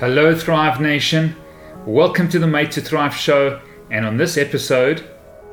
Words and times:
Hello, 0.00 0.32
Thrive 0.32 0.80
Nation. 0.80 1.34
Welcome 1.84 2.28
to 2.28 2.38
the 2.38 2.46
Made 2.46 2.70
to 2.70 2.80
Thrive 2.80 3.16
show. 3.16 3.60
And 3.90 4.06
on 4.06 4.16
this 4.16 4.36
episode, 4.36 5.04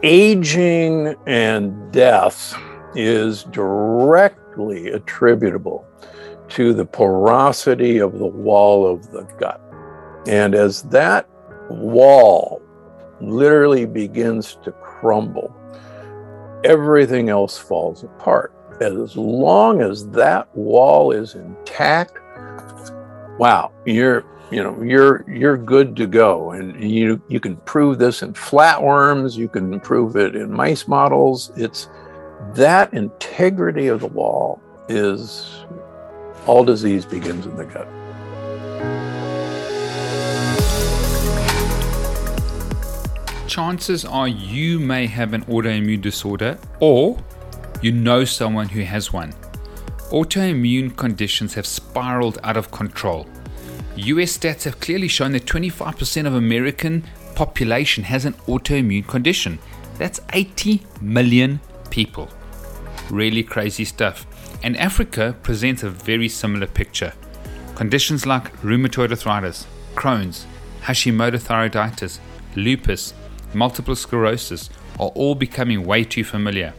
aging 0.04 1.16
and 1.26 1.92
death 1.92 2.56
is 2.94 3.46
directly 3.46 4.90
attributable 4.90 5.88
to 6.50 6.76
the 6.76 6.86
porosity 6.86 7.98
of 7.98 8.20
the 8.20 8.28
wall 8.28 8.86
of 8.86 9.10
the 9.10 9.24
gut. 9.40 9.60
And 10.28 10.54
as 10.54 10.84
that 10.84 11.28
wall 11.72 12.62
literally 13.20 13.88
begins 13.88 14.60
to 14.64 14.72
crumble, 14.74 15.56
everything 16.64 17.30
else 17.30 17.58
falls 17.58 18.04
apart. 18.04 18.54
As 18.80 19.18
long 19.18 19.82
as 19.82 20.08
that 20.12 20.56
wall 20.56 21.12
is 21.12 21.34
intact, 21.34 22.20
wow, 23.40 23.72
you're 23.88 24.24
you 24.52 24.64
know 24.64 24.82
you're 24.82 25.26
you're 25.30 25.58
good 25.58 25.96
to 25.98 26.08
go. 26.08 26.52
And 26.52 26.90
you 26.90 27.22
you 27.28 27.40
can 27.40 27.58
prove 27.58 27.98
this 27.98 28.22
in 28.22 28.34
flatworms. 28.34 29.36
You 29.36 29.48
can 29.48 29.80
prove 29.80 30.16
it 30.16 30.36
in 30.36 30.52
mice 30.52 30.88
models. 30.88 31.52
It's 31.56 31.90
that 32.54 32.94
integrity 32.94 33.88
of 33.88 34.02
the 34.02 34.08
wall 34.08 34.62
is 34.88 35.64
all 36.46 36.64
disease 36.64 37.06
begins 37.06 37.46
in 37.46 37.56
the 37.56 37.66
gut. 37.66 37.88
Chances 43.48 44.04
are 44.06 44.28
you 44.28 44.80
may 44.80 45.08
have 45.08 45.34
an 45.34 45.46
autoimmune 45.46 46.02
disorder 46.02 46.58
or 46.80 47.18
you 47.82 47.92
know 47.92 48.26
someone 48.26 48.68
who 48.70 48.82
has 48.82 49.14
one. 49.14 49.34
Autoimmune 50.12 50.96
conditions 50.96 51.54
have 51.56 51.66
spiraled 51.66 52.38
out 52.44 52.58
of 52.58 52.70
control 52.72 53.26
US 53.98 54.38
stats 54.38 54.64
have 54.64 54.80
clearly 54.82 55.08
shown 55.08 55.32
that 55.32 55.46
25% 55.46 56.26
of 56.26 56.36
American 56.36 57.06
population 57.34 58.04
has 58.04 58.26
an 58.26 58.34
autoimmune 58.48 59.08
condition. 59.08 59.58
That's 59.98 60.20
80 60.34 60.82
million 61.02 61.62
people. 61.90 62.30
Really 63.10 63.44
crazy 63.44 63.86
stuff. 63.86 64.26
And 64.64 64.76
Africa 64.78 65.36
presents 65.44 65.84
a 65.84 65.90
very 65.90 66.28
similar 66.28 66.68
picture. 66.68 67.14
Conditions 67.76 68.26
like 68.26 68.52
rheumatoid 68.62 69.12
arthritis, 69.12 69.66
Crohn's, 69.96 70.46
Hashimoto 70.82 71.40
thyroiditis, 71.40 72.20
lupus, 72.56 73.14
multiple 73.54 73.96
sclerosis 73.96 74.70
are 75.00 75.10
all 75.10 75.36
becoming 75.36 75.86
way 75.86 76.04
too 76.04 76.24
familiar. 76.24 76.74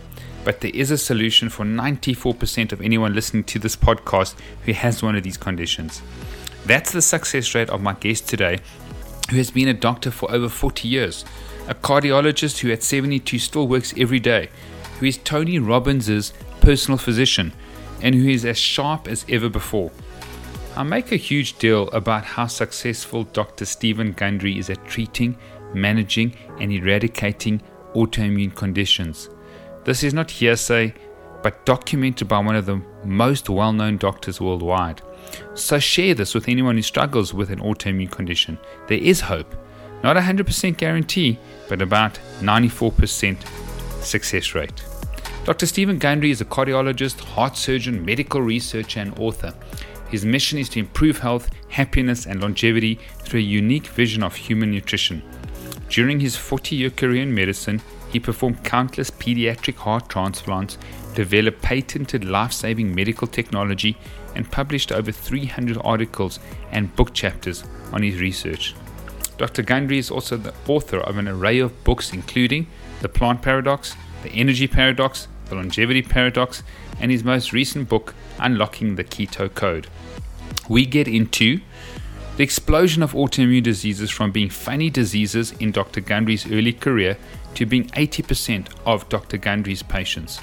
But 0.45 0.61
there 0.61 0.71
is 0.75 0.91
a 0.91 0.99
solution 0.99 1.49
for 1.49 1.65
94% 1.65 2.73
of 2.73 2.81
anyone 2.81 3.15
listening 3.15 3.45
to 3.45 3.59
this 3.59 3.75
podcast 3.75 4.37
who 4.65 4.73
has 4.73 5.03
one 5.03 5.17
of 5.17 5.23
these 5.23 5.37
conditions. 5.37 6.03
That's 6.67 6.91
the 6.91 7.01
success 7.01 7.55
rate 7.55 7.71
of 7.71 7.81
my 7.81 7.93
guest 7.93 8.29
today, 8.29 8.59
who 9.31 9.37
has 9.37 9.53
been 9.53 9.69
a 9.69 9.75
doctor 9.75 10.11
for 10.11 10.29
over 10.33 10.49
40 10.49 10.89
years, 10.89 11.25
a 11.69 11.75
cardiologist 11.77 12.59
who 12.59 12.73
at 12.73 12.83
72 12.83 13.39
still 13.39 13.69
works 13.69 13.95
every 13.97 14.19
day, 14.19 14.49
who 14.99 15.07
is 15.07 15.19
Tony 15.19 15.61
Robbins' 15.61 16.33
personal 16.61 16.99
physician, 16.99 17.53
and 18.03 18.17
who 18.17 18.29
is 18.29 18.45
as 18.45 18.59
sharp 18.59 19.07
as 19.07 19.25
ever 19.29 19.49
before. 19.49 19.93
I 20.77 20.83
make 20.83 21.13
a 21.13 21.17
huge 21.17 21.57
deal 21.59 21.87
about 21.91 22.25
how 22.25 22.49
successful 22.49 23.23
Dr. 23.25 23.65
Steven 23.65 24.11
Gundry 24.13 24.59
is 24.59 24.69
at 24.69 24.85
treating, 24.89 25.39
managing, 25.73 26.37
and 26.59 26.73
eradicating 26.73 27.63
autoimmune 27.95 28.57
conditions. 28.57 29.31
This 29.85 30.03
is 30.03 30.13
not 30.13 30.33
hearsay, 30.33 30.95
but 31.45 31.65
documented 31.65 32.27
by 32.27 32.41
one 32.41 32.57
of 32.57 32.67
the 32.67 32.83
most 33.05 33.49
well 33.49 33.73
known 33.73 33.99
doctors 33.99 34.41
worldwide. 34.41 35.01
So 35.55 35.79
share 35.79 36.15
this 36.15 36.35
with 36.35 36.49
anyone 36.49 36.77
who 36.77 36.83
struggles 36.83 37.35
with 37.35 37.51
an 37.51 37.61
autoimmune 37.61 38.11
condition. 38.11 38.59
There 38.89 38.99
is 38.99 39.21
hope. 39.21 39.55
Not 40.03 40.17
a 40.17 40.21
100% 40.21 40.77
guarantee, 40.77 41.39
but 41.69 41.83
about 41.83 42.19
94% 42.41 43.37
success 44.03 44.55
rate. 44.55 44.85
Dr. 45.45 45.67
Steven 45.67 45.99
Gundry 45.99 46.31
is 46.31 46.41
a 46.41 46.45
cardiologist, 46.45 47.21
heart 47.21 47.57
surgeon, 47.57 48.05
medical 48.05 48.43
researcher, 48.43 49.01
and 49.01 49.17
author. 49.19 49.55
His 50.11 50.25
mission 50.25 50.59
is 50.59 50.69
to 50.71 50.81
improve 50.81 51.19
health, 51.19 51.51
happiness, 51.69 52.27
and 52.27 52.41
longevity 52.41 52.99
through 53.21 53.41
a 53.41 53.45
unique 53.45 53.87
vision 53.87 54.23
of 54.23 54.35
human 54.35 54.71
nutrition. 54.71 55.23
During 55.89 56.21
his 56.21 56.37
40 56.37 56.77
year 56.77 56.91
career 56.91 57.23
in 57.23 57.35
medicine, 57.35 57.81
he 58.13 58.21
performed 58.21 58.65
countless 58.65 59.11
pediatric 59.11 59.77
heart 59.77 60.09
transplants, 60.09 60.79
developed 61.17 61.63
patented 61.63 62.25
life 62.25 62.53
saving 62.53 62.95
medical 62.95 63.27
technology, 63.27 63.97
and 64.37 64.53
published 64.53 64.93
over 64.93 65.11
300 65.11 65.79
articles 65.83 66.39
and 66.71 66.95
book 66.95 67.13
chapters 67.15 67.65
on 67.93 68.03
his 68.03 68.21
research. 68.21 68.75
Dr. 69.39 69.63
Gundry 69.63 69.99
is 69.99 70.11
also 70.11 70.37
the 70.37 70.55
author 70.69 70.99
of 70.99 71.17
an 71.19 71.27
array 71.27 71.59
of 71.59 71.85
books, 71.85 72.13
including 72.13 72.67
The 73.01 73.09
Plant 73.09 73.43
Paradox, 73.43 73.97
The 74.23 74.31
Energy 74.31 74.69
Paradox, 74.69 75.27
The 75.47 75.57
Longevity 75.57 76.03
Paradox, 76.03 76.63
and 77.01 77.11
his 77.11 77.25
most 77.25 77.53
recent 77.53 77.89
book, 77.89 78.15
Unlocking 78.39 78.97
the 78.97 79.05
Keto 79.05 79.53
Code. 79.53 79.89
We 80.69 80.85
get 80.85 81.09
into 81.09 81.61
the 82.37 82.43
explosion 82.43 83.03
of 83.03 83.13
autoimmune 83.13 83.63
diseases 83.63 84.11
from 84.11 84.33
being 84.33 84.51
funny 84.51 84.91
diseases 84.91 85.53
in 85.53 85.73
Dr. 85.73 86.03
Gundry's 86.03 86.51
early 86.51 86.75
career 86.75 87.17
to 87.55 87.65
being 87.65 87.89
80% 87.89 88.69
of 88.85 89.09
Dr. 89.09 89.39
Gundry's 89.39 89.83
patients 89.83 90.41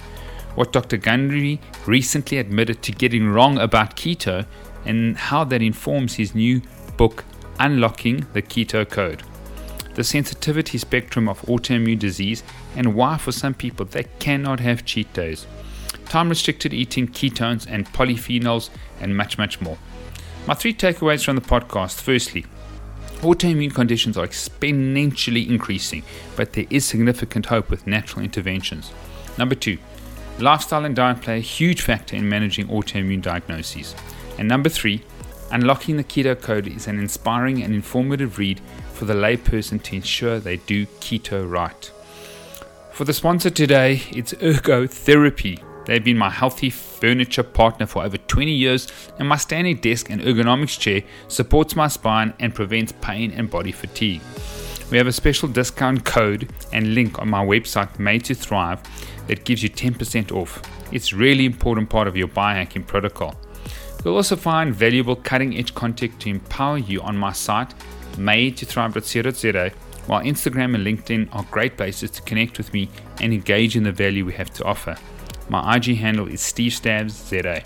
what 0.55 0.71
Dr. 0.71 0.97
Gundry 0.97 1.59
recently 1.85 2.37
admitted 2.37 2.81
to 2.83 2.91
getting 2.91 3.29
wrong 3.29 3.57
about 3.57 3.95
keto 3.95 4.45
and 4.85 5.17
how 5.17 5.43
that 5.45 5.61
informs 5.61 6.15
his 6.15 6.35
new 6.35 6.61
book, 6.97 7.23
Unlocking 7.59 8.25
the 8.33 8.41
Keto 8.41 8.89
Code. 8.89 9.23
The 9.95 10.03
sensitivity 10.03 10.77
spectrum 10.77 11.29
of 11.29 11.41
autoimmune 11.43 11.99
disease 11.99 12.43
and 12.75 12.95
why, 12.95 13.17
for 13.17 13.31
some 13.31 13.53
people, 13.53 13.85
they 13.85 14.05
cannot 14.19 14.59
have 14.59 14.85
cheat 14.85 15.11
days. 15.13 15.45
Time 16.05 16.29
restricted 16.29 16.73
eating, 16.73 17.07
ketones 17.07 17.65
and 17.69 17.87
polyphenols, 17.87 18.69
and 18.99 19.15
much, 19.15 19.37
much 19.37 19.61
more. 19.61 19.77
My 20.47 20.53
three 20.53 20.73
takeaways 20.73 21.23
from 21.23 21.35
the 21.35 21.41
podcast 21.41 22.01
firstly, 22.01 22.45
autoimmune 23.21 23.73
conditions 23.73 24.17
are 24.17 24.27
exponentially 24.27 25.47
increasing, 25.47 26.03
but 26.35 26.53
there 26.53 26.65
is 26.69 26.85
significant 26.85 27.45
hope 27.45 27.69
with 27.69 27.87
natural 27.87 28.23
interventions. 28.23 28.91
Number 29.37 29.55
two, 29.55 29.77
Lifestyle 30.39 30.85
and 30.85 30.95
diet 30.95 31.21
play 31.21 31.37
a 31.37 31.41
huge 31.41 31.81
factor 31.81 32.15
in 32.15 32.27
managing 32.27 32.67
autoimmune 32.67 33.21
diagnoses. 33.21 33.95
And 34.37 34.47
number 34.47 34.69
three, 34.69 35.03
Unlocking 35.53 35.97
the 35.97 36.03
Keto 36.03 36.41
Code 36.41 36.67
is 36.67 36.87
an 36.87 36.97
inspiring 36.97 37.61
and 37.61 37.75
informative 37.75 38.39
read 38.39 38.59
for 38.93 39.05
the 39.05 39.13
layperson 39.13 39.81
to 39.83 39.95
ensure 39.95 40.39
they 40.39 40.57
do 40.57 40.87
keto 40.99 41.47
right. 41.47 41.91
For 42.91 43.05
the 43.05 43.13
sponsor 43.13 43.51
today, 43.51 44.01
it's 44.09 44.33
Ergo 44.41 44.87
Therapy. 44.87 45.63
They've 45.85 46.03
been 46.03 46.17
my 46.17 46.31
healthy 46.31 46.71
furniture 46.71 47.43
partner 47.43 47.85
for 47.85 48.03
over 48.03 48.17
20 48.17 48.51
years, 48.51 48.87
and 49.19 49.27
my 49.27 49.37
standing 49.37 49.77
desk 49.77 50.09
and 50.09 50.21
ergonomics 50.21 50.79
chair 50.79 51.03
supports 51.27 51.75
my 51.75 51.87
spine 51.87 52.33
and 52.39 52.55
prevents 52.55 52.93
pain 53.01 53.31
and 53.31 53.47
body 53.47 53.71
fatigue. 53.71 54.21
We 54.89 54.97
have 54.97 55.07
a 55.07 55.11
special 55.11 55.49
discount 55.49 56.03
code 56.03 56.51
and 56.71 56.95
link 56.95 57.19
on 57.19 57.29
my 57.29 57.45
website, 57.45 57.99
Made 57.99 58.25
to 58.25 58.33
Thrive, 58.33 58.81
that 59.27 59.45
gives 59.45 59.63
you 59.63 59.69
10% 59.69 60.31
off. 60.31 60.61
It's 60.91 61.13
really 61.13 61.45
important 61.45 61.89
part 61.89 62.07
of 62.07 62.15
your 62.15 62.27
biohacking 62.27 62.85
protocol. 62.85 63.35
You'll 64.03 64.15
also 64.15 64.35
find 64.35 64.75
valuable 64.75 65.15
cutting 65.15 65.57
edge 65.57 65.73
content 65.73 66.19
to 66.21 66.29
empower 66.29 66.77
you 66.77 67.01
on 67.01 67.17
my 67.17 67.31
site, 67.31 67.73
made 68.17 68.57
to 68.57 68.65
thrive.co.za, 68.65 69.71
while 70.07 70.21
Instagram 70.23 70.75
and 70.75 70.85
LinkedIn 70.85 71.33
are 71.33 71.45
great 71.49 71.77
places 71.77 72.11
to 72.11 72.21
connect 72.23 72.57
with 72.57 72.73
me 72.73 72.89
and 73.21 73.33
engage 73.33 73.77
in 73.77 73.83
the 73.83 73.91
value 73.91 74.25
we 74.25 74.33
have 74.33 74.51
to 74.53 74.63
offer. 74.65 74.97
My 75.49 75.75
IG 75.77 75.97
handle 75.97 76.27
is 76.27 76.41
Steve 76.41 76.73
Stabs 76.73 77.13
ZA. 77.13 77.63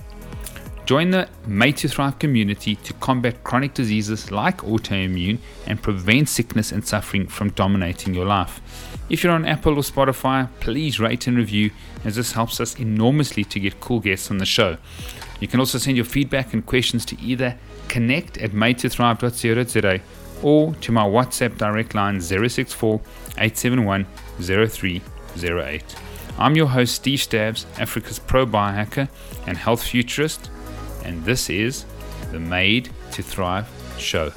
Join 0.87 1.11
the 1.11 1.27
Made 1.45 1.75
to 1.77 1.89
Thrive 1.89 2.17
community 2.17 2.77
to 2.77 2.93
combat 2.93 3.43
chronic 3.43 3.73
diseases 3.73 4.31
like 4.31 4.59
autoimmune 4.59 5.39
and 5.65 5.83
prevent 5.83 6.29
sickness 6.29 6.71
and 6.71 6.87
suffering 6.87 7.27
from 7.27 7.49
dominating 7.49 8.13
your 8.13 8.23
life. 8.23 8.61
If 9.09 9.21
you're 9.21 9.33
on 9.33 9.45
Apple 9.45 9.73
or 9.73 9.81
Spotify, 9.81 10.47
please 10.61 10.97
rate 10.97 11.27
and 11.27 11.35
review, 11.35 11.71
as 12.05 12.15
this 12.15 12.31
helps 12.31 12.61
us 12.61 12.79
enormously 12.79 13.43
to 13.43 13.59
get 13.59 13.81
cool 13.81 13.99
guests 13.99 14.31
on 14.31 14.37
the 14.37 14.45
show. 14.45 14.77
You 15.41 15.49
can 15.49 15.59
also 15.59 15.77
send 15.77 15.97
your 15.97 16.05
feedback 16.05 16.53
and 16.53 16.65
questions 16.65 17.03
to 17.07 17.19
either 17.19 17.57
connect 17.89 18.37
at 18.37 18.51
madetothrive.co.za 18.51 19.99
or 20.41 20.73
to 20.73 20.91
my 20.93 21.03
WhatsApp 21.03 21.57
direct 21.57 21.95
line 21.95 22.21
064 22.21 23.01
871 23.31 24.05
0308. 24.39 25.95
I'm 26.37 26.55
your 26.55 26.67
host, 26.67 26.95
Steve 26.95 27.19
Stabs, 27.19 27.65
Africa's 27.77 28.19
pro 28.19 28.45
biohacker 28.45 29.09
and 29.45 29.57
health 29.57 29.83
futurist 29.83 30.49
and 31.07 31.23
this 31.23 31.49
is 31.49 31.85
the 32.31 32.39
Made 32.39 32.89
to 33.13 33.23
Thrive 33.23 33.67
show. 33.97 34.29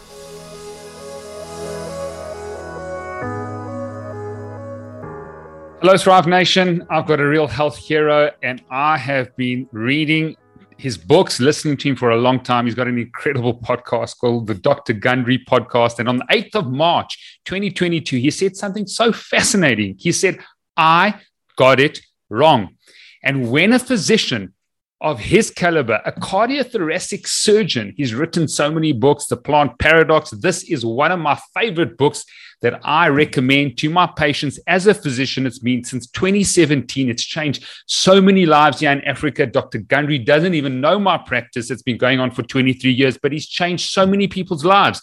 Hello, 5.81 5.97
Thrive 5.97 6.27
Nation. 6.27 6.87
I've 6.89 7.07
got 7.07 7.21
a 7.21 7.27
real 7.27 7.49
health 7.49 7.77
hero, 7.77 8.31
and 8.43 8.63
I 8.71 8.97
have 8.99 9.35
been 9.37 9.69
reading 9.73 10.37
his 10.77 10.97
books, 10.97 11.41
listening 11.41 11.77
to 11.79 11.89
him 11.89 11.97
for 11.97 12.11
a 12.11 12.17
long 12.17 12.41
time. 12.41 12.67
He's 12.67 12.75
got 12.75 12.87
an 12.87 12.99
incredible 12.99 13.59
podcast 13.59 14.19
called 14.19 14.47
the 14.47 14.55
Dr. 14.55 14.93
Gundry 14.93 15.39
Podcast. 15.39 15.99
And 15.99 16.09
on 16.09 16.19
the 16.19 16.27
8th 16.31 16.55
of 16.55 16.71
March, 16.71 17.41
2022, 17.47 18.17
he 18.17 18.31
said 18.31 18.57
something 18.57 18.87
so 18.87 19.13
fascinating. 19.13 19.97
He 19.99 20.13
said, 20.13 20.39
I 20.77 21.17
got 21.57 21.81
it 21.81 22.01
wrong. 22.29 22.77
And 23.23 23.51
when 23.51 23.73
a 23.73 23.79
physician 23.79 24.55
of 25.01 25.19
his 25.19 25.51
caliber, 25.51 26.01
a 26.05 26.13
cardiothoracic 26.13 27.27
surgeon. 27.27 27.95
He's 27.97 28.15
written 28.15 28.47
so 28.49 28.71
many 28.71 28.93
books, 28.93 29.27
The 29.27 29.37
Plant 29.37 29.79
Paradox. 29.79 30.31
This 30.31 30.65
is 30.65 30.85
one 30.85 31.11
of 31.11 31.19
my 31.19 31.39
favorite 31.55 31.97
books 31.97 32.25
that 32.61 32.81
I 32.85 33.09
recommend 33.09 33.79
to 33.79 33.89
my 33.89 34.07
patients 34.15 34.59
as 34.67 34.87
a 34.87 34.93
physician. 34.93 35.47
It's 35.47 35.59
been 35.59 35.85
since 35.85 36.07
2017. 36.11 37.09
It's 37.09 37.25
changed 37.25 37.65
so 37.87 38.21
many 38.21 38.45
lives 38.45 38.81
here 38.81 38.93
in 38.93 39.01
Africa. 39.03 39.47
Dr. 39.47 39.79
Gundry 39.79 40.19
doesn't 40.19 40.53
even 40.53 40.83
know 40.83 40.99
my 40.99 41.17
practice. 41.17 41.71
It's 41.71 41.83
been 41.83 41.97
going 41.97 42.21
on 42.21 42.31
for 42.31 42.43
23 42.43 42.93
years, 42.93 43.17
but 43.17 43.33
he's 43.33 43.49
changed 43.49 43.89
so 43.91 44.05
many 44.05 44.29
people's 44.29 44.67
lives 44.67 45.01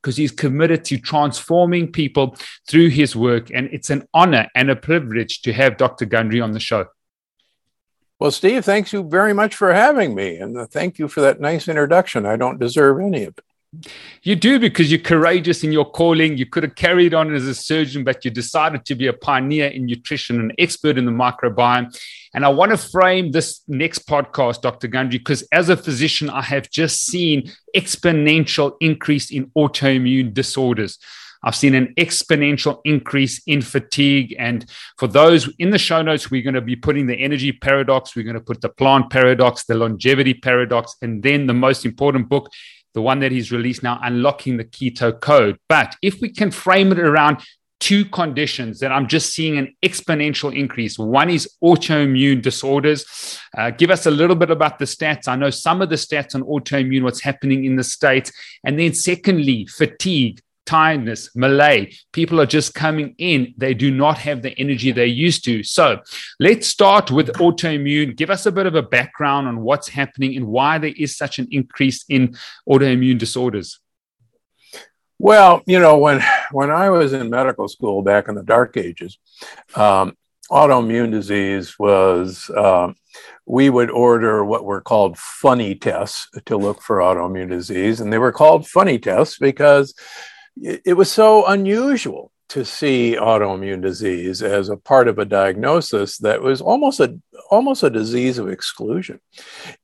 because 0.00 0.16
he's 0.16 0.30
committed 0.30 0.84
to 0.84 0.98
transforming 0.98 1.90
people 1.90 2.36
through 2.68 2.88
his 2.88 3.16
work. 3.16 3.50
And 3.52 3.68
it's 3.72 3.90
an 3.90 4.06
honor 4.14 4.48
and 4.54 4.70
a 4.70 4.76
privilege 4.76 5.42
to 5.42 5.52
have 5.52 5.76
Dr. 5.76 6.06
Gundry 6.06 6.40
on 6.40 6.52
the 6.52 6.60
show. 6.60 6.86
Well, 8.20 8.30
Steve, 8.30 8.66
thanks 8.66 8.92
you 8.92 9.02
very 9.02 9.32
much 9.32 9.56
for 9.56 9.72
having 9.72 10.14
me. 10.14 10.36
And 10.36 10.56
uh, 10.58 10.66
thank 10.66 10.98
you 10.98 11.08
for 11.08 11.22
that 11.22 11.40
nice 11.40 11.68
introduction. 11.68 12.26
I 12.26 12.36
don't 12.36 12.60
deserve 12.60 13.00
any 13.00 13.24
of 13.24 13.38
it. 13.38 13.44
You 14.22 14.36
do 14.36 14.58
because 14.58 14.90
you're 14.90 15.00
courageous 15.00 15.64
in 15.64 15.72
your 15.72 15.90
calling. 15.90 16.36
You 16.36 16.44
could 16.44 16.64
have 16.64 16.74
carried 16.74 17.14
on 17.14 17.34
as 17.34 17.46
a 17.46 17.54
surgeon, 17.54 18.04
but 18.04 18.22
you 18.22 18.30
decided 18.30 18.84
to 18.84 18.94
be 18.94 19.06
a 19.06 19.14
pioneer 19.14 19.68
in 19.68 19.86
nutrition, 19.86 20.38
an 20.38 20.52
expert 20.58 20.98
in 20.98 21.06
the 21.06 21.12
microbiome. 21.12 21.96
And 22.34 22.44
I 22.44 22.50
want 22.50 22.72
to 22.72 22.76
frame 22.76 23.30
this 23.30 23.62
next 23.68 24.06
podcast, 24.06 24.60
Dr. 24.60 24.88
Gundry, 24.88 25.18
because 25.18 25.42
as 25.52 25.70
a 25.70 25.76
physician, 25.76 26.28
I 26.28 26.42
have 26.42 26.68
just 26.68 27.06
seen 27.06 27.50
exponential 27.74 28.76
increase 28.80 29.30
in 29.30 29.46
autoimmune 29.56 30.34
disorders. 30.34 30.98
I've 31.42 31.56
seen 31.56 31.74
an 31.74 31.94
exponential 31.96 32.80
increase 32.84 33.40
in 33.46 33.62
fatigue. 33.62 34.34
And 34.38 34.68
for 34.98 35.08
those 35.08 35.52
in 35.58 35.70
the 35.70 35.78
show 35.78 36.02
notes, 36.02 36.30
we're 36.30 36.42
going 36.42 36.54
to 36.54 36.60
be 36.60 36.76
putting 36.76 37.06
the 37.06 37.16
energy 37.16 37.52
paradox, 37.52 38.14
we're 38.14 38.24
going 38.24 38.34
to 38.34 38.40
put 38.40 38.60
the 38.60 38.68
plant 38.68 39.10
paradox, 39.10 39.64
the 39.64 39.74
longevity 39.74 40.34
paradox, 40.34 40.96
and 41.02 41.22
then 41.22 41.46
the 41.46 41.54
most 41.54 41.84
important 41.84 42.28
book, 42.28 42.50
the 42.94 43.02
one 43.02 43.20
that 43.20 43.32
he's 43.32 43.52
released 43.52 43.82
now, 43.82 43.98
Unlocking 44.02 44.56
the 44.56 44.64
Keto 44.64 45.18
Code. 45.18 45.56
But 45.68 45.96
if 46.02 46.20
we 46.20 46.28
can 46.28 46.50
frame 46.50 46.92
it 46.92 46.98
around 46.98 47.42
two 47.80 48.04
conditions 48.04 48.78
that 48.80 48.92
I'm 48.92 49.08
just 49.08 49.32
seeing 49.32 49.56
an 49.56 49.74
exponential 49.82 50.54
increase. 50.54 50.98
One 50.98 51.30
is 51.30 51.50
autoimmune 51.64 52.42
disorders. 52.42 53.40
Uh, 53.56 53.70
give 53.70 53.90
us 53.90 54.04
a 54.04 54.10
little 54.10 54.36
bit 54.36 54.50
about 54.50 54.78
the 54.78 54.84
stats. 54.84 55.26
I 55.26 55.36
know 55.36 55.50
some 55.50 55.80
of 55.80 55.88
the 55.88 55.96
stats 55.96 56.34
on 56.34 56.42
autoimmune, 56.42 57.02
what's 57.02 57.22
happening 57.22 57.64
in 57.64 57.76
the 57.76 57.84
States. 57.84 58.30
And 58.64 58.78
then, 58.78 58.92
secondly, 58.92 59.66
fatigue 59.66 60.40
tiredness, 60.70 61.34
malaise. 61.34 62.06
People 62.12 62.40
are 62.40 62.46
just 62.46 62.74
coming 62.74 63.16
in. 63.18 63.52
They 63.56 63.74
do 63.74 63.90
not 63.90 64.18
have 64.18 64.42
the 64.42 64.56
energy 64.56 64.92
they 64.92 65.06
used 65.06 65.44
to. 65.46 65.64
So 65.64 66.00
let's 66.38 66.68
start 66.68 67.10
with 67.10 67.32
autoimmune. 67.44 68.16
Give 68.16 68.30
us 68.30 68.46
a 68.46 68.52
bit 68.52 68.66
of 68.66 68.76
a 68.76 68.82
background 68.82 69.48
on 69.48 69.62
what's 69.62 69.88
happening 69.88 70.36
and 70.36 70.46
why 70.46 70.78
there 70.78 70.94
is 70.96 71.16
such 71.16 71.40
an 71.40 71.48
increase 71.50 72.04
in 72.08 72.36
autoimmune 72.68 73.18
disorders. 73.18 73.80
Well, 75.18 75.62
you 75.66 75.80
know, 75.80 75.98
when 75.98 76.22
when 76.52 76.70
I 76.70 76.88
was 76.90 77.12
in 77.12 77.30
medical 77.30 77.68
school 77.68 78.02
back 78.02 78.28
in 78.28 78.36
the 78.36 78.44
dark 78.44 78.76
ages, 78.76 79.18
um, 79.74 80.16
autoimmune 80.52 81.10
disease 81.10 81.78
was 81.80 82.48
um, 82.56 82.94
we 83.44 83.70
would 83.70 83.90
order 83.90 84.44
what 84.44 84.64
were 84.64 84.80
called 84.80 85.18
funny 85.18 85.74
tests 85.74 86.28
to 86.46 86.56
look 86.56 86.80
for 86.80 86.98
autoimmune 86.98 87.50
disease, 87.50 88.00
and 88.00 88.12
they 88.12 88.18
were 88.18 88.32
called 88.32 88.68
funny 88.68 88.98
tests 89.00 89.36
because 89.36 89.94
it 90.60 90.94
was 90.94 91.10
so 91.10 91.46
unusual 91.46 92.32
to 92.50 92.64
see 92.64 93.16
autoimmune 93.18 93.80
disease 93.80 94.42
as 94.42 94.68
a 94.68 94.76
part 94.76 95.06
of 95.06 95.18
a 95.18 95.24
diagnosis 95.24 96.18
that 96.18 96.42
was 96.42 96.60
almost 96.60 96.98
a 97.00 97.16
almost 97.50 97.82
a 97.82 97.90
disease 97.90 98.38
of 98.38 98.48
exclusion, 98.48 99.20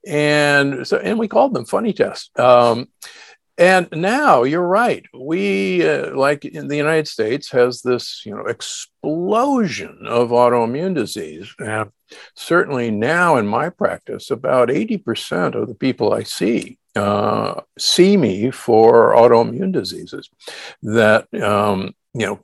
and 0.06 0.86
so 0.86 0.98
and 0.98 1.18
we 1.18 1.28
called 1.28 1.54
them 1.54 1.64
funny 1.64 1.92
tests. 1.92 2.30
Um, 2.38 2.88
and 3.58 3.88
now 3.92 4.42
you're 4.42 4.66
right. 4.66 5.04
We, 5.14 5.88
uh, 5.88 6.14
like 6.14 6.44
in 6.44 6.68
the 6.68 6.76
United 6.76 7.08
States, 7.08 7.50
has 7.50 7.82
this 7.82 8.22
you 8.26 8.34
know 8.34 8.46
explosion 8.46 9.98
of 10.06 10.30
autoimmune 10.30 10.94
disease. 10.94 11.54
And 11.58 11.90
certainly 12.34 12.90
now 12.90 13.36
in 13.36 13.46
my 13.46 13.70
practice, 13.70 14.30
about 14.30 14.68
80% 14.68 15.54
of 15.54 15.68
the 15.68 15.74
people 15.74 16.12
I 16.12 16.22
see 16.22 16.78
uh, 16.94 17.60
see 17.78 18.16
me 18.16 18.50
for 18.50 19.14
autoimmune 19.14 19.72
diseases 19.72 20.30
that 20.82 21.32
um, 21.42 21.94
you 22.14 22.26
know 22.26 22.40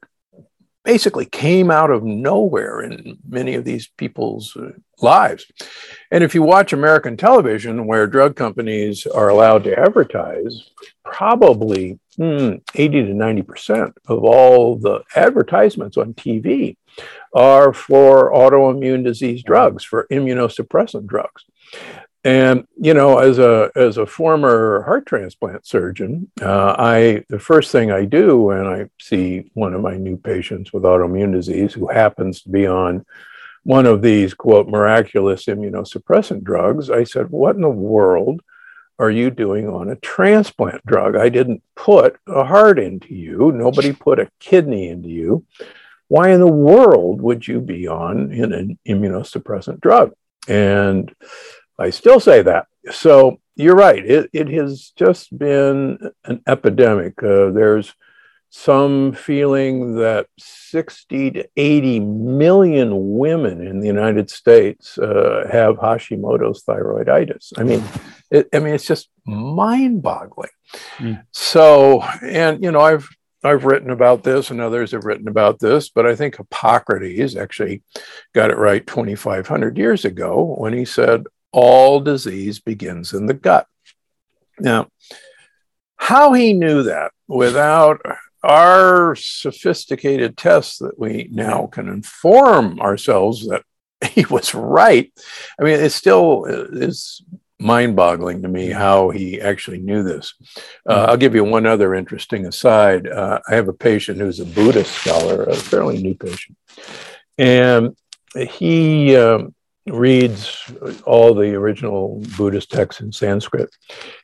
basically 0.84 1.26
came 1.26 1.70
out 1.70 1.90
of 1.90 2.02
nowhere 2.02 2.80
in 2.80 3.18
many 3.28 3.54
of 3.54 3.64
these 3.64 3.88
people's 3.96 4.56
uh, 4.56 4.70
lives. 5.00 5.46
And 6.10 6.24
if 6.24 6.34
you 6.34 6.42
watch 6.42 6.72
American 6.72 7.16
television, 7.16 7.86
where 7.86 8.06
drug 8.06 8.36
companies 8.36 9.06
are 9.06 9.28
allowed 9.28 9.64
to 9.64 9.78
advertise, 9.78 10.70
probably 11.04 11.98
hmm, 12.16 12.54
80 12.74 13.06
to 13.06 13.12
90% 13.12 13.92
of 14.06 14.24
all 14.24 14.76
the 14.76 15.02
advertisements 15.14 15.96
on 15.96 16.14
TV 16.14 16.76
are 17.34 17.72
for 17.72 18.32
autoimmune 18.32 19.04
disease 19.04 19.42
drugs, 19.42 19.84
for 19.84 20.06
immunosuppressant 20.10 21.06
drugs. 21.06 21.44
And 22.24 22.68
you 22.76 22.94
know, 22.94 23.18
as 23.18 23.38
a 23.38 23.70
as 23.74 23.96
a 23.96 24.06
former 24.06 24.82
heart 24.82 25.06
transplant 25.06 25.66
surgeon, 25.66 26.30
uh, 26.40 26.76
I 26.78 27.24
the 27.28 27.40
first 27.40 27.72
thing 27.72 27.90
I 27.90 28.04
do 28.04 28.40
when 28.40 28.66
I 28.66 28.88
see 29.00 29.50
one 29.54 29.74
of 29.74 29.80
my 29.80 29.96
new 29.96 30.16
patients 30.16 30.72
with 30.72 30.84
autoimmune 30.84 31.32
disease 31.32 31.74
who 31.74 31.88
happens 31.88 32.42
to 32.42 32.48
be 32.48 32.66
on 32.66 33.04
one 33.64 33.86
of 33.86 34.02
these 34.02 34.34
quote 34.34 34.68
miraculous 34.68 35.46
immunosuppressant 35.46 36.44
drugs, 36.44 36.90
I 36.90 37.02
said, 37.04 37.30
"What 37.30 37.56
in 37.56 37.62
the 37.62 37.68
world 37.68 38.40
are 39.00 39.10
you 39.10 39.30
doing 39.30 39.68
on 39.68 39.90
a 39.90 39.96
transplant 39.96 40.86
drug? 40.86 41.16
I 41.16 41.28
didn't 41.28 41.62
put 41.74 42.18
a 42.28 42.44
heart 42.44 42.78
into 42.78 43.14
you. 43.14 43.50
Nobody 43.50 43.92
put 43.92 44.20
a 44.20 44.30
kidney 44.38 44.88
into 44.88 45.08
you. 45.08 45.44
Why 46.06 46.30
in 46.30 46.38
the 46.38 46.46
world 46.46 47.20
would 47.20 47.48
you 47.48 47.60
be 47.60 47.88
on 47.88 48.30
an 48.30 48.78
immunosuppressant 48.86 49.80
drug?" 49.80 50.12
And 50.48 51.12
I 51.78 51.90
still 51.90 52.20
say 52.20 52.42
that. 52.42 52.66
So 52.90 53.40
you're 53.56 53.76
right. 53.76 54.04
It, 54.04 54.30
it 54.32 54.48
has 54.48 54.92
just 54.96 55.36
been 55.36 55.98
an 56.24 56.42
epidemic. 56.46 57.22
Uh, 57.22 57.50
there's 57.50 57.94
some 58.54 59.12
feeling 59.14 59.96
that 59.96 60.26
60 60.38 61.30
to 61.30 61.48
80 61.56 62.00
million 62.00 63.16
women 63.16 63.66
in 63.66 63.80
the 63.80 63.86
United 63.86 64.30
States 64.30 64.98
uh, 64.98 65.48
have 65.50 65.76
Hashimoto's 65.76 66.62
thyroiditis. 66.64 67.52
I 67.56 67.62
mean, 67.62 67.82
it, 68.30 68.48
I 68.52 68.58
mean, 68.58 68.74
it's 68.74 68.86
just 68.86 69.08
mind-boggling. 69.24 70.50
Mm. 70.98 71.24
So, 71.30 72.02
and 72.22 72.62
you 72.62 72.70
know, 72.70 72.80
I've 72.80 73.08
I've 73.44 73.64
written 73.64 73.90
about 73.90 74.22
this, 74.22 74.50
and 74.50 74.60
others 74.60 74.92
have 74.92 75.04
written 75.04 75.28
about 75.28 75.58
this, 75.58 75.88
but 75.88 76.06
I 76.06 76.14
think 76.14 76.36
Hippocrates 76.36 77.34
actually 77.34 77.82
got 78.34 78.50
it 78.50 78.58
right 78.58 78.86
2,500 78.86 79.78
years 79.78 80.04
ago 80.04 80.54
when 80.58 80.72
he 80.72 80.84
said, 80.84 81.24
all 81.52 82.00
disease 82.00 82.60
begins 82.60 83.12
in 83.12 83.26
the 83.26 83.34
gut. 83.34 83.66
Now, 84.58 84.88
how 85.96 86.32
he 86.32 86.52
knew 86.52 86.82
that 86.84 87.12
without 87.28 88.00
our 88.42 89.14
sophisticated 89.14 90.36
tests 90.36 90.78
that 90.78 90.98
we 90.98 91.28
now 91.30 91.66
can 91.66 91.88
inform 91.88 92.80
ourselves 92.80 93.46
that 93.48 93.62
he 94.10 94.24
was 94.26 94.54
right. 94.54 95.12
I 95.60 95.64
mean, 95.64 95.78
it 95.78 95.90
still 95.90 96.44
is 96.44 97.22
mind 97.62 97.94
boggling 97.94 98.42
to 98.42 98.48
me 98.48 98.68
how 98.68 99.10
he 99.10 99.40
actually 99.40 99.78
knew 99.78 100.02
this. 100.02 100.34
Uh, 100.88 101.06
I'll 101.08 101.16
give 101.16 101.34
you 101.34 101.44
one 101.44 101.66
other 101.66 101.94
interesting 101.94 102.46
aside. 102.46 103.06
Uh, 103.06 103.38
I 103.48 103.54
have 103.54 103.68
a 103.68 103.72
patient 103.72 104.18
who's 104.18 104.40
a 104.40 104.44
Buddhist 104.44 104.92
scholar, 104.92 105.44
a 105.44 105.54
fairly 105.54 106.02
new 106.02 106.14
patient. 106.14 106.58
And 107.38 107.96
he 108.34 109.16
um, 109.16 109.54
reads 109.86 110.70
all 111.04 111.34
the 111.34 111.54
original 111.54 112.22
Buddhist 112.36 112.70
texts 112.70 113.00
in 113.00 113.12
Sanskrit. 113.12 113.74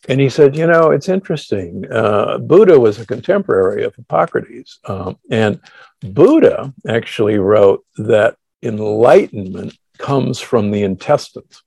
And 0.09 0.21
he 0.21 0.29
said, 0.29 0.57
You 0.57 0.67
know, 0.67 0.91
it's 0.91 1.09
interesting. 1.09 1.85
Uh, 1.91 2.39
Buddha 2.39 2.79
was 2.79 3.01
a 3.01 3.07
contemporary 3.07 3.85
of 3.85 3.95
Hippocrates. 3.95 4.79
Um, 4.85 5.19
and 5.31 5.61
Buddha 6.01 6.73
actually 6.87 7.39
wrote 7.39 7.85
that 7.97 8.37
enlightenment 8.63 9.77
comes 9.99 10.41
from 10.41 10.71
the 10.71 10.85
intestines. 10.85 11.63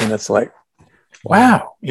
And 0.00 0.12
it's 0.12 0.28
like, 0.28 0.52
wow, 1.24 1.76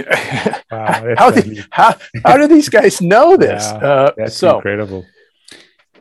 wow 0.71 1.15
how, 1.17 1.31
do, 1.31 1.63
how, 1.71 1.95
how 2.23 2.37
do 2.37 2.47
these 2.47 2.69
guys 2.69 3.01
know 3.01 3.37
this? 3.37 3.63
Yeah, 3.63 3.77
uh, 3.77 4.11
that's 4.15 4.37
so, 4.37 4.57
incredible. 4.57 5.05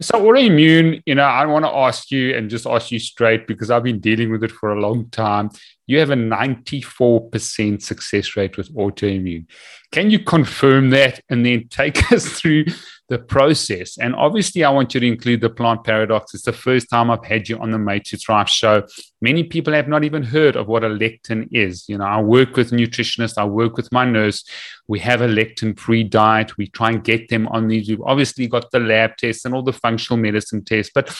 So 0.00 0.20
autoimmune, 0.20 1.02
you 1.06 1.14
know, 1.14 1.24
I 1.24 1.44
want 1.46 1.64
to 1.64 1.70
ask 1.70 2.10
you 2.10 2.34
and 2.36 2.48
just 2.48 2.66
ask 2.66 2.92
you 2.92 2.98
straight 2.98 3.46
because 3.46 3.70
I've 3.70 3.82
been 3.82 3.98
dealing 3.98 4.30
with 4.30 4.44
it 4.44 4.52
for 4.52 4.72
a 4.72 4.80
long 4.80 5.10
time. 5.10 5.50
You 5.88 5.98
have 5.98 6.10
a 6.10 6.14
94% 6.14 7.82
success 7.82 8.36
rate 8.36 8.58
with 8.58 8.72
autoimmune. 8.74 9.46
Can 9.90 10.10
you 10.10 10.18
confirm 10.18 10.90
that 10.90 11.20
and 11.30 11.44
then 11.46 11.66
take 11.68 12.12
us 12.12 12.28
through 12.28 12.66
the 13.08 13.18
process? 13.18 13.96
And 13.96 14.14
obviously, 14.14 14.64
I 14.64 14.70
want 14.70 14.92
you 14.92 15.00
to 15.00 15.06
include 15.06 15.40
the 15.40 15.48
plant 15.48 15.84
paradox. 15.84 16.34
It's 16.34 16.44
the 16.44 16.52
first 16.52 16.90
time 16.90 17.10
I've 17.10 17.24
had 17.24 17.48
you 17.48 17.58
on 17.58 17.70
the 17.70 17.78
Made 17.78 18.04
to 18.04 18.18
Thrive 18.18 18.50
show. 18.50 18.86
Many 19.22 19.44
people 19.44 19.72
have 19.72 19.88
not 19.88 20.04
even 20.04 20.22
heard 20.22 20.56
of 20.56 20.68
what 20.68 20.84
a 20.84 20.90
lectin 20.90 21.48
is. 21.52 21.88
You 21.88 21.96
know, 21.96 22.04
I 22.04 22.20
work 22.20 22.54
with 22.54 22.70
nutritionists, 22.70 23.38
I 23.38 23.46
work 23.46 23.78
with 23.78 23.90
my 23.90 24.04
nurse. 24.04 24.44
We 24.88 24.98
have 24.98 25.22
a 25.22 25.26
lectin 25.26 25.78
free 25.78 26.04
diet. 26.04 26.58
We 26.58 26.66
try 26.66 26.90
and 26.90 27.02
get 27.02 27.30
them 27.30 27.48
on 27.48 27.68
these. 27.68 27.88
We've 27.88 28.02
obviously 28.02 28.46
got 28.46 28.70
the 28.72 28.80
lab 28.80 29.16
tests 29.16 29.46
and 29.46 29.54
all 29.54 29.62
the 29.62 29.72
functional 29.72 30.20
medicine 30.20 30.66
tests, 30.66 30.92
but 30.94 31.18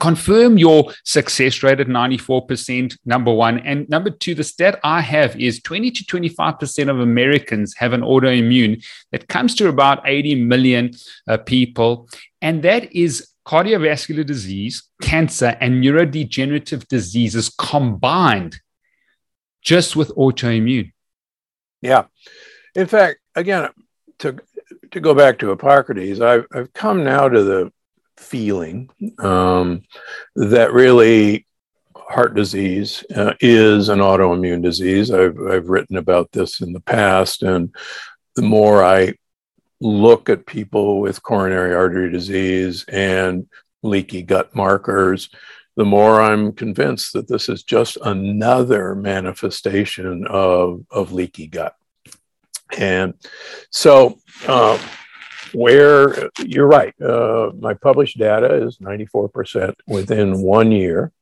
confirm 0.00 0.58
your 0.58 0.92
success 1.04 1.62
rate 1.62 1.80
at 1.80 1.86
94% 1.86 2.96
number 3.04 3.32
one. 3.32 3.60
And 3.60 3.88
number 3.88 4.10
two 4.10 4.34
the 4.34 4.44
stat 4.44 4.80
i 4.82 5.00
have 5.00 5.38
is 5.40 5.62
20 5.62 5.90
to 5.90 6.04
25% 6.04 6.90
of 6.90 7.00
americans 7.00 7.74
have 7.76 7.92
an 7.92 8.00
autoimmune 8.00 8.84
that 9.12 9.28
comes 9.28 9.54
to 9.56 9.68
about 9.68 10.02
80 10.04 10.44
million 10.44 10.90
uh, 11.28 11.38
people. 11.38 12.08
And 12.42 12.62
that 12.62 12.92
is 12.92 13.28
cardiovascular 13.46 14.24
disease 14.24 14.84
cancer 15.02 15.56
and 15.60 15.82
neurodegenerative 15.82 16.88
diseases 16.88 17.50
combined 17.50 18.58
just 19.60 19.96
with 19.96 20.14
autoimmune. 20.16 20.92
Yeah. 21.82 22.04
In 22.74 22.86
fact 22.86 23.20
again 23.34 23.68
to 24.18 24.38
to 24.90 25.00
go 25.00 25.14
back 25.14 25.38
to 25.38 25.50
hippocrates 25.50 26.20
i've, 26.20 26.46
I've 26.52 26.72
come 26.72 27.04
now 27.04 27.28
to 27.28 27.42
the 27.42 27.72
feeling 28.16 28.90
um, 29.18 29.82
that 30.36 30.72
really 30.72 31.46
heart 31.96 32.34
disease 32.34 33.04
uh, 33.14 33.34
is 33.40 33.88
an 33.88 33.98
autoimmune 33.98 34.62
disease. 34.62 35.10
I've, 35.10 35.38
I've 35.40 35.68
written 35.68 35.96
about 35.96 36.32
this 36.32 36.60
in 36.60 36.72
the 36.72 36.80
past, 36.80 37.42
and 37.42 37.74
the 38.36 38.42
more 38.42 38.84
I 38.84 39.14
look 39.80 40.28
at 40.28 40.46
people 40.46 41.00
with 41.00 41.22
coronary 41.22 41.74
artery 41.74 42.10
disease 42.10 42.84
and 42.88 43.48
leaky 43.82 44.22
gut 44.22 44.54
markers, 44.54 45.28
the 45.76 45.84
more 45.84 46.20
I'm 46.20 46.52
convinced 46.52 47.12
that 47.14 47.28
this 47.28 47.48
is 47.48 47.62
just 47.62 47.98
another 48.02 48.94
manifestation 48.94 50.26
of, 50.26 50.84
of 50.90 51.12
leaky 51.12 51.48
gut. 51.48 51.74
And 52.76 53.14
so, 53.70 54.18
uh, 54.46 54.78
where 55.54 56.30
you're 56.44 56.66
right. 56.66 56.94
Uh, 57.00 57.52
my 57.58 57.74
published 57.74 58.18
data 58.18 58.54
is 58.54 58.78
94% 58.78 59.74
within 59.86 60.40
one 60.40 60.72
year. 60.72 61.12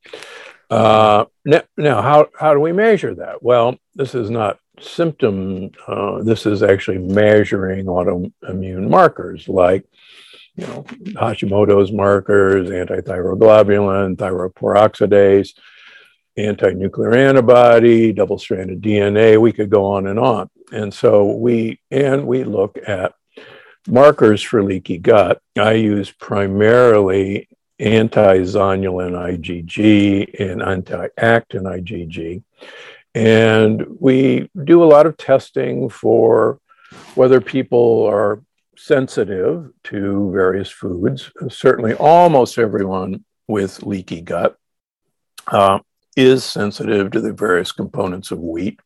Uh, 0.71 1.27
now, 1.45 1.62
now, 1.77 2.03
how, 2.03 2.29
how 2.39 2.55
do 2.55 2.61
we 2.61 2.73
measure 2.73 3.15
that? 3.15 3.43
Well, 3.43 3.77
this 3.95 4.15
is 4.15 4.31
not 4.31 4.59
symptom, 4.81 5.71
uh, 5.87 6.23
this 6.23 6.47
is 6.47 6.62
actually 6.62 6.99
measuring 6.99 7.87
autoimmune 7.87 8.89
markers 8.89 9.49
like 9.49 9.85
you 10.57 10.67
know, 10.67 10.83
Hashimoto's 11.15 11.93
markers, 11.93 12.69
antithyroglobulin, 12.69 14.19
thyroid 14.19 14.55
peroxidase, 14.55 15.55
anti-nuclear 16.37 17.15
antibody, 17.15 18.12
double-stranded 18.12 18.83
DNA. 18.83 19.41
We 19.41 19.53
could 19.53 19.71
go 19.71 19.87
on 19.93 20.07
and 20.07 20.19
on. 20.19 20.51
And 20.71 20.93
so 20.93 21.33
we 21.33 21.81
and 21.91 22.27
we 22.27 22.45
look 22.45 22.79
at 22.87 23.15
markers 23.87 24.43
for 24.43 24.62
leaky 24.62 24.99
gut, 24.99 25.41
I 25.57 25.73
use 25.73 26.11
primarily 26.11 27.49
anti-zonulin 27.79 29.12
IgG 29.12 30.41
and 30.41 30.62
anti-actin 30.62 31.65
IgG. 31.65 32.43
And 33.15 33.85
we 33.99 34.49
do 34.65 34.83
a 34.83 34.87
lot 34.87 35.07
of 35.07 35.17
testing 35.17 35.89
for 35.89 36.61
whether 37.15 37.41
people 37.41 38.07
are 38.07 38.43
sensitive 38.77 39.71
to 39.85 40.31
various 40.33 40.71
foods. 40.71 41.31
Certainly, 41.49 41.95
almost 41.95 42.59
everyone 42.59 43.25
with 43.49 43.83
leaky 43.83 44.23
gut 44.23 44.57
uh, 45.49 45.81
is 46.16 46.45
sensitive 46.45 47.11
to 47.11 47.21
the 47.21 47.33
various 47.33 47.73
components 47.73 48.31
of 48.31 48.38
wheat. 48.38 48.78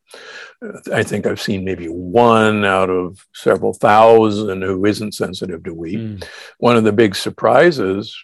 I 0.93 1.03
think 1.03 1.25
I've 1.25 1.41
seen 1.41 1.65
maybe 1.65 1.87
one 1.87 2.63
out 2.63 2.89
of 2.89 3.25
several 3.33 3.73
thousand 3.73 4.61
who 4.61 4.85
isn't 4.85 5.13
sensitive 5.13 5.63
to 5.63 5.73
wheat. 5.73 5.99
Mm. 5.99 6.27
One 6.59 6.77
of 6.77 6.83
the 6.83 6.93
big 6.93 7.15
surprises 7.15 8.15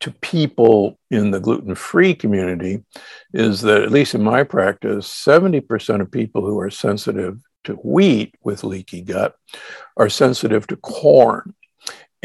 to 0.00 0.10
people 0.10 0.98
in 1.12 1.30
the 1.30 1.38
gluten 1.38 1.76
free 1.76 2.12
community 2.12 2.82
is 3.32 3.60
that, 3.60 3.82
at 3.82 3.92
least 3.92 4.16
in 4.16 4.22
my 4.22 4.42
practice, 4.42 5.08
70% 5.08 6.00
of 6.00 6.10
people 6.10 6.44
who 6.44 6.58
are 6.58 6.70
sensitive 6.70 7.40
to 7.64 7.74
wheat 7.74 8.34
with 8.42 8.64
leaky 8.64 9.02
gut 9.02 9.36
are 9.96 10.08
sensitive 10.08 10.66
to 10.66 10.76
corn. 10.76 11.54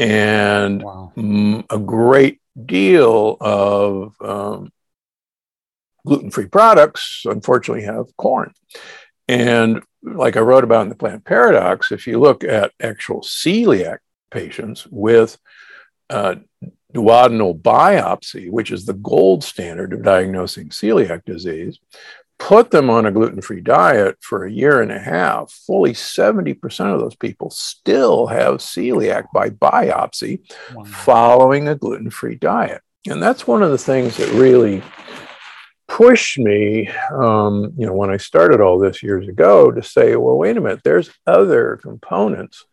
And 0.00 0.82
wow. 0.82 1.12
a 1.70 1.78
great 1.78 2.40
deal 2.66 3.36
of 3.40 4.14
um, 4.20 4.72
gluten 6.08 6.30
free 6.30 6.46
products, 6.46 7.22
unfortunately, 7.24 7.84
have 7.84 8.16
corn. 8.16 8.52
And 9.28 9.82
like 10.02 10.36
I 10.36 10.40
wrote 10.40 10.64
about 10.64 10.82
in 10.82 10.88
the 10.88 10.94
plant 10.94 11.24
paradox, 11.24 11.92
if 11.92 12.06
you 12.06 12.18
look 12.18 12.44
at 12.44 12.72
actual 12.80 13.20
celiac 13.20 13.98
patients 14.30 14.86
with 14.90 15.38
uh, 16.10 16.36
duodenal 16.94 17.60
biopsy, 17.60 18.50
which 18.50 18.70
is 18.70 18.86
the 18.86 18.94
gold 18.94 19.44
standard 19.44 19.92
of 19.92 20.02
diagnosing 20.02 20.70
celiac 20.70 21.24
disease, 21.24 21.78
put 22.38 22.70
them 22.70 22.88
on 22.88 23.04
a 23.04 23.10
gluten 23.10 23.42
free 23.42 23.60
diet 23.60 24.16
for 24.20 24.44
a 24.44 24.50
year 24.50 24.80
and 24.80 24.92
a 24.92 24.98
half, 24.98 25.50
fully 25.50 25.92
70% 25.92 26.94
of 26.94 27.00
those 27.00 27.16
people 27.16 27.50
still 27.50 28.28
have 28.28 28.56
celiac 28.56 29.26
by 29.34 29.50
biopsy 29.50 30.40
wow. 30.74 30.84
following 30.84 31.68
a 31.68 31.74
gluten 31.74 32.10
free 32.10 32.36
diet. 32.36 32.80
And 33.06 33.22
that's 33.22 33.46
one 33.46 33.62
of 33.62 33.70
the 33.70 33.78
things 33.78 34.16
that 34.16 34.32
really 34.32 34.82
pushed 35.88 36.38
me, 36.38 36.88
um, 37.10 37.72
you 37.76 37.86
know, 37.86 37.94
when 37.94 38.10
I 38.10 38.18
started 38.18 38.60
all 38.60 38.78
this 38.78 39.02
years 39.02 39.26
ago 39.26 39.72
to 39.72 39.82
say, 39.82 40.14
well, 40.16 40.36
wait 40.36 40.56
a 40.56 40.60
minute, 40.60 40.82
there's 40.84 41.10
other 41.26 41.78
components 41.82 42.64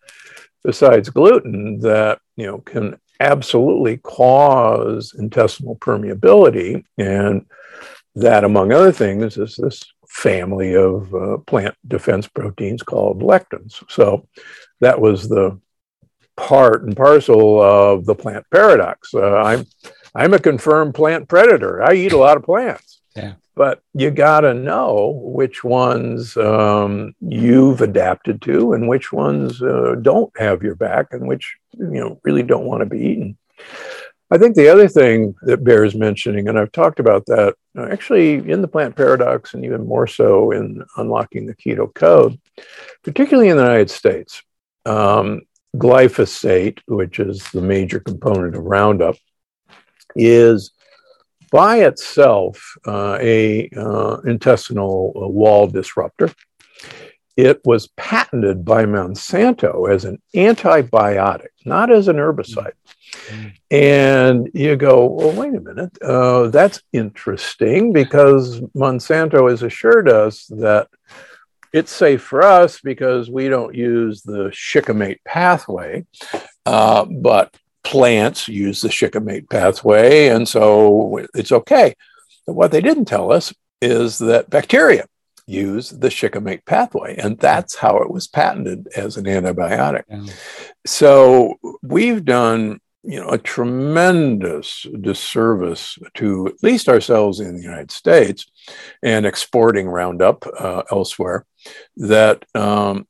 besides 0.64 1.10
gluten 1.10 1.80
that, 1.80 2.20
you 2.36 2.46
know, 2.46 2.60
can 2.60 3.00
absolutely 3.20 3.98
cause 3.98 5.16
intestinal 5.18 5.76
permeability. 5.78 6.84
And 6.98 7.46
that, 8.16 8.44
among 8.44 8.72
other 8.72 8.92
things, 8.92 9.38
is 9.38 9.56
this 9.56 9.82
family 10.08 10.76
of 10.76 11.14
uh, 11.14 11.38
plant 11.48 11.76
defense 11.88 12.28
proteins 12.28 12.84
called 12.84 13.22
lectins. 13.22 13.84
So 13.90 14.28
that 14.82 15.00
was 15.00 15.28
the 15.28 15.60
part 16.38 16.84
and 16.84 16.96
parcel 16.96 17.62
of 17.62 18.06
the 18.06 18.16
plant 18.16 18.46
paradox. 18.52 19.14
Uh, 19.14 19.38
I'm 19.38 19.66
I'm 20.14 20.34
a 20.34 20.40
confirmed 20.40 20.96
plant 20.96 21.28
predator. 21.28 21.84
I 21.84 21.94
eat 21.94 22.14
a 22.14 22.18
lot 22.18 22.38
of 22.38 22.44
plants. 22.44 22.95
Yeah. 23.16 23.34
But 23.56 23.82
you 23.94 24.12
got 24.12 24.42
to 24.42 24.54
know 24.54 25.22
which 25.24 25.64
ones 25.64 26.36
um, 26.36 27.16
you've 27.22 27.82
adapted 27.82 28.42
to 28.44 28.74
and 28.74 28.90
which 28.90 29.14
ones 29.14 29.62
uh, 29.62 29.96
don't 30.02 30.38
have 30.38 30.62
your 30.62 30.76
back 30.76 31.08
and 31.12 31.26
which, 31.28 31.56
you 31.78 32.00
know, 32.02 32.20
really 32.24 32.44
don't 32.44 32.66
want 32.66 32.82
to 32.82 32.86
be 32.86 33.00
eaten. 33.00 33.38
I 34.32 34.38
think 34.38 34.56
the 34.56 34.68
other 34.68 34.88
thing 34.88 35.36
that 35.44 35.64
bears 35.64 35.96
mentioning, 35.96 36.50
and 36.50 36.60
I've 36.60 36.72
talked 36.72 37.00
about 37.00 37.26
that 37.28 37.56
uh, 37.78 37.88
actually 37.92 38.36
in 38.52 38.62
the 38.62 38.68
plant 38.68 38.96
paradox 38.96 39.54
and 39.54 39.64
even 39.64 39.86
more 39.86 40.08
so 40.08 40.52
in 40.52 40.84
unlocking 40.98 41.46
the 41.46 41.56
keto 41.56 41.94
code, 41.94 42.40
particularly 43.04 43.50
in 43.50 43.58
the 43.58 43.64
United 43.64 43.92
States, 43.92 44.42
um, 44.86 45.42
glyphosate, 45.78 46.80
which 46.88 47.20
is 47.20 47.44
the 47.52 47.62
major 47.62 48.00
component 48.00 48.56
of 48.56 48.64
Roundup, 48.64 49.16
is 50.16 50.72
by 51.56 51.78
itself 51.86 52.76
uh, 52.86 53.18
a 53.22 53.70
uh, 53.78 54.18
intestinal 54.26 55.14
uh, 55.16 55.26
wall 55.26 55.68
disruptor. 55.68 56.30
It 57.38 57.62
was 57.64 57.88
patented 57.96 58.66
by 58.66 58.84
Monsanto 58.84 59.90
as 59.90 60.04
an 60.04 60.22
antibiotic, 60.36 61.54
not 61.64 61.92
as 61.92 62.10
an 62.10 62.18
herbicide. 62.18 62.74
Mm-hmm. 63.28 63.48
And 63.72 64.50
you 64.54 64.76
go, 64.76 65.06
well, 65.06 65.32
wait 65.32 65.56
a 65.56 65.62
minute, 65.62 65.98
uh, 66.02 66.50
that's 66.50 66.82
interesting 66.92 67.94
because 67.94 68.60
Monsanto 68.76 69.50
has 69.50 69.64
assured 69.64 70.10
us 70.10 70.48
that 70.48 70.90
it's 71.72 71.92
safe 71.94 72.22
for 72.22 72.44
us 72.44 72.82
because 72.82 73.30
we 73.30 73.48
don't 73.48 73.74
use 73.74 74.24
the 74.24 74.50
shikimate 74.52 75.24
pathway. 75.24 76.06
Uh, 76.66 77.06
but 77.06 77.56
plants 77.86 78.48
use 78.48 78.82
the 78.82 78.92
shikimate 78.92 79.50
pathway, 79.50 80.28
and 80.28 80.48
so 80.48 81.26
it's 81.34 81.52
okay. 81.52 81.96
But 82.46 82.54
what 82.54 82.72
they 82.72 82.82
didn't 82.82 83.06
tell 83.06 83.32
us 83.32 83.54
is 83.82 84.18
that 84.18 84.50
bacteria 84.50 85.06
use 85.48 85.92
the 85.92 86.10
shikimate 86.10 86.66
pathway, 86.66 87.16
and 87.16 87.38
that's 87.38 87.76
how 87.76 87.98
it 87.98 88.10
was 88.10 88.28
patented 88.28 88.88
as 88.96 89.16
an 89.16 89.26
antibiotic. 89.26 90.04
Yeah. 90.10 90.26
So 90.86 91.60
we've 91.84 92.26
done 92.26 92.80
you 93.04 93.20
know, 93.20 93.30
a 93.30 93.38
tremendous 93.38 94.86
disservice 95.02 95.98
to 96.16 96.48
at 96.48 96.64
least 96.64 96.90
ourselves 96.90 97.40
in 97.40 97.56
the 97.56 97.62
United 97.62 97.92
States 97.92 98.48
and 99.04 99.26
exporting 99.26 99.88
Roundup 99.88 100.46
uh, 100.60 100.84
elsewhere. 100.92 101.46
That 101.98 102.46
um, 102.56 103.08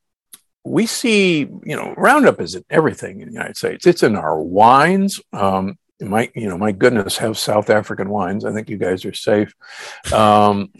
we 0.66 0.88
see, 0.88 1.40
you 1.40 1.76
know, 1.76 1.94
Roundup 1.96 2.42
is 2.42 2.56
in 2.56 2.66
everything 2.70 3.22
in 3.22 3.28
the 3.28 3.34
United 3.34 3.56
States. 3.56 3.86
It's 3.86 4.04
in 4.04 4.16
our 4.16 4.40
wines. 4.40 5.22
Um, 5.32 5.78
my, 6.02 6.30
you 6.36 6.50
know, 6.50 6.58
my 6.58 6.72
goodness, 6.72 7.18
have 7.18 7.38
South 7.38 7.70
African 7.70 8.10
wines. 8.10 8.44
I 8.44 8.52
think 8.52 8.70
you 8.70 8.78
guys 8.78 9.06
are 9.06 9.14
safe. 9.14 9.54
Um, 10.12 10.74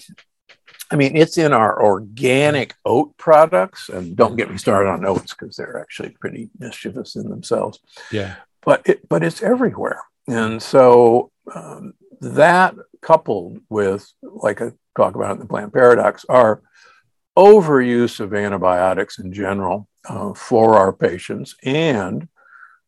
I 0.92 0.98
mean, 0.98 1.16
it's 1.16 1.38
in 1.38 1.54
our 1.54 1.82
organic 1.82 2.74
oat 2.84 3.16
products, 3.18 3.90
and 3.90 4.16
don't 4.16 4.36
get 4.36 4.52
me 4.52 4.58
started 4.58 4.90
on 4.90 5.06
oats 5.06 5.34
because 5.34 5.56
they're 5.56 5.80
actually 5.80 6.10
pretty 6.10 6.50
mischievous 6.60 7.16
in 7.16 7.30
themselves. 7.30 7.80
Yeah, 8.12 8.36
but 8.64 8.82
it, 8.86 9.08
but 9.08 9.24
it's 9.24 9.42
everywhere, 9.42 10.02
and 10.28 10.62
so 10.62 11.32
um, 11.54 11.94
that 12.22 12.76
coupled 13.02 13.62
with, 13.70 14.12
like 14.22 14.62
I 14.62 14.74
talk 14.96 15.16
about 15.16 15.34
in 15.34 15.40
the 15.40 15.48
plant 15.48 15.74
paradox, 15.74 16.26
our 16.30 16.62
overuse 17.38 18.20
of 18.20 18.34
antibiotics 18.34 19.20
in 19.20 19.34
general 19.34 19.88
uh, 20.08 20.34
for 20.34 20.76
our 20.76 20.94
patients 20.94 21.56
and 21.64 22.28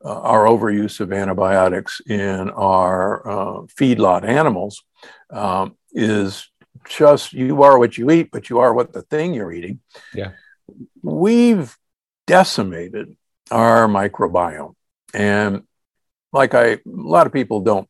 uh, 0.03 0.21
our 0.21 0.45
overuse 0.45 0.99
of 0.99 1.11
antibiotics 1.11 2.01
in 2.07 2.49
our 2.51 3.27
uh, 3.27 3.61
feedlot 3.65 4.23
animals 4.23 4.83
um, 5.31 5.75
is 5.91 6.49
just 6.87 7.33
you 7.33 7.63
are 7.63 7.77
what 7.77 7.97
you 7.97 8.09
eat, 8.11 8.29
but 8.31 8.49
you 8.49 8.59
are 8.59 8.73
what 8.73 8.93
the 8.93 9.01
thing 9.01 9.33
you're 9.33 9.51
eating. 9.51 9.79
Yeah. 10.13 10.31
We've 11.01 11.75
decimated 12.25 13.15
our 13.51 13.87
microbiome. 13.87 14.75
And 15.13 15.63
like 16.31 16.53
I, 16.53 16.65
a 16.65 16.79
lot 16.85 17.27
of 17.27 17.33
people 17.33 17.61
don't 17.61 17.89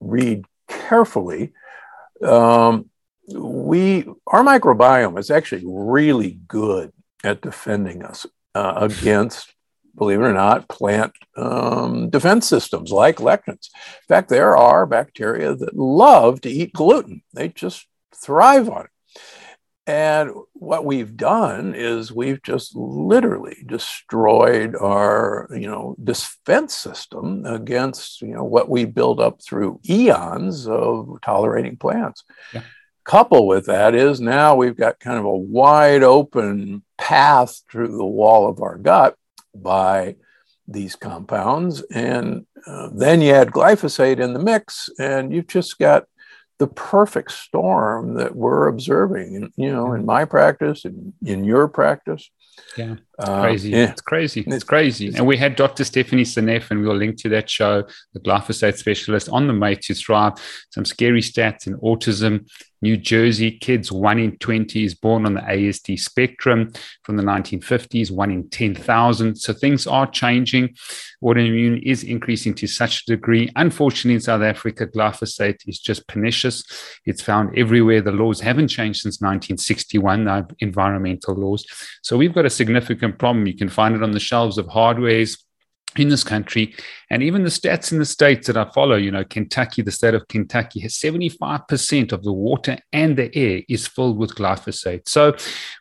read 0.00 0.44
carefully. 0.68 1.52
Um, 2.22 2.90
we, 3.28 4.06
our 4.26 4.42
microbiome 4.42 5.18
is 5.18 5.30
actually 5.30 5.64
really 5.66 6.38
good 6.46 6.92
at 7.24 7.40
defending 7.40 8.04
us 8.04 8.26
uh, 8.54 8.74
against, 8.76 9.52
believe 9.96 10.20
it 10.20 10.24
or 10.24 10.32
not, 10.32 10.68
plant 10.68 11.12
um, 11.36 12.10
defense 12.10 12.46
systems 12.46 12.92
like 12.92 13.16
lectins. 13.16 13.68
In 13.74 14.06
fact, 14.08 14.28
there 14.28 14.56
are 14.56 14.86
bacteria 14.86 15.54
that 15.54 15.76
love 15.76 16.40
to 16.42 16.50
eat 16.50 16.72
gluten. 16.72 17.22
They 17.32 17.48
just 17.48 17.86
thrive 18.14 18.68
on 18.68 18.84
it. 18.84 18.90
And 19.88 20.32
what 20.54 20.84
we've 20.84 21.16
done 21.16 21.72
is 21.76 22.10
we've 22.10 22.42
just 22.42 22.74
literally 22.74 23.62
destroyed 23.64 24.74
our, 24.74 25.48
you 25.52 25.68
know, 25.68 25.94
defense 26.02 26.74
system 26.74 27.46
against, 27.46 28.20
you 28.20 28.34
know, 28.34 28.42
what 28.42 28.68
we 28.68 28.84
build 28.84 29.20
up 29.20 29.40
through 29.40 29.80
eons 29.88 30.66
of 30.66 31.18
tolerating 31.22 31.76
plants. 31.76 32.24
Yeah. 32.52 32.62
Couple 33.06 33.46
with 33.46 33.66
that 33.66 33.94
is 33.94 34.20
now 34.20 34.56
we've 34.56 34.76
got 34.76 34.98
kind 34.98 35.16
of 35.16 35.24
a 35.24 35.36
wide 35.36 36.02
open 36.02 36.82
path 36.98 37.62
through 37.70 37.96
the 37.96 38.04
wall 38.04 38.48
of 38.48 38.60
our 38.60 38.76
gut 38.76 39.16
by 39.54 40.16
these 40.66 40.96
compounds. 40.96 41.82
And 41.82 42.46
uh, 42.66 42.88
then 42.92 43.20
you 43.20 43.32
add 43.32 43.52
glyphosate 43.52 44.18
in 44.18 44.32
the 44.32 44.42
mix, 44.42 44.88
and 44.98 45.32
you've 45.32 45.46
just 45.46 45.78
got 45.78 46.06
the 46.58 46.66
perfect 46.66 47.30
storm 47.30 48.14
that 48.14 48.34
we're 48.34 48.66
observing, 48.66 49.52
you 49.56 49.72
know, 49.72 49.92
in 49.92 50.04
my 50.04 50.24
practice 50.24 50.84
and 50.84 51.12
in 51.24 51.44
your 51.44 51.68
practice. 51.68 52.28
Yeah, 52.76 52.96
it's 53.18 53.28
uh, 53.28 53.40
crazy. 53.40 53.70
yeah. 53.70 53.90
It's 53.90 54.00
crazy. 54.02 54.44
It's 54.46 54.64
crazy. 54.64 55.14
And 55.14 55.26
we 55.26 55.36
had 55.36 55.56
Dr. 55.56 55.84
Stephanie 55.84 56.24
Seneff, 56.24 56.70
and 56.70 56.82
we'll 56.82 56.96
link 56.96 57.16
to 57.22 57.28
that 57.30 57.48
show, 57.48 57.84
the 58.12 58.20
glyphosate 58.20 58.76
specialist, 58.76 59.28
on 59.30 59.46
the 59.46 59.52
Made 59.52 59.80
to 59.82 59.94
Thrive. 59.94 60.34
Some 60.70 60.84
scary 60.84 61.22
stats 61.22 61.66
in 61.66 61.78
autism, 61.78 62.46
New 62.82 62.96
Jersey, 62.96 63.52
kids 63.52 63.90
one 63.90 64.18
in 64.18 64.36
20 64.36 64.84
is 64.84 64.94
born 64.94 65.24
on 65.24 65.34
the 65.34 65.40
ASD 65.40 65.98
spectrum 65.98 66.72
from 67.04 67.16
the 67.16 67.22
1950s, 67.22 68.10
one 68.10 68.30
in 68.30 68.48
10,000. 68.50 69.36
So 69.36 69.52
things 69.52 69.86
are 69.86 70.06
changing. 70.06 70.74
Autoimmune 71.24 71.82
is 71.82 72.04
increasing 72.04 72.54
to 72.54 72.66
such 72.66 73.02
a 73.02 73.12
degree. 73.12 73.50
Unfortunately, 73.56 74.14
in 74.14 74.20
South 74.20 74.42
Africa, 74.42 74.86
glyphosate 74.86 75.66
is 75.66 75.78
just 75.78 76.06
pernicious. 76.06 76.62
It's 77.06 77.22
found 77.22 77.56
everywhere. 77.58 78.02
The 78.02 78.12
laws 78.12 78.40
haven't 78.40 78.68
changed 78.68 79.00
since 79.00 79.20
1961, 79.20 80.24
the 80.24 80.46
environmental 80.58 81.34
laws. 81.34 81.64
So 82.02 82.18
we've 82.18 82.34
got 82.34 82.44
a 82.44 82.50
significant 82.50 83.05
problem. 83.12 83.46
You 83.46 83.56
can 83.56 83.68
find 83.68 83.94
it 83.94 84.02
on 84.02 84.12
the 84.12 84.20
shelves 84.20 84.58
of 84.58 84.66
hardwares 84.66 85.38
in 85.98 86.08
this 86.08 86.24
country. 86.24 86.74
And 87.10 87.22
even 87.22 87.42
the 87.42 87.50
stats 87.50 87.92
in 87.92 87.98
the 87.98 88.04
states 88.04 88.46
that 88.46 88.56
I 88.56 88.70
follow, 88.72 88.96
you 88.96 89.10
know, 89.10 89.24
Kentucky, 89.24 89.82
the 89.82 89.90
state 89.90 90.14
of 90.14 90.28
Kentucky 90.28 90.80
has 90.80 90.94
75% 90.94 92.12
of 92.12 92.22
the 92.22 92.32
water 92.32 92.78
and 92.92 93.16
the 93.16 93.34
air 93.34 93.62
is 93.68 93.86
filled 93.86 94.18
with 94.18 94.34
glyphosate. 94.34 95.08
So 95.08 95.34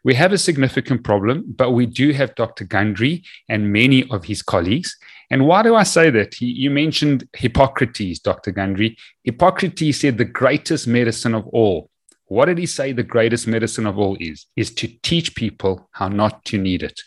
we 0.03 0.13
have 0.15 0.31
a 0.31 0.37
significant 0.37 1.03
problem, 1.03 1.43
but 1.47 1.71
we 1.71 1.85
do 1.85 2.11
have 2.11 2.35
Dr. 2.35 2.65
Gundry 2.65 3.23
and 3.49 3.71
many 3.71 4.09
of 4.09 4.25
his 4.25 4.41
colleagues. 4.41 4.95
And 5.31 5.47
why 5.47 5.63
do 5.63 5.75
I 5.75 5.83
say 5.83 6.11
that? 6.11 6.35
He, 6.35 6.45
you 6.45 6.69
mentioned 6.69 7.27
Hippocrates, 7.33 8.19
Dr. 8.19 8.51
Gundry. 8.51 8.95
Hippocrates 9.23 9.99
said 9.99 10.17
the 10.17 10.25
greatest 10.25 10.87
medicine 10.87 11.33
of 11.33 11.47
all. 11.47 11.89
What 12.25 12.45
did 12.45 12.57
he 12.57 12.65
say 12.65 12.91
the 12.91 13.03
greatest 13.03 13.47
medicine 13.47 13.85
of 13.85 13.99
all 13.99 14.17
is? 14.19 14.45
Is 14.55 14.73
to 14.75 14.87
teach 15.03 15.35
people 15.35 15.89
how 15.91 16.07
not 16.07 16.43
to 16.45 16.57
need 16.57 16.83
it. 16.83 16.99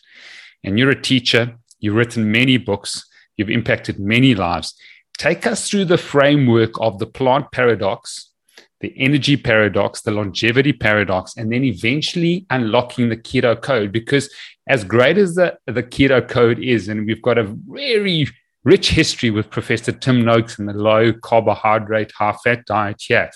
And 0.64 0.78
you're 0.78 0.90
a 0.90 1.00
teacher, 1.00 1.58
You've 1.80 1.94
written 1.94 2.30
many 2.30 2.56
books, 2.56 3.06
you've 3.36 3.50
impacted 3.50 3.98
many 3.98 4.34
lives. 4.34 4.74
Take 5.16 5.46
us 5.46 5.68
through 5.68 5.86
the 5.86 5.98
framework 5.98 6.72
of 6.80 6.98
the 6.98 7.06
plant 7.06 7.50
paradox, 7.52 8.32
the 8.80 8.92
energy 8.96 9.36
paradox, 9.36 10.02
the 10.02 10.10
longevity 10.10 10.72
paradox, 10.72 11.36
and 11.36 11.52
then 11.52 11.64
eventually 11.64 12.46
unlocking 12.50 13.08
the 13.08 13.16
keto 13.16 13.60
code. 13.60 13.92
Because 13.92 14.32
as 14.68 14.84
great 14.84 15.18
as 15.18 15.34
the, 15.34 15.56
the 15.66 15.82
keto 15.82 16.26
code 16.26 16.58
is, 16.58 16.88
and 16.88 17.06
we've 17.06 17.22
got 17.22 17.38
a 17.38 17.44
very 17.44 18.28
rich 18.64 18.90
history 18.90 19.30
with 19.30 19.50
Professor 19.50 19.92
Tim 19.92 20.24
Noakes 20.24 20.58
and 20.58 20.68
the 20.68 20.74
low 20.74 21.12
carbohydrate, 21.12 22.12
high 22.12 22.36
fat 22.44 22.66
diet 22.66 23.02
here. 23.06 23.30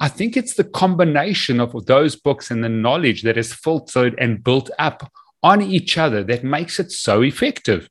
I 0.00 0.08
think 0.08 0.36
it's 0.36 0.54
the 0.54 0.64
combination 0.64 1.60
of 1.60 1.86
those 1.86 2.14
books 2.14 2.50
and 2.50 2.62
the 2.62 2.68
knowledge 2.68 3.22
that 3.22 3.36
is 3.36 3.52
filtered 3.52 4.14
and 4.18 4.44
built 4.44 4.70
up 4.78 5.10
on 5.42 5.60
each 5.60 5.98
other 5.98 6.22
that 6.24 6.44
makes 6.44 6.78
it 6.78 6.92
so 6.92 7.22
effective. 7.22 7.88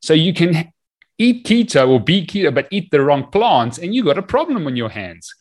So 0.00 0.14
you 0.14 0.32
can 0.32 0.72
eat 1.18 1.44
keto 1.46 1.88
or 1.88 2.00
be 2.00 2.26
keto, 2.26 2.54
but 2.54 2.68
eat 2.70 2.90
the 2.90 3.00
wrong 3.00 3.30
plants, 3.30 3.78
and 3.78 3.94
you've 3.94 4.06
got 4.06 4.18
a 4.18 4.22
problem 4.22 4.66
on 4.66 4.76
your 4.76 4.90
hands. 4.90 5.34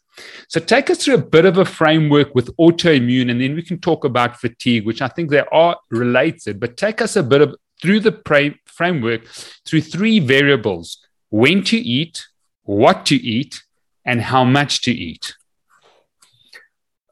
So 0.48 0.60
take 0.60 0.90
us 0.90 1.04
through 1.04 1.16
a 1.16 1.30
bit 1.36 1.46
of 1.46 1.58
a 1.58 1.66
framework 1.66 2.34
with 2.34 2.56
autoimmune, 2.58 3.30
and 3.30 3.42
then 3.42 3.56
we 3.56 3.62
can 3.62 3.80
talk 3.80 4.06
about 4.06 4.40
fatigue, 4.40 4.86
which 4.86 5.02
I 5.02 5.10
think 5.10 5.30
they 5.30 5.44
are 5.52 5.78
related. 5.90 6.60
But 6.60 6.78
take 6.78 7.02
us 7.02 7.16
a 7.16 7.24
bit 7.24 7.42
of 7.42 7.56
through 7.82 8.00
the 8.00 8.14
pra- 8.14 8.56
framework 8.66 9.26
through 9.66 9.82
three 9.82 10.20
variables: 10.20 11.06
when 11.30 11.64
to 11.66 11.78
eat, 11.78 12.26
what 12.64 13.06
to 13.08 13.16
eat, 13.16 13.64
and 14.06 14.22
how 14.22 14.46
much 14.46 14.82
to 14.84 14.92
eat. 14.92 15.36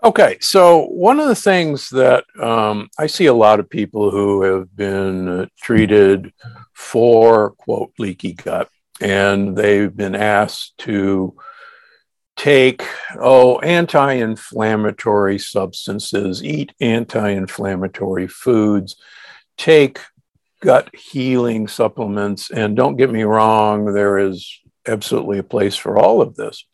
Okay, 0.06 0.38
so 0.42 0.88
one 0.88 1.22
of 1.22 1.30
the 1.30 1.36
things 1.36 1.90
that 1.92 2.26
um, 2.38 2.90
I 3.00 3.08
see 3.08 3.28
a 3.28 3.34
lot 3.34 3.62
of 3.62 3.70
people 3.70 4.12
who 4.12 4.42
have 4.44 4.76
been 4.76 5.30
uh, 5.30 5.46
treated 5.62 6.34
for, 6.74 7.52
quote, 7.52 7.94
leaky 7.98 8.34
gut, 8.34 8.68
and 9.00 9.56
they've 9.56 9.96
been 9.96 10.14
asked 10.14 10.78
to 10.80 11.38
take, 12.36 12.84
oh, 13.18 13.60
anti 13.60 14.16
inflammatory 14.16 15.40
substances, 15.40 16.44
eat 16.44 16.74
anti 16.82 17.30
inflammatory 17.30 18.28
foods, 18.28 18.98
take 19.58 20.00
gut 20.60 20.94
healing 20.94 21.70
supplements. 21.70 22.52
And 22.52 22.76
don't 22.76 22.98
get 22.98 23.10
me 23.10 23.24
wrong, 23.24 23.86
there 23.86 24.18
is 24.18 24.60
absolutely 24.86 25.38
a 25.38 25.44
place 25.44 25.78
for 25.78 25.98
all 25.98 26.22
of 26.22 26.36
this. 26.36 26.66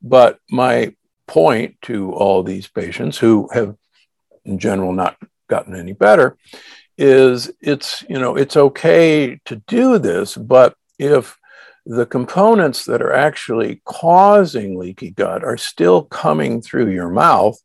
But 0.00 0.38
my 0.48 0.94
point 1.30 1.76
to 1.80 2.12
all 2.12 2.42
these 2.42 2.66
patients 2.66 3.16
who 3.16 3.48
have 3.52 3.76
in 4.44 4.58
general 4.58 4.92
not 4.92 5.16
gotten 5.48 5.76
any 5.76 5.92
better 5.92 6.36
is 6.98 7.52
it's 7.60 8.02
you 8.08 8.18
know 8.18 8.34
it's 8.34 8.56
okay 8.56 9.40
to 9.44 9.54
do 9.68 9.96
this 9.96 10.36
but 10.36 10.74
if 10.98 11.38
the 11.86 12.04
components 12.04 12.84
that 12.84 13.00
are 13.00 13.12
actually 13.12 13.80
causing 13.84 14.76
leaky 14.76 15.12
gut 15.12 15.44
are 15.44 15.56
still 15.56 16.02
coming 16.02 16.60
through 16.60 16.90
your 16.90 17.08
mouth 17.08 17.56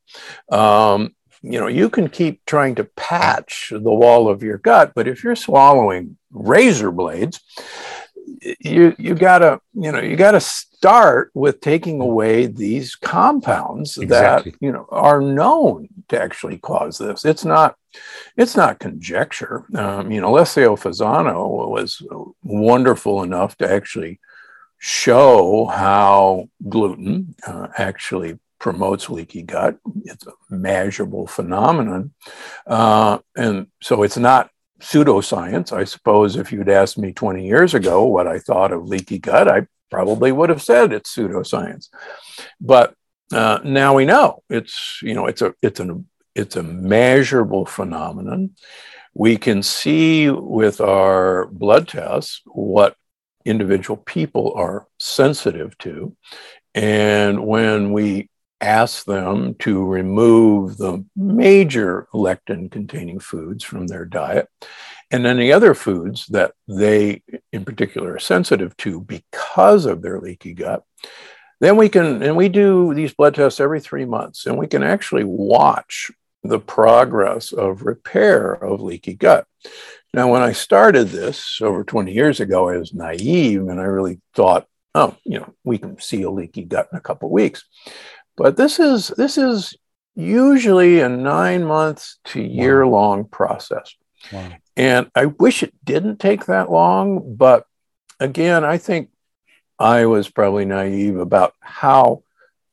um, 0.51 1.15
you 1.41 1.59
know 1.59 1.67
you 1.67 1.89
can 1.89 2.07
keep 2.07 2.45
trying 2.45 2.75
to 2.75 2.83
patch 2.95 3.73
the 3.73 3.97
wall 4.01 4.29
of 4.29 4.43
your 4.43 4.59
gut 4.59 4.91
but 4.93 5.07
if 5.07 5.23
you're 5.23 5.35
swallowing 5.35 6.15
razor 6.31 6.91
blades 6.91 7.39
you 8.59 8.95
you 8.97 9.15
gotta 9.15 9.59
you 9.73 9.91
know 9.91 9.99
you 9.99 10.15
gotta 10.15 10.39
start 10.39 11.31
with 11.33 11.61
taking 11.61 12.01
away 12.01 12.45
these 12.47 12.95
compounds 12.95 13.97
exactly. 13.97 14.51
that 14.51 14.57
you 14.61 14.71
know 14.71 14.87
are 14.89 15.21
known 15.21 15.87
to 16.09 16.21
actually 16.21 16.57
cause 16.57 16.97
this. 16.97 17.25
It's 17.25 17.45
not 17.45 17.75
it's 18.37 18.55
not 18.55 18.79
conjecture. 18.79 19.65
Um, 19.75 20.11
you 20.11 20.21
know, 20.21 20.29
Alessio 20.29 20.75
Fasano 20.75 21.69
was 21.69 22.01
wonderful 22.43 23.23
enough 23.23 23.57
to 23.57 23.71
actually 23.71 24.19
show 24.77 25.65
how 25.65 26.49
gluten 26.67 27.35
uh, 27.47 27.67
actually 27.77 28.37
promotes 28.59 29.09
leaky 29.09 29.43
gut. 29.43 29.77
It's 30.03 30.25
a 30.27 30.33
measurable 30.49 31.27
phenomenon. 31.27 32.13
Uh, 32.65 33.19
and 33.35 33.67
so 33.81 34.03
it's 34.03 34.17
not 34.17 34.49
pseudoscience. 34.79 35.71
I 35.71 35.83
suppose 35.83 36.35
if 36.35 36.51
you'd 36.51 36.69
asked 36.69 36.97
me 36.97 37.13
20 37.13 37.45
years 37.45 37.73
ago 37.73 38.03
what 38.03 38.27
I 38.27 38.39
thought 38.39 38.71
of 38.71 38.87
leaky 38.87 39.19
gut, 39.19 39.47
I 39.47 39.67
probably 39.89 40.31
would 40.31 40.49
have 40.49 40.61
said 40.61 40.91
it's 40.91 41.15
pseudoscience. 41.15 41.89
But 42.59 42.95
uh, 43.31 43.59
now 43.63 43.95
we 43.95 44.05
know 44.05 44.43
it's 44.49 44.99
you 45.01 45.13
know 45.13 45.25
it's 45.25 45.41
a 45.41 45.53
it's 45.61 45.79
an 45.79 46.07
it's 46.35 46.55
a 46.55 46.63
measurable 46.63 47.65
phenomenon. 47.65 48.51
We 49.13 49.37
can 49.37 49.63
see 49.63 50.29
with 50.29 50.81
our 50.81 51.47
blood 51.47 51.87
tests 51.87 52.41
what 52.45 52.95
individual 53.45 53.97
people 53.97 54.53
are 54.55 54.87
sensitive 54.99 55.77
to. 55.79 56.15
And 56.73 57.45
when 57.47 57.93
we 57.93 58.29
ask 58.61 59.05
them 59.05 59.55
to 59.55 59.85
remove 59.85 60.77
the 60.77 61.05
major 61.15 62.07
lectin 62.13 62.71
containing 62.71 63.19
foods 63.19 63.63
from 63.63 63.87
their 63.87 64.05
diet. 64.05 64.47
And 65.11 65.25
any 65.25 65.51
other 65.51 65.73
foods 65.73 66.25
that 66.27 66.53
they 66.67 67.21
in 67.51 67.63
particular 67.65 68.15
are 68.15 68.19
sensitive 68.19 68.75
to 68.77 69.01
because 69.01 69.85
of 69.85 70.01
their 70.01 70.19
leaky 70.19 70.53
gut 70.53 70.83
then 71.61 71.77
we 71.77 71.89
can 71.89 72.21
and 72.21 72.35
we 72.35 72.49
do 72.49 72.93
these 72.93 73.13
blood 73.13 73.35
tests 73.35 73.59
every 73.59 73.79
three 73.79 74.05
months 74.05 74.45
and 74.45 74.57
we 74.57 74.67
can 74.67 74.83
actually 74.83 75.23
watch 75.23 76.11
the 76.43 76.59
progress 76.59 77.51
of 77.51 77.83
repair 77.83 78.51
of 78.51 78.81
leaky 78.81 79.15
gut. 79.15 79.47
Now 80.13 80.31
when 80.31 80.41
i 80.41 80.51
started 80.51 81.09
this 81.09 81.59
over 81.61 81.83
20 81.83 82.13
years 82.13 82.39
ago 82.39 82.69
i 82.69 82.77
was 82.77 82.93
naive 82.93 83.61
and 83.67 83.79
i 83.79 83.83
really 83.83 84.21
thought 84.33 84.67
oh 84.93 85.15
you 85.23 85.39
know 85.39 85.53
we 85.63 85.77
can 85.77 85.99
see 85.99 86.21
a 86.21 86.29
leaky 86.29 86.63
gut 86.63 86.87
in 86.91 86.97
a 86.97 87.01
couple 87.01 87.29
weeks 87.29 87.65
but 88.37 88.57
this 88.57 88.79
is 88.79 89.09
this 89.09 89.37
is 89.37 89.75
usually 90.15 91.01
a 91.01 91.09
nine 91.09 91.63
months 91.63 92.19
to 92.25 92.41
year 92.41 92.85
long 92.87 93.25
process. 93.25 93.95
Wow. 94.31 94.51
And 94.77 95.09
I 95.15 95.25
wish 95.25 95.63
it 95.63 95.73
didn't 95.83 96.19
take 96.19 96.45
that 96.45 96.71
long, 96.71 97.35
but 97.35 97.65
again, 98.19 98.63
I 98.63 98.77
think 98.77 99.09
I 99.77 100.05
was 100.05 100.29
probably 100.29 100.65
naive 100.65 101.17
about 101.17 101.53
how 101.59 102.23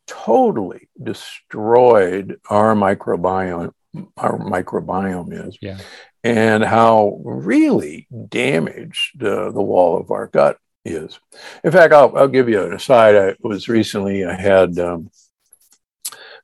totally 0.06 0.88
destroyed 1.00 2.40
our 2.48 2.74
microbiome 2.74 3.72
our 4.16 4.38
microbiome 4.38 5.48
is 5.48 5.58
yeah. 5.60 5.78
and 6.24 6.64
how 6.64 7.20
really 7.24 8.06
damaged 8.28 9.22
uh, 9.22 9.50
the 9.50 9.62
wall 9.62 9.98
of 9.98 10.10
our 10.10 10.28
gut 10.28 10.56
is. 10.84 11.20
In 11.62 11.72
fact, 11.72 11.92
I'll, 11.92 12.16
I'll 12.16 12.28
give 12.28 12.48
you 12.48 12.64
an 12.64 12.72
aside. 12.72 13.16
I 13.16 13.36
was 13.40 13.68
recently, 13.68 14.24
I 14.24 14.34
had 14.34 14.78
um, 14.78 15.10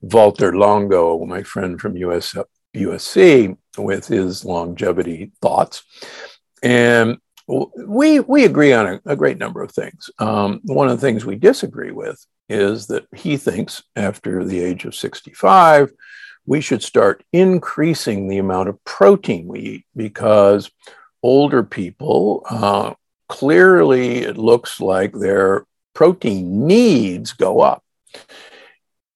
Valter 0.05 0.57
Longo, 0.57 1.25
my 1.25 1.43
friend 1.43 1.81
from 1.81 1.97
US, 1.97 2.35
USC, 2.77 3.57
with 3.77 4.07
his 4.07 4.45
longevity 4.45 5.33
thoughts. 5.41 5.83
And 6.63 7.19
we, 7.47 8.21
we 8.21 8.45
agree 8.45 8.73
on 8.73 8.87
a, 8.87 9.01
a 9.07 9.17
great 9.17 9.39
number 9.39 9.63
of 9.63 9.73
things. 9.73 10.11
Um, 10.19 10.61
one 10.65 10.89
of 10.89 11.01
the 11.01 11.07
things 11.07 11.25
we 11.25 11.37
disagree 11.37 11.93
with 11.93 12.25
is 12.49 12.87
that 12.89 13.07
he 13.15 13.37
thinks 13.37 13.83
after 13.97 14.45
the 14.45 14.61
age 14.61 14.85
of 14.85 14.95
65, 14.95 15.93
we 16.47 16.61
should 16.61 16.83
start 16.83 17.25
increasing 17.33 18.29
the 18.29 18.39
amount 18.39 18.69
of 18.69 18.83
protein 18.85 19.47
we 19.47 19.61
eat 19.61 19.87
because 19.95 20.71
older 21.23 21.63
people 21.63 22.43
uh, 22.49 22.95
clearly 23.29 24.19
it 24.19 24.39
looks 24.39 24.81
like 24.81 25.13
their 25.13 25.67
protein 25.95 26.67
needs 26.67 27.33
go 27.33 27.61
up. 27.61 27.83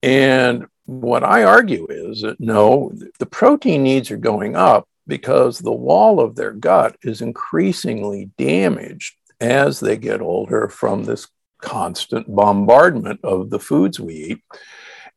And 0.03 0.67
what 0.85 1.23
I 1.23 1.45
argue 1.45 1.87
is 1.89 2.23
that 2.23 2.41
no, 2.41 2.93
the 3.19 3.27
protein 3.27 3.83
needs 3.83 4.11
are 4.11 4.17
going 4.17 4.57
up 4.57 4.89
because 5.07 5.59
the 5.59 5.73
wall 5.73 6.21
of 6.21 6.37
their 6.37 6.53
gut 6.53 6.97
is 7.03 7.21
increasingly 7.21 8.31
damaged 8.39 9.15
as 9.41 9.81
they 9.81 9.97
get 9.97 10.21
older 10.21 10.69
from 10.69 11.05
this 11.05 11.29
constant 11.61 12.33
bombardment 12.35 13.21
of 13.23 13.51
the 13.51 13.59
foods 13.59 13.99
we 13.99 14.15
eat. 14.15 14.43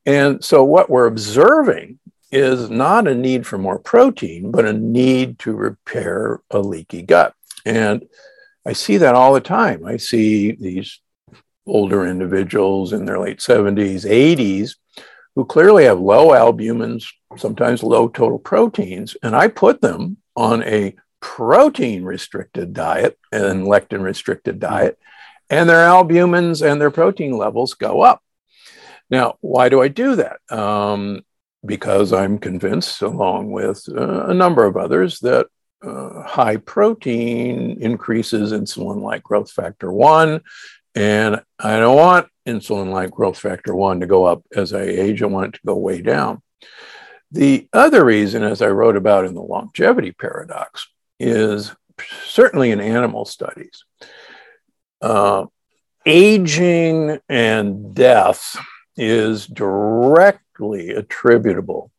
And 0.05 0.43
so, 0.43 0.63
what 0.63 0.89
we're 0.89 1.07
observing 1.07 1.99
is 2.31 2.69
not 2.69 3.07
a 3.07 3.15
need 3.15 3.45
for 3.47 3.57
more 3.57 3.79
protein, 3.79 4.51
but 4.51 4.65
a 4.65 4.73
need 4.73 5.39
to 5.39 5.53
repair 5.53 6.41
a 6.51 6.59
leaky 6.59 7.01
gut. 7.01 7.33
And 7.65 8.05
I 8.65 8.73
see 8.73 8.97
that 8.97 9.15
all 9.15 9.33
the 9.33 9.41
time. 9.41 9.85
I 9.85 9.97
see 9.97 10.51
these 10.51 10.99
older 11.67 12.05
individuals 12.05 12.93
in 12.93 13.05
their 13.05 13.19
late 13.19 13.39
70s, 13.39 14.05
80s 14.05 14.75
who 15.35 15.45
clearly 15.45 15.85
have 15.85 15.99
low 15.99 16.29
albumins, 16.29 17.05
sometimes 17.37 17.83
low 17.83 18.07
total 18.07 18.39
proteins, 18.39 19.15
and 19.21 19.35
I 19.35 19.47
put 19.47 19.81
them 19.81 20.17
on 20.35 20.63
a 20.63 20.95
protein 21.19 22.03
restricted 22.03 22.73
diet 22.73 23.17
and 23.31 23.65
lectin 23.65 24.01
restricted 24.01 24.59
diet, 24.59 24.97
and 25.49 25.69
their 25.69 25.87
albumins 25.87 26.65
and 26.65 26.79
their 26.79 26.91
protein 26.91 27.37
levels 27.37 27.73
go 27.73 28.01
up. 28.01 28.21
Now, 29.09 29.37
why 29.41 29.69
do 29.69 29.81
I 29.81 29.87
do 29.87 30.15
that? 30.15 30.39
Um, 30.49 31.21
because 31.65 32.13
I'm 32.13 32.37
convinced, 32.37 33.01
along 33.01 33.51
with 33.51 33.83
uh, 33.89 34.25
a 34.27 34.33
number 34.33 34.65
of 34.65 34.77
others, 34.77 35.19
that 35.19 35.47
uh, 35.85 36.23
high 36.23 36.57
protein 36.57 37.77
increases 37.81 38.51
insulin 38.51 39.01
like 39.01 39.23
growth 39.23 39.51
factor 39.51 39.91
1. 39.91 40.41
And 40.95 41.41
I 41.59 41.77
don't 41.77 41.97
want 41.97 42.27
insulin 42.47 42.91
like 42.91 43.11
growth 43.11 43.39
factor 43.39 43.75
1 43.75 44.01
to 44.01 44.07
go 44.07 44.25
up 44.25 44.43
as 44.55 44.73
I 44.73 44.83
age. 44.83 45.21
I 45.21 45.27
want 45.27 45.47
it 45.47 45.57
to 45.59 45.65
go 45.65 45.75
way 45.75 46.01
down. 46.01 46.41
The 47.31 47.67
other 47.73 48.05
reason, 48.05 48.43
as 48.43 48.61
I 48.61 48.67
wrote 48.67 48.95
about 48.95 49.25
in 49.25 49.33
the 49.33 49.41
longevity 49.41 50.11
paradox, 50.11 50.87
is 51.19 51.75
certainly 52.25 52.71
in 52.71 52.79
animal 52.79 53.25
studies. 53.25 53.83
Uh, 55.01 55.45
aging 56.05 57.19
and 57.27 57.93
death 57.93 58.57
is 58.95 59.47
directly 59.47 60.91
attributable 60.91 61.91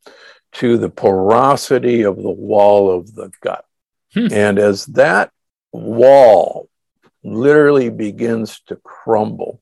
to 0.53 0.79
the 0.79 0.89
porosity 0.89 2.03
of 2.03 2.17
the 2.17 2.31
wall 2.31 2.91
of 2.91 3.15
the 3.15 3.31
gut. 3.43 3.65
Hmm. 4.15 4.29
And 4.33 4.59
as 4.59 4.87
that 4.87 5.31
wall 5.73 6.71
literally 7.23 7.91
begins 7.91 8.61
to 8.69 8.77
crumble, 8.77 9.61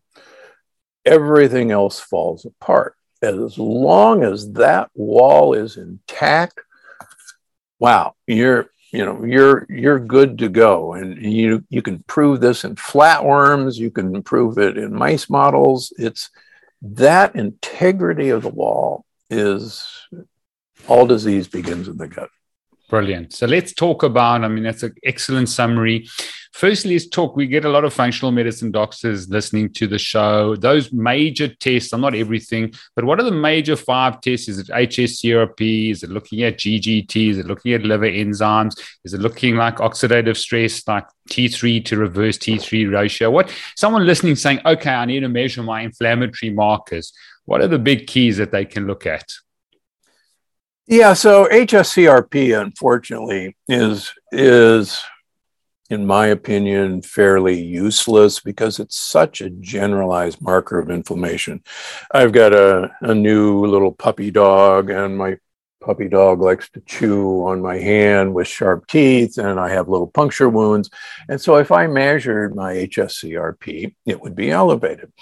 everything 1.04 1.70
else 1.70 2.00
falls 2.00 2.44
apart. 2.44 2.96
As 3.22 3.58
long 3.58 4.22
as 4.22 4.52
that 4.52 4.90
wall 4.94 5.54
is 5.54 5.76
intact, 5.76 6.60
wow, 7.78 8.14
you're 8.26 8.70
you 8.92 9.04
know 9.04 9.24
you're 9.24 9.66
you're 9.68 9.98
good 9.98 10.38
to 10.38 10.48
go 10.48 10.92
and 10.92 11.20
you 11.20 11.64
you 11.68 11.82
can 11.82 12.04
prove 12.06 12.40
this 12.40 12.62
in 12.62 12.76
flatworms 12.76 13.76
you 13.76 13.90
can 13.90 14.22
prove 14.22 14.56
it 14.56 14.78
in 14.78 14.94
mice 14.94 15.28
models 15.28 15.92
it's 15.98 16.30
that 16.80 17.34
integrity 17.34 18.28
of 18.28 18.42
the 18.42 18.48
wall 18.48 19.04
is 19.30 19.84
all 20.86 21.08
disease 21.08 21.48
begins 21.48 21.88
in 21.88 21.96
the 21.96 22.06
gut 22.06 22.30
Brilliant. 22.90 23.32
So 23.32 23.46
let's 23.46 23.72
talk 23.72 24.02
about, 24.02 24.44
I 24.44 24.48
mean, 24.48 24.62
that's 24.62 24.82
an 24.82 24.94
excellent 25.02 25.48
summary. 25.48 26.06
Firstly, 26.54 26.92
let's 26.92 27.08
talk. 27.08 27.34
We 27.34 27.48
get 27.48 27.64
a 27.64 27.68
lot 27.68 27.82
of 27.82 27.92
functional 27.92 28.30
medicine 28.30 28.70
doctors 28.70 29.28
listening 29.28 29.72
to 29.72 29.88
the 29.88 29.98
show. 29.98 30.54
Those 30.54 30.92
major 30.92 31.48
tests 31.48 31.92
are 31.92 31.98
not 31.98 32.14
everything, 32.14 32.72
but 32.94 33.04
what 33.04 33.18
are 33.18 33.24
the 33.24 33.32
major 33.32 33.74
five 33.74 34.20
tests? 34.20 34.48
Is 34.48 34.60
it 34.60 34.68
HSCRP? 34.68 35.90
Is 35.90 36.04
it 36.04 36.10
looking 36.10 36.44
at 36.44 36.58
GGT? 36.58 37.30
Is 37.30 37.38
it 37.38 37.46
looking 37.46 37.72
at 37.72 37.82
liver 37.82 38.06
enzymes? 38.06 38.80
Is 39.02 39.14
it 39.14 39.20
looking 39.20 39.56
like 39.56 39.78
oxidative 39.78 40.36
stress, 40.36 40.86
like 40.86 41.08
T3 41.28 41.84
to 41.86 41.96
reverse 41.96 42.38
T3 42.38 42.92
ratio? 42.92 43.32
What 43.32 43.52
someone 43.76 44.06
listening 44.06 44.36
saying, 44.36 44.60
okay, 44.64 44.94
I 44.94 45.06
need 45.06 45.20
to 45.20 45.28
measure 45.28 45.64
my 45.64 45.80
inflammatory 45.80 46.52
markers. 46.52 47.12
What 47.46 47.62
are 47.62 47.68
the 47.68 47.80
big 47.80 48.06
keys 48.06 48.36
that 48.36 48.52
they 48.52 48.64
can 48.64 48.86
look 48.86 49.06
at? 49.06 49.28
Yeah, 50.86 51.14
so 51.14 51.46
HSCRP 51.46 52.56
unfortunately 52.60 53.56
is 53.66 54.14
is 54.30 55.02
in 55.94 56.06
my 56.06 56.26
opinion 56.26 57.00
fairly 57.00 57.58
useless 57.58 58.40
because 58.40 58.78
it's 58.78 58.98
such 58.98 59.40
a 59.40 59.50
generalized 59.50 60.42
marker 60.42 60.78
of 60.78 60.90
inflammation. 60.90 61.62
I've 62.12 62.32
got 62.32 62.52
a, 62.52 62.90
a 63.00 63.14
new 63.14 63.64
little 63.64 63.92
puppy 63.92 64.30
dog 64.30 64.90
and 64.90 65.16
my 65.16 65.38
puppy 65.80 66.08
dog 66.08 66.40
likes 66.40 66.68
to 66.70 66.80
chew 66.80 67.44
on 67.46 67.60
my 67.60 67.76
hand 67.76 68.34
with 68.34 68.48
sharp 68.48 68.86
teeth 68.86 69.38
and 69.38 69.60
I 69.60 69.68
have 69.70 69.88
little 69.88 70.06
puncture 70.06 70.48
wounds. 70.48 70.90
And 71.28 71.40
so 71.40 71.56
if 71.56 71.70
I 71.70 71.86
measured 71.86 72.56
my 72.56 72.74
HSCRP, 72.74 73.94
it 74.06 74.20
would 74.20 74.34
be 74.34 74.50
elevated. 74.50 75.12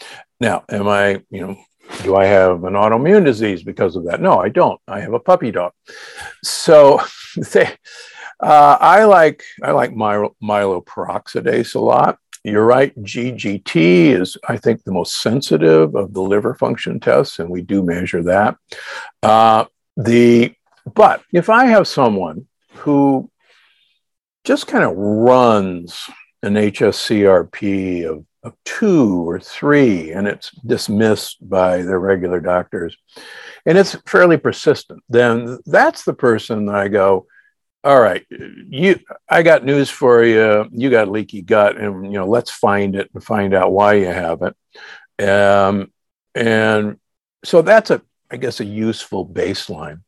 Now, 0.41 0.65
am 0.69 0.89
I, 0.89 1.23
you 1.31 1.47
know, 1.47 1.57
do 2.03 2.17
I 2.17 2.27
have 2.27 2.65
an 2.65 2.75
autoimmune 2.75 3.25
disease 3.25 3.63
because 3.63 3.97
of 3.97 4.05
that? 4.07 4.21
No, 4.21 4.39
I 4.39 4.49
don't. 4.49 4.81
I 4.89 5.01
have 5.01 5.13
a 5.13 5.21
puppy 5.21 5.51
dog. 5.51 5.73
So 6.43 7.01
they, 7.53 7.69
uh, 8.42 8.76
I 8.81 9.05
like 9.05 9.44
I 9.62 9.70
like 9.70 9.92
mylo, 9.92 10.35
myeloperoxidase 10.42 11.74
a 11.74 11.78
lot. 11.78 12.18
you're 12.44 12.66
right. 12.66 12.94
GGT 13.00 14.20
is, 14.20 14.37
I 14.48 14.57
think, 14.57 14.83
the 14.83 14.92
most 14.92 15.22
sensitive 15.22 15.94
of 15.94 16.12
the 16.12 16.22
liver 16.22 16.55
function 16.55 16.98
tests, 16.98 17.38
and 17.38 17.48
we 17.48 17.62
do 17.62 17.83
measure 17.83 18.22
that. 18.24 18.57
Uh, 19.22 19.66
the 19.96 20.55
but 20.94 21.22
if 21.33 21.48
I 21.48 21.66
have 21.66 21.87
someone 21.87 22.46
who 22.74 23.31
just 24.44 24.66
kind 24.66 24.85
of 24.85 24.96
runs 24.96 26.11
an 26.42 26.55
HSCRP 26.55 28.05
of, 28.05 28.24
of 28.42 28.55
two 28.64 29.28
or 29.28 29.38
three, 29.38 30.11
and 30.11 30.26
it's 30.26 30.50
dismissed 30.66 31.48
by 31.48 31.83
their 31.83 32.00
regular 32.00 32.40
doctors, 32.40 32.96
and 33.64 33.78
it's 33.78 33.94
fairly 34.07 34.37
persistent, 34.37 35.00
then 35.09 35.59
that's 35.66 36.05
the 36.05 36.14
person 36.14 36.66
that 36.66 36.74
I 36.74 36.88
go, 36.88 37.26
all 37.85 38.01
right, 38.01 38.25
you 38.31 39.01
I 39.29 39.42
got 39.42 39.64
news 39.64 39.90
for 39.90 40.25
you. 40.25 40.68
You 40.71 40.90
got 40.90 41.09
leaky 41.09 41.42
gut, 41.42 41.77
and 41.77 42.07
you 42.07 42.18
know, 42.18 42.27
let's 42.27 42.51
find 42.51 42.95
it 42.95 43.11
and 43.12 43.25
find 43.25 43.55
out 43.55 43.73
why 43.73 43.95
you 43.95 44.07
have 44.07 44.40
it. 44.42 45.29
Um, 45.29 45.92
and 46.35 46.99
so 47.45 47.62
that's 47.62 47.90
a 47.90 48.03
I 48.31 48.37
guess 48.37 48.61
a 48.61 48.64
useful 48.64 49.27
baseline. 49.27 50.01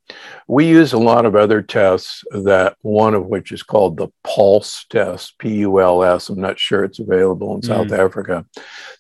We 0.49 0.67
use 0.67 0.95
a 0.95 0.99
lot 0.99 1.27
of 1.27 1.37
other 1.37 1.61
tests 1.61 2.25
that 2.31 2.77
one 2.81 3.15
of 3.15 3.27
which 3.27 3.53
is 3.53 3.63
called 3.63 3.99
the 3.99 4.09
pulse 4.23 4.87
test, 4.89 5.39
P 5.39 5.57
U 5.57 5.81
L 5.81 6.03
S. 6.03 6.31
I'm 6.31 6.41
not 6.41 6.59
sure 6.59 6.85
it's 6.85 7.01
available 7.01 7.55
in 7.55 7.61
mm. 7.61 7.67
South 7.67 7.93
Africa, 7.93 8.47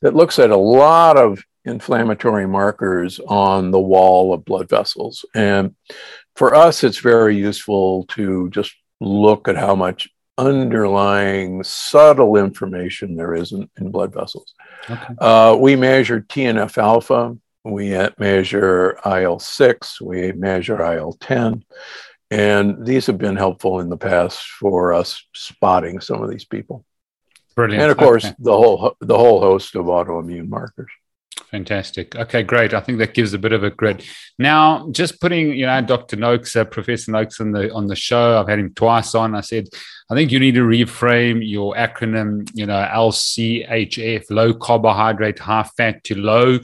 that 0.02 0.14
looks 0.14 0.38
at 0.38 0.50
a 0.50 0.56
lot 0.56 1.16
of 1.16 1.42
inflammatory 1.64 2.46
markers 2.46 3.18
on 3.20 3.70
the 3.70 3.80
wall 3.80 4.34
of 4.34 4.44
blood 4.44 4.68
vessels. 4.68 5.24
And 5.34 5.74
for 6.36 6.54
us, 6.54 6.84
it's 6.84 6.98
very 6.98 7.36
useful 7.36 8.04
to 8.06 8.50
just 8.50 8.74
look 9.00 9.48
at 9.48 9.56
how 9.56 9.74
much 9.74 10.08
underlying 10.36 11.62
subtle 11.62 12.36
information 12.36 13.14
there 13.14 13.34
is 13.34 13.52
in, 13.52 13.68
in 13.78 13.90
blood 13.90 14.12
vessels. 14.12 14.54
Okay. 14.90 15.14
Uh, 15.18 15.56
we 15.58 15.76
measure 15.76 16.20
TNF 16.20 16.76
alpha, 16.78 17.36
we 17.64 17.96
measure 18.18 18.98
IL 19.06 19.38
6, 19.38 20.00
we 20.00 20.32
measure 20.32 20.82
IL 20.82 21.12
10. 21.20 21.64
And 22.30 22.84
these 22.84 23.06
have 23.06 23.18
been 23.18 23.36
helpful 23.36 23.80
in 23.80 23.88
the 23.88 23.96
past 23.96 24.42
for 24.42 24.92
us 24.92 25.24
spotting 25.34 26.00
some 26.00 26.22
of 26.22 26.30
these 26.30 26.44
people. 26.44 26.84
Brilliant. 27.54 27.82
And 27.82 27.92
of 27.92 27.96
course, 27.96 28.24
okay. 28.24 28.34
the 28.40 28.56
whole 28.56 28.96
the 29.00 29.16
whole 29.16 29.40
host 29.40 29.76
of 29.76 29.86
autoimmune 29.86 30.48
markers. 30.48 30.90
Fantastic. 31.54 32.16
Okay, 32.16 32.42
great. 32.42 32.74
I 32.74 32.80
think 32.80 32.98
that 32.98 33.14
gives 33.14 33.32
a 33.32 33.38
bit 33.38 33.52
of 33.52 33.62
a 33.62 33.70
grid. 33.70 34.04
Now, 34.40 34.88
just 34.90 35.20
putting, 35.20 35.50
you 35.50 35.66
know, 35.66 35.80
Dr. 35.82 36.16
Noakes, 36.16 36.56
uh, 36.56 36.64
Professor 36.64 37.12
Noakes 37.12 37.40
on 37.40 37.52
the 37.52 37.72
on 37.72 37.86
the 37.86 37.94
show. 37.94 38.40
I've 38.40 38.48
had 38.48 38.58
him 38.58 38.74
twice 38.74 39.14
on. 39.14 39.36
I 39.36 39.40
said, 39.40 39.68
I 40.10 40.16
think 40.16 40.32
you 40.32 40.40
need 40.40 40.56
to 40.56 40.64
reframe 40.64 41.48
your 41.48 41.76
acronym, 41.76 42.50
you 42.54 42.66
know, 42.66 42.84
LCHF, 42.92 44.24
low 44.30 44.52
carbohydrate, 44.52 45.38
high 45.38 45.70
fat 45.76 46.02
to 46.04 46.18
low 46.18 46.58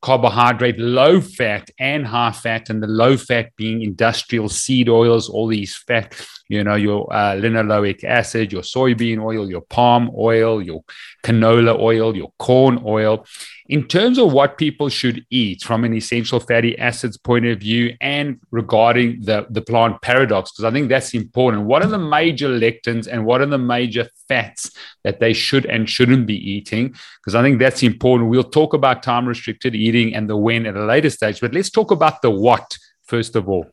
carbohydrate, 0.00 0.78
low 0.78 1.20
fat, 1.20 1.68
and 1.78 2.06
high 2.06 2.32
fat, 2.32 2.70
and 2.70 2.82
the 2.82 2.86
low 2.86 3.18
fat 3.18 3.54
being 3.56 3.82
industrial 3.82 4.48
seed 4.48 4.88
oils, 4.88 5.28
all 5.28 5.48
these 5.48 5.76
fat, 5.76 6.14
you 6.50 6.64
know, 6.64 6.74
your 6.74 7.06
uh, 7.12 7.36
linoleic 7.36 8.02
acid, 8.02 8.52
your 8.52 8.62
soybean 8.62 9.22
oil, 9.22 9.48
your 9.48 9.60
palm 9.60 10.10
oil, 10.18 10.60
your 10.60 10.82
canola 11.22 11.78
oil, 11.78 12.16
your 12.16 12.32
corn 12.40 12.82
oil. 12.84 13.24
In 13.68 13.86
terms 13.86 14.18
of 14.18 14.32
what 14.32 14.58
people 14.58 14.88
should 14.88 15.24
eat 15.30 15.62
from 15.62 15.84
an 15.84 15.94
essential 15.94 16.40
fatty 16.40 16.76
acids 16.76 17.16
point 17.16 17.46
of 17.46 17.60
view 17.60 17.94
and 18.00 18.40
regarding 18.50 19.20
the, 19.22 19.46
the 19.48 19.62
plant 19.62 20.02
paradox, 20.02 20.50
because 20.50 20.64
I 20.64 20.72
think 20.72 20.88
that's 20.88 21.14
important. 21.14 21.66
What 21.66 21.84
are 21.84 21.88
the 21.88 22.00
major 22.00 22.48
lectins 22.48 23.06
and 23.06 23.24
what 23.24 23.40
are 23.40 23.46
the 23.46 23.56
major 23.56 24.08
fats 24.28 24.72
that 25.04 25.20
they 25.20 25.32
should 25.32 25.66
and 25.66 25.88
shouldn't 25.88 26.26
be 26.26 26.34
eating? 26.34 26.96
Because 27.20 27.36
I 27.36 27.42
think 27.42 27.60
that's 27.60 27.84
important. 27.84 28.28
We'll 28.28 28.42
talk 28.42 28.74
about 28.74 29.04
time 29.04 29.24
restricted 29.24 29.76
eating 29.76 30.16
and 30.16 30.28
the 30.28 30.36
when 30.36 30.66
at 30.66 30.76
a 30.76 30.84
later 30.84 31.10
stage, 31.10 31.40
but 31.40 31.54
let's 31.54 31.70
talk 31.70 31.92
about 31.92 32.22
the 32.22 32.30
what 32.30 32.76
first 33.04 33.36
of 33.36 33.48
all. 33.48 33.66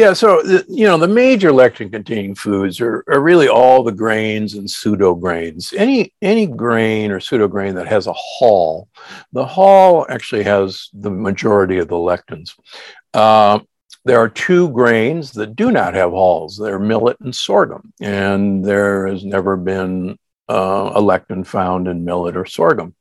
Yeah, 0.00 0.14
so 0.14 0.42
you 0.66 0.86
know 0.86 0.96
the 0.96 1.06
major 1.06 1.50
lectin-containing 1.50 2.34
foods 2.34 2.80
are, 2.80 3.04
are 3.06 3.20
really 3.20 3.48
all 3.48 3.82
the 3.82 3.92
grains 3.92 4.54
and 4.54 4.70
pseudo 4.70 5.14
grains. 5.14 5.74
Any 5.76 6.14
any 6.22 6.46
grain 6.46 7.10
or 7.10 7.20
pseudo 7.20 7.48
grain 7.48 7.74
that 7.74 7.86
has 7.86 8.06
a 8.06 8.14
hull, 8.16 8.88
the 9.34 9.44
hull 9.44 10.06
actually 10.08 10.44
has 10.44 10.88
the 10.94 11.10
majority 11.10 11.76
of 11.76 11.88
the 11.88 11.96
lectins. 11.96 12.58
Uh, 13.12 13.58
there 14.06 14.18
are 14.18 14.30
two 14.30 14.70
grains 14.70 15.32
that 15.32 15.54
do 15.54 15.70
not 15.70 15.92
have 15.92 16.12
hulls. 16.12 16.56
They're 16.56 16.78
millet 16.78 17.20
and 17.20 17.36
sorghum, 17.36 17.92
and 18.00 18.64
there 18.64 19.06
has 19.06 19.22
never 19.22 19.58
been 19.58 20.16
uh, 20.48 20.92
a 20.94 21.02
lectin 21.02 21.46
found 21.46 21.88
in 21.88 22.06
millet 22.06 22.38
or 22.38 22.46
sorghum. 22.46 22.94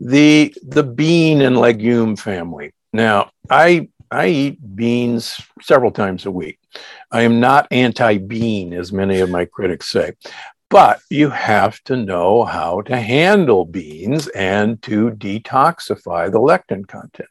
The 0.00 0.54
the 0.62 0.82
bean 0.82 1.42
and 1.42 1.58
legume 1.58 2.16
family. 2.16 2.72
Now, 2.94 3.30
I 3.48 3.88
I 4.12 4.28
eat 4.28 4.76
beans 4.76 5.40
several 5.60 5.90
times 5.90 6.26
a 6.26 6.30
week. 6.30 6.58
I 7.10 7.22
am 7.22 7.40
not 7.40 7.66
anti 7.70 8.18
bean, 8.18 8.72
as 8.72 8.92
many 8.92 9.20
of 9.20 9.30
my 9.30 9.44
critics 9.44 9.88
say, 9.88 10.12
but 10.68 11.00
you 11.10 11.30
have 11.30 11.82
to 11.84 11.96
know 11.96 12.44
how 12.44 12.82
to 12.82 12.96
handle 12.96 13.64
beans 13.64 14.28
and 14.28 14.80
to 14.82 15.10
detoxify 15.10 16.30
the 16.30 16.40
lectin 16.40 16.86
content. 16.86 17.28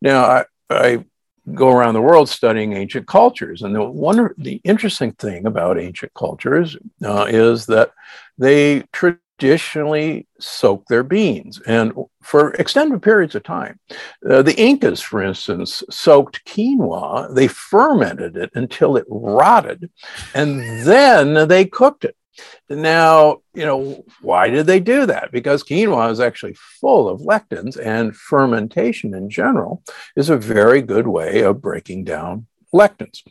Now, 0.00 0.24
I, 0.24 0.44
I 0.70 1.04
go 1.54 1.70
around 1.70 1.94
the 1.94 2.02
world 2.02 2.28
studying 2.28 2.72
ancient 2.72 3.06
cultures. 3.06 3.62
And 3.62 3.74
the 3.74 3.82
one 3.82 4.30
the 4.38 4.60
interesting 4.64 5.12
thing 5.12 5.46
about 5.46 5.78
ancient 5.78 6.12
cultures 6.14 6.76
uh, 7.04 7.26
is 7.28 7.66
that 7.66 7.92
they 8.36 8.82
traditionally 9.38 10.26
soak 10.40 10.86
their 10.86 11.02
beans 11.02 11.60
and 11.66 11.92
for 12.22 12.52
extended 12.54 13.02
periods 13.02 13.34
of 13.34 13.42
time. 13.42 13.78
Uh, 14.28 14.42
the 14.42 14.58
Incas, 14.60 15.00
for 15.00 15.22
instance, 15.22 15.82
soaked 15.90 16.44
quinoa, 16.44 17.34
they 17.34 17.48
fermented 17.48 18.36
it 18.36 18.50
until 18.54 18.96
it 18.96 19.06
rotted, 19.08 19.90
and 20.34 20.60
then 20.86 21.48
they 21.48 21.64
cooked 21.64 22.04
it. 22.04 22.16
Now, 22.68 23.38
you 23.54 23.64
know, 23.64 24.04
why 24.20 24.48
did 24.48 24.66
they 24.66 24.78
do 24.80 25.06
that? 25.06 25.32
Because 25.32 25.64
quinoa 25.64 26.10
is 26.12 26.20
actually 26.20 26.54
full 26.54 27.08
of 27.08 27.20
lectins, 27.20 27.78
and 27.78 28.14
fermentation 28.14 29.14
in 29.14 29.30
general 29.30 29.82
is 30.16 30.30
a 30.30 30.36
very 30.36 30.82
good 30.82 31.06
way 31.06 31.40
of 31.40 31.62
breaking 31.62 32.04
down 32.04 32.46
lectins. 32.72 33.22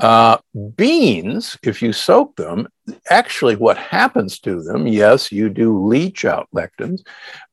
Uh, 0.00 0.38
beans, 0.76 1.58
if 1.62 1.82
you 1.82 1.92
soak 1.92 2.36
them, 2.36 2.68
actually 3.10 3.56
what 3.56 3.76
happens 3.76 4.38
to 4.40 4.62
them, 4.62 4.86
yes, 4.86 5.30
you 5.30 5.48
do 5.48 5.86
leach 5.86 6.24
out 6.24 6.48
lectins, 6.54 7.00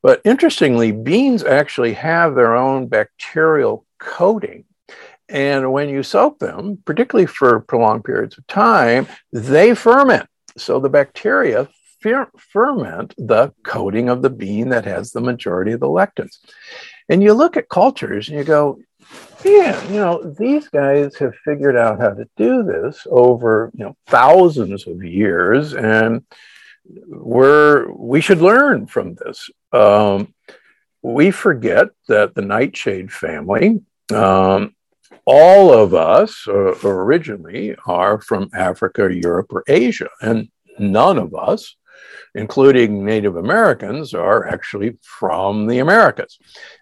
but 0.02 0.22
interestingly, 0.24 0.92
beans 0.92 1.44
actually 1.44 1.94
have 1.94 2.36
their 2.36 2.56
own 2.56 2.88
bacterial 2.88 3.86
coating. 4.00 4.66
And 5.28 5.72
when 5.72 5.90
you 5.90 6.04
soak 6.04 6.40
them, 6.40 6.78
particularly 6.86 7.26
for 7.26 7.60
prolonged 7.62 8.04
periods 8.04 8.38
of 8.38 8.46
time, 8.48 9.08
they 9.32 9.74
ferment. 9.74 10.28
So 10.58 10.80
the 10.80 10.90
bacteria 10.90 11.68
fer- 12.02 12.30
ferment 12.38 13.16
the 13.18 13.52
coating 13.64 14.10
of 14.10 14.22
the 14.22 14.30
bean 14.30 14.70
that 14.70 14.86
has 14.86 15.12
the 15.12 15.22
majority 15.22 15.72
of 15.72 15.80
the 15.80 15.88
lectins. 15.88 16.38
And 17.10 17.22
you 17.22 17.34
look 17.34 17.58
at 17.58 17.70
cultures 17.70 18.30
and 18.30 18.38
you 18.38 18.44
go, 18.44 18.80
yeah, 19.44 19.84
you 19.88 19.98
know, 19.98 20.24
these 20.24 20.68
guys 20.70 21.16
have 21.18 21.36
figured 21.46 21.78
out 21.78 22.00
how 22.00 22.10
to 22.10 22.28
do 22.36 22.64
this 22.64 23.06
over, 23.10 23.72
you 23.76 23.86
know, 23.86 23.96
thousands 24.08 24.88
of 24.88 25.04
years, 25.04 25.74
and 25.74 26.24
we're 27.08 27.92
we 27.92 28.22
should 28.22 28.42
learn 28.42 28.88
from 28.88 29.16
this. 29.16 29.50
Um, 29.72 30.34
we 31.04 31.30
forget 31.30 31.90
that 32.08 32.34
the 32.34 32.42
nightshade 32.42 33.12
family, 33.12 33.82
um, 34.12 34.76
all 35.26 35.72
of 35.72 35.94
us 35.94 36.48
uh, 36.48 36.74
originally 36.84 37.76
are 37.86 38.20
from 38.20 38.50
Africa, 38.54 39.14
Europe, 39.14 39.52
or 39.52 39.64
Asia, 39.68 40.10
and 40.22 40.50
none 40.80 41.20
of 41.20 41.36
us 41.36 41.76
including 42.34 43.06
Native 43.06 43.36
Americans, 43.36 44.14
are 44.14 44.48
actually 44.48 44.98
from 45.02 45.68
the 45.68 45.80
Americas. 45.80 46.38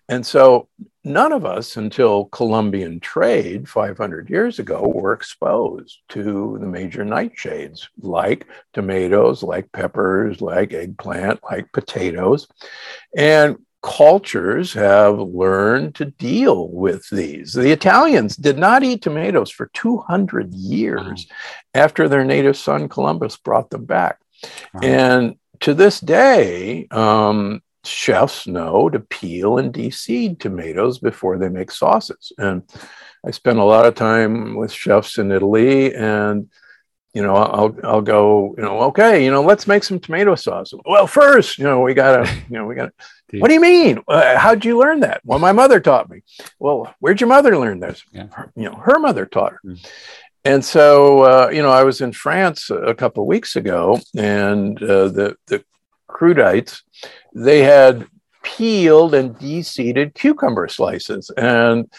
And 0.09 0.25
so 0.25 0.67
none 1.03 1.31
of 1.31 1.45
us 1.45 1.77
until 1.77 2.25
Columbian 2.25 2.99
trade 2.99 3.67
500 3.67 4.29
years 4.29 4.59
ago 4.59 4.81
were 4.81 5.13
exposed 5.13 5.99
to 6.09 6.57
the 6.59 6.67
major 6.67 7.03
nightshades 7.03 7.87
like 7.99 8.47
tomatoes, 8.73 9.43
like 9.43 9.71
peppers, 9.71 10.41
like 10.41 10.73
eggplant, 10.73 11.39
like 11.43 11.71
potatoes. 11.71 12.47
And 13.15 13.57
cultures 13.83 14.71
have 14.73 15.19
learned 15.19 15.93
to 15.93 16.05
deal 16.05 16.69
with 16.69 17.07
these. 17.09 17.51
The 17.51 17.71
Italians 17.71 18.37
did 18.37 18.57
not 18.57 18.81
eat 18.81 19.01
tomatoes 19.01 19.51
for 19.51 19.69
200 19.73 20.53
years 20.53 21.27
after 21.73 22.07
their 22.07 22.23
native 22.23 22.55
son 22.55 22.87
Columbus 22.87 23.35
brought 23.35 23.69
them 23.69 23.83
back. 23.83 24.19
And 24.81 25.35
to 25.61 25.73
this 25.73 25.99
day, 25.99 26.87
um, 26.91 27.61
chefs 27.85 28.47
know 28.47 28.89
to 28.89 28.99
peel 28.99 29.57
and 29.57 29.73
deseed 29.73 30.39
tomatoes 30.39 30.99
before 30.99 31.37
they 31.37 31.49
make 31.49 31.71
sauces. 31.71 32.31
And 32.37 32.63
I 33.25 33.31
spent 33.31 33.59
a 33.59 33.63
lot 33.63 33.85
of 33.85 33.95
time 33.95 34.55
with 34.55 34.71
chefs 34.71 35.17
in 35.17 35.31
Italy, 35.31 35.93
and 35.93 36.49
you 37.13 37.21
know, 37.21 37.35
I'll 37.35 37.75
I'll 37.83 38.01
go, 38.01 38.55
you 38.57 38.63
know, 38.63 38.81
okay, 38.83 39.23
you 39.23 39.31
know, 39.31 39.43
let's 39.43 39.67
make 39.67 39.83
some 39.83 39.99
tomato 39.99 40.33
sauce. 40.35 40.73
Well, 40.85 41.05
first, 41.05 41.59
you 41.59 41.63
know, 41.63 41.81
we 41.81 41.93
gotta, 41.93 42.29
you 42.49 42.57
know, 42.57 42.65
we 42.65 42.75
gotta. 42.75 42.91
what 43.39 43.47
do 43.47 43.53
you 43.53 43.61
mean? 43.61 43.99
Uh, 44.07 44.37
how'd 44.37 44.65
you 44.65 44.79
learn 44.79 45.01
that? 45.01 45.21
Well, 45.23 45.39
my 45.39 45.51
mother 45.51 45.79
taught 45.79 46.09
me. 46.09 46.21
Well, 46.59 46.93
where'd 46.99 47.21
your 47.21 47.27
mother 47.27 47.57
learn 47.57 47.79
this? 47.79 48.03
Yeah. 48.11 48.27
Her, 48.31 48.51
you 48.55 48.63
know, 48.63 48.75
her 48.75 48.99
mother 48.99 49.25
taught 49.25 49.53
her. 49.53 49.59
Mm. 49.65 49.87
And 50.45 50.63
so, 50.63 51.21
uh, 51.21 51.49
you 51.49 51.61
know, 51.61 51.71
I 51.71 51.83
was 51.83 52.01
in 52.01 52.11
France 52.11 52.69
a 52.69 52.93
couple 52.93 53.23
of 53.23 53.27
weeks 53.27 53.55
ago, 53.55 53.99
and 54.15 54.81
uh, 54.83 55.07
the 55.07 55.37
the 55.47 55.63
crudites, 56.09 56.81
they 57.33 57.61
had 57.61 58.07
peeled 58.43 59.13
and 59.13 59.37
de-seeded 59.39 60.13
cucumber 60.13 60.67
slices, 60.67 61.31
and 61.37 61.89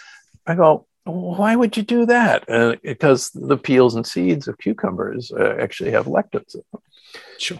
I 0.46 0.54
go, 0.54 0.86
why 1.04 1.56
would 1.56 1.76
you 1.76 1.82
do 1.82 2.06
that? 2.06 2.48
Uh, 2.48 2.76
because 2.82 3.30
the 3.30 3.56
peels 3.56 3.94
and 3.94 4.06
seeds 4.06 4.48
of 4.48 4.58
cucumbers 4.58 5.32
uh, 5.32 5.56
actually 5.60 5.90
have 5.92 6.06
lectins 6.06 6.54
in 6.54 6.62
them. 6.72 6.82
Sure. 7.38 7.58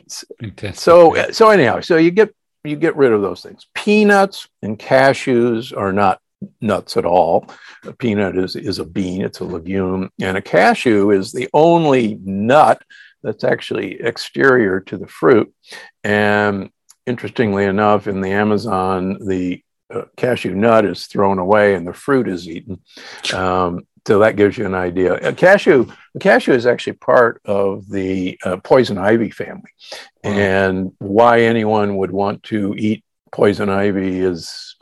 So, 0.75 1.16
uh, 1.16 1.33
so 1.33 1.51
anyhow, 1.51 1.81
so 1.81 1.97
you 1.97 2.11
get 2.11 2.35
you 2.64 2.77
get 2.77 2.97
rid 2.97 3.12
of 3.12 3.23
those 3.23 3.42
things. 3.42 3.66
Peanuts 3.75 4.49
and 4.62 4.79
cashews 4.79 5.77
are 5.77 5.92
not 5.92 6.20
nuts 6.61 6.96
at 6.96 7.04
all. 7.04 7.48
A 7.85 7.92
peanut 7.92 8.37
is 8.37 8.57
is 8.57 8.78
a 8.78 8.85
bean; 8.85 9.22
it's 9.22 9.40
a 9.40 9.44
legume, 9.44 10.11
and 10.20 10.37
a 10.37 10.42
cashew 10.42 11.11
is 11.11 11.33
the 11.33 11.48
only 11.52 12.18
nut 12.22 12.83
that's 13.22 13.44
actually 13.44 14.00
exterior 14.00 14.80
to 14.80 14.96
the 14.96 15.07
fruit. 15.07 15.52
And 16.02 16.70
interestingly 17.07 17.64
enough, 17.64 18.07
in 18.07 18.20
the 18.20 18.30
Amazon, 18.30 19.18
the 19.26 19.62
uh, 19.92 20.02
cashew 20.16 20.54
nut 20.54 20.85
is 20.85 21.07
thrown 21.07 21.38
away 21.38 21.74
and 21.74 21.87
the 21.87 21.92
fruit 21.92 22.28
is 22.28 22.48
eaten. 22.48 22.80
Um, 23.33 23.87
so 24.07 24.18
that 24.18 24.37
gives 24.37 24.59
you 24.59 24.66
an 24.66 24.74
idea. 24.74 25.14
A 25.14 25.33
cashew, 25.33 25.87
a 26.14 26.18
cashew 26.18 26.52
is 26.52 26.66
actually 26.66 26.94
part 26.94 27.40
of 27.46 27.88
the 27.88 28.38
uh, 28.44 28.59
poison 28.59 28.98
ivy 28.98 29.30
family, 29.30 29.70
and 30.22 30.92
why 30.98 31.40
anyone 31.40 31.96
would 31.96 32.11
want 32.11 32.42
to 32.44 32.74
eat 32.76 33.02
poison 33.33 33.70
ivy 33.70 34.20
is 34.20 34.76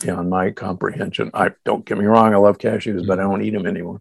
beyond 0.00 0.30
my 0.30 0.50
comprehension. 0.50 1.30
I 1.34 1.50
don't 1.64 1.84
get 1.84 1.98
me 1.98 2.04
wrong, 2.04 2.32
I 2.32 2.36
love 2.36 2.58
cashews, 2.58 3.06
but 3.06 3.18
I 3.18 3.22
don't 3.22 3.42
eat 3.42 3.52
them 3.52 3.66
anymore. 3.66 4.00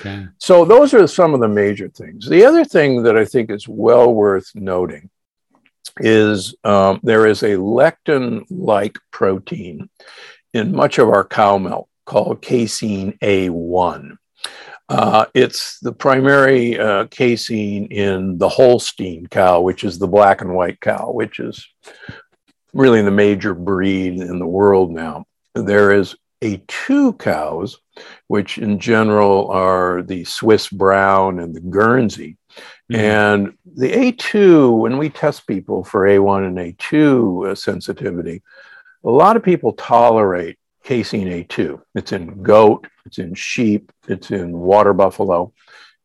Okay. 0.00 0.26
So 0.38 0.64
those 0.64 0.94
are 0.94 1.06
some 1.06 1.34
of 1.34 1.40
the 1.40 1.48
major 1.48 1.88
things. 1.88 2.28
The 2.28 2.44
other 2.44 2.64
thing 2.64 3.02
that 3.02 3.16
I 3.16 3.24
think 3.24 3.50
is 3.50 3.66
well 3.66 4.12
worth 4.12 4.50
noting 4.54 5.10
is 5.98 6.54
um, 6.64 7.00
there 7.02 7.26
is 7.26 7.42
a 7.42 7.56
lectin 7.56 8.44
like 8.50 8.98
protein 9.10 9.88
in 10.52 10.74
much 10.74 10.98
of 10.98 11.08
our 11.08 11.24
cow 11.24 11.58
milk 11.58 11.88
called 12.04 12.42
casein 12.42 13.18
A1. 13.22 14.16
Uh, 14.88 15.26
it's 15.34 15.80
the 15.80 15.92
primary 15.92 16.78
uh, 16.78 17.06
casein 17.06 17.86
in 17.86 18.38
the 18.38 18.48
Holstein 18.48 19.26
cow, 19.26 19.60
which 19.60 19.82
is 19.82 19.98
the 19.98 20.06
black 20.06 20.42
and 20.42 20.54
white 20.54 20.80
cow, 20.80 21.10
which 21.10 21.40
is 21.40 21.66
really 22.76 23.02
the 23.02 23.10
major 23.10 23.54
breed 23.54 24.20
in 24.20 24.38
the 24.38 24.46
world 24.46 24.90
now. 24.90 25.24
There 25.54 25.92
is 25.92 26.14
A2 26.42 27.18
cows, 27.18 27.78
which 28.28 28.58
in 28.58 28.78
general 28.78 29.48
are 29.50 30.02
the 30.02 30.24
Swiss 30.24 30.68
brown 30.68 31.40
and 31.40 31.54
the 31.54 31.60
Guernsey. 31.60 32.36
Mm-hmm. 32.90 32.96
And 32.96 33.58
the 33.64 33.90
A2, 33.90 34.78
when 34.78 34.98
we 34.98 35.08
test 35.08 35.46
people 35.46 35.82
for 35.84 36.02
A1 36.02 36.46
and 36.46 36.58
A2 36.58 37.50
uh, 37.50 37.54
sensitivity, 37.54 38.42
a 39.04 39.10
lot 39.10 39.36
of 39.36 39.42
people 39.42 39.72
tolerate 39.72 40.58
casein 40.84 41.28
A2. 41.28 41.80
It's 41.94 42.12
in 42.12 42.42
goat, 42.42 42.86
it's 43.06 43.18
in 43.18 43.34
sheep, 43.34 43.90
it's 44.06 44.30
in 44.30 44.52
water 44.52 44.92
buffalo, 44.92 45.52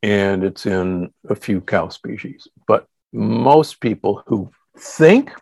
and 0.01 0.43
it's 0.43 0.65
in 0.65 1.13
a 1.29 1.35
few 1.35 1.61
cow 1.61 1.89
species. 1.89 2.47
But 2.67 2.87
most 3.11 3.79
people 3.79 4.23
who 4.25 4.51
think 4.77 5.33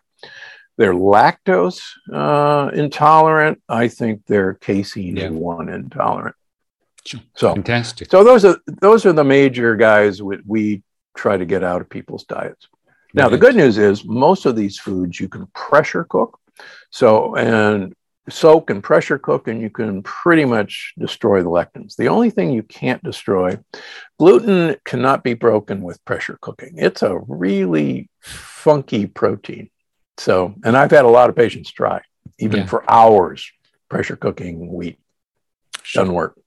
they're 0.80 0.94
lactose 0.94 1.82
uh, 2.10 2.70
intolerant, 2.72 3.60
I 3.68 3.88
think 3.88 4.24
they're 4.26 4.54
casein 4.54 5.18
yeah. 5.18 5.28
A1 5.28 5.74
intolerant. 5.74 6.34
Sure. 7.04 7.20
So 7.36 7.52
fantastic. 7.52 8.10
So 8.10 8.24
those 8.24 8.46
are 8.46 8.56
those 8.80 9.04
are 9.04 9.12
the 9.12 9.22
major 9.22 9.76
guys 9.76 10.22
we, 10.22 10.38
we 10.46 10.82
try 11.14 11.36
to 11.36 11.44
get 11.44 11.62
out 11.62 11.82
of 11.82 11.90
people's 11.90 12.24
diets. 12.24 12.66
Now, 13.12 13.28
the 13.28 13.36
good 13.36 13.56
news 13.56 13.76
is 13.76 14.06
most 14.06 14.46
of 14.46 14.56
these 14.56 14.78
foods 14.78 15.20
you 15.20 15.28
can 15.28 15.48
pressure 15.48 16.04
cook. 16.04 16.38
So, 16.90 17.34
and 17.34 17.92
soak 18.30 18.70
and 18.70 18.82
pressure 18.82 19.18
cook, 19.18 19.48
and 19.48 19.60
you 19.60 19.68
can 19.68 20.02
pretty 20.02 20.44
much 20.44 20.94
destroy 20.96 21.42
the 21.42 21.50
lectins. 21.50 21.96
The 21.96 22.08
only 22.08 22.30
thing 22.30 22.52
you 22.52 22.62
can't 22.62 23.02
destroy, 23.02 23.58
gluten 24.18 24.76
cannot 24.84 25.24
be 25.24 25.34
broken 25.34 25.82
with 25.82 26.04
pressure 26.04 26.38
cooking. 26.40 26.74
It's 26.76 27.02
a 27.02 27.18
really 27.26 28.08
funky 28.20 29.06
protein. 29.06 29.70
So, 30.20 30.54
and 30.64 30.76
I've 30.76 30.90
had 30.90 31.06
a 31.06 31.08
lot 31.08 31.30
of 31.30 31.36
patients 31.36 31.72
try, 31.72 32.02
even 32.38 32.60
yeah. 32.60 32.66
for 32.66 32.88
hours, 32.90 33.50
pressure 33.88 34.16
cooking 34.16 34.70
wheat. 34.70 34.98
Doesn't 35.94 36.12
work. 36.12 36.38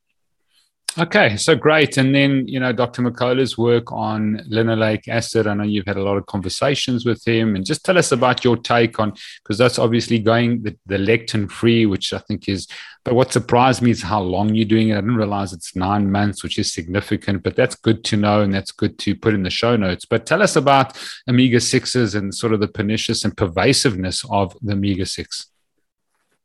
Okay, 1.00 1.38
so 1.38 1.56
great. 1.56 1.98
And 1.98 2.14
then, 2.14 2.48
you 2.48 2.60
know, 2.60 2.72
Dr. 2.72 3.02
McCullough's 3.02 3.58
work 3.58 3.92
on 3.92 4.40
linoleic 4.48 5.08
acid. 5.08 5.48
I 5.48 5.56
know 5.56 5.64
you've 5.64 5.88
had 5.88 5.98
a 5.98 6.04
lot 6.04 6.18
of 6.18 6.28
conversations 6.28 7.04
with 7.04 7.28
him. 7.28 7.56
And 7.56 7.66
just 7.66 7.84
tell 7.84 7.98
us 7.98 8.12
about 8.12 8.44
your 8.44 8.58
take 8.58 9.00
on, 9.00 9.14
because 9.42 9.58
that's 9.58 9.80
obviously 9.80 10.20
going 10.20 10.62
the, 10.62 10.78
the 10.86 10.98
lectin 10.98 11.50
free, 11.50 11.88
which 11.88 12.14
I 12.14 12.20
think 12.20 12.48
is, 12.48 12.68
but 13.04 13.16
what 13.16 13.34
surprised 13.34 13.82
me 13.82 13.90
is 13.90 14.04
how 14.04 14.22
long 14.22 14.54
you're 14.54 14.66
doing 14.66 14.90
it. 14.90 14.94
I 14.94 15.02
didn't 15.02 15.16
realize 15.16 15.52
it's 15.52 15.76
nine 15.76 16.12
months, 16.12 16.44
which 16.44 16.60
is 16.60 16.72
significant, 16.72 17.42
but 17.42 17.56
that's 17.56 17.76
good 17.76 18.04
to 18.06 18.18
know. 18.18 18.42
And 18.42 18.54
that's 18.54 18.72
good 18.72 19.00
to 19.00 19.16
put 19.16 19.34
in 19.34 19.42
the 19.42 19.50
show 19.50 19.76
notes. 19.76 20.06
But 20.06 20.28
tell 20.28 20.44
us 20.44 20.56
about 20.56 20.96
omega 21.28 21.58
6s 21.58 22.14
and 22.16 22.36
sort 22.36 22.54
of 22.54 22.60
the 22.60 22.68
pernicious 22.68 23.26
and 23.26 23.36
pervasiveness 23.36 24.24
of 24.30 24.56
the 24.62 24.74
omega 24.74 25.08
6. 25.08 25.48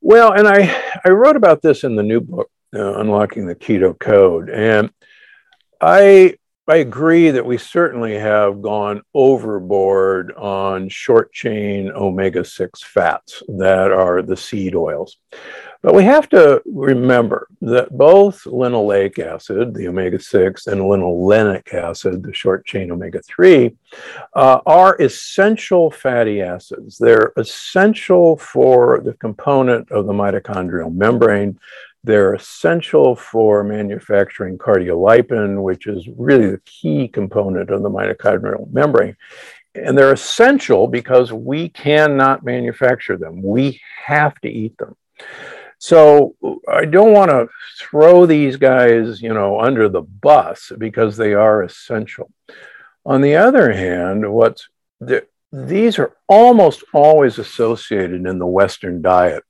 Well, 0.01 0.33
and 0.33 0.49
I, 0.49 1.01
I 1.05 1.11
wrote 1.11 1.37
about 1.37 1.61
this 1.61 1.85
in 1.85 1.97
the 1.97 2.03
new 2.03 2.23
book 2.23 2.51
uh, 2.75 3.01
unlocking 3.01 3.47
the 3.47 3.55
keto 3.55 3.99
code. 3.99 4.51
And 4.51 4.91
I 5.81 6.37
I 6.71 6.77
agree 6.77 7.31
that 7.31 7.47
we 7.47 7.57
certainly 7.57 8.19
have 8.19 8.61
gone 8.61 9.01
overboard 9.15 10.35
on 10.35 10.91
short 10.91 11.33
chain 11.33 11.91
omega 11.91 12.45
6 12.45 12.83
fats 12.83 13.43
that 13.57 13.91
are 13.91 14.21
the 14.21 14.37
seed 14.37 14.75
oils. 14.75 15.17
But 15.83 15.95
we 15.95 16.05
have 16.05 16.29
to 16.31 16.61
remember 16.67 17.49
that 17.63 17.97
both 17.97 18.45
linoleic 18.45 19.19
acid, 19.19 19.73
the 19.73 19.89
omega 19.89 20.21
6, 20.21 20.67
and 20.67 20.83
linolenic 20.83 21.73
acid, 21.73 22.23
the 22.23 22.35
short 22.35 22.67
chain 22.67 22.91
omega 22.91 23.23
3, 23.23 23.75
uh, 24.35 24.61
are 24.67 25.01
essential 25.01 25.91
fatty 25.91 26.43
acids. 26.43 26.99
They're 26.99 27.33
essential 27.39 28.37
for 28.37 29.01
the 29.01 29.15
component 29.15 29.91
of 29.91 30.07
the 30.07 30.13
mitochondrial 30.13 30.95
membrane 30.95 31.59
they're 32.05 32.35
essential 32.35 33.17
for 33.17 33.65
manufacturing 33.65 34.57
cardiolipin, 34.59 35.63
which 35.63 35.87
is 35.87 36.09
really 36.17 36.51
the 36.51 36.63
key 36.65 37.09
component 37.09 37.71
of 37.71 37.83
the 37.83 37.91
mitochondrial 37.91 38.71
membrane. 38.73 39.17
And 39.75 39.97
they're 39.97 40.13
essential 40.13 40.87
because 40.87 41.33
we 41.33 41.69
cannot 41.69 42.45
manufacture 42.45 43.17
them. 43.17 43.43
We 43.43 43.81
have 44.07 44.35
to 44.41 44.49
eat 44.49 44.77
them. 44.79 44.97
So 45.79 46.35
I 46.69 46.85
don't 46.85 47.13
want 47.13 47.31
to 47.31 47.49
throw 47.79 48.27
these 48.27 48.57
guys, 48.57 49.23
you 49.23 49.33
know, 49.33 49.61
under 49.61 49.89
the 49.89 50.03
bus 50.03 50.73
because 50.77 51.17
they 51.17 51.35
are 51.35 51.63
essential. 51.63 52.33
On 53.07 53.21
the 53.21 53.37
other 53.37 53.73
hand, 53.73 54.33
what's 54.33 54.69
the, 55.01 55.27
these 55.53 55.99
are 55.99 56.17
almost 56.29 56.83
always 56.93 57.39
associated 57.39 58.27
in 58.27 58.39
the 58.39 58.47
Western 58.47 59.01
diet 59.01 59.45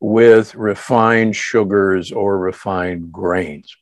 with 0.00 0.54
refined 0.54 1.36
sugars 1.36 2.12
or 2.12 2.38
refined 2.38 3.12
grains. 3.12 3.76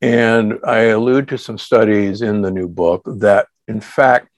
And 0.00 0.58
I 0.64 0.78
allude 0.86 1.28
to 1.28 1.38
some 1.38 1.58
studies 1.58 2.22
in 2.22 2.42
the 2.42 2.50
new 2.50 2.68
book 2.68 3.02
that, 3.06 3.48
in 3.68 3.80
fact, 3.80 4.28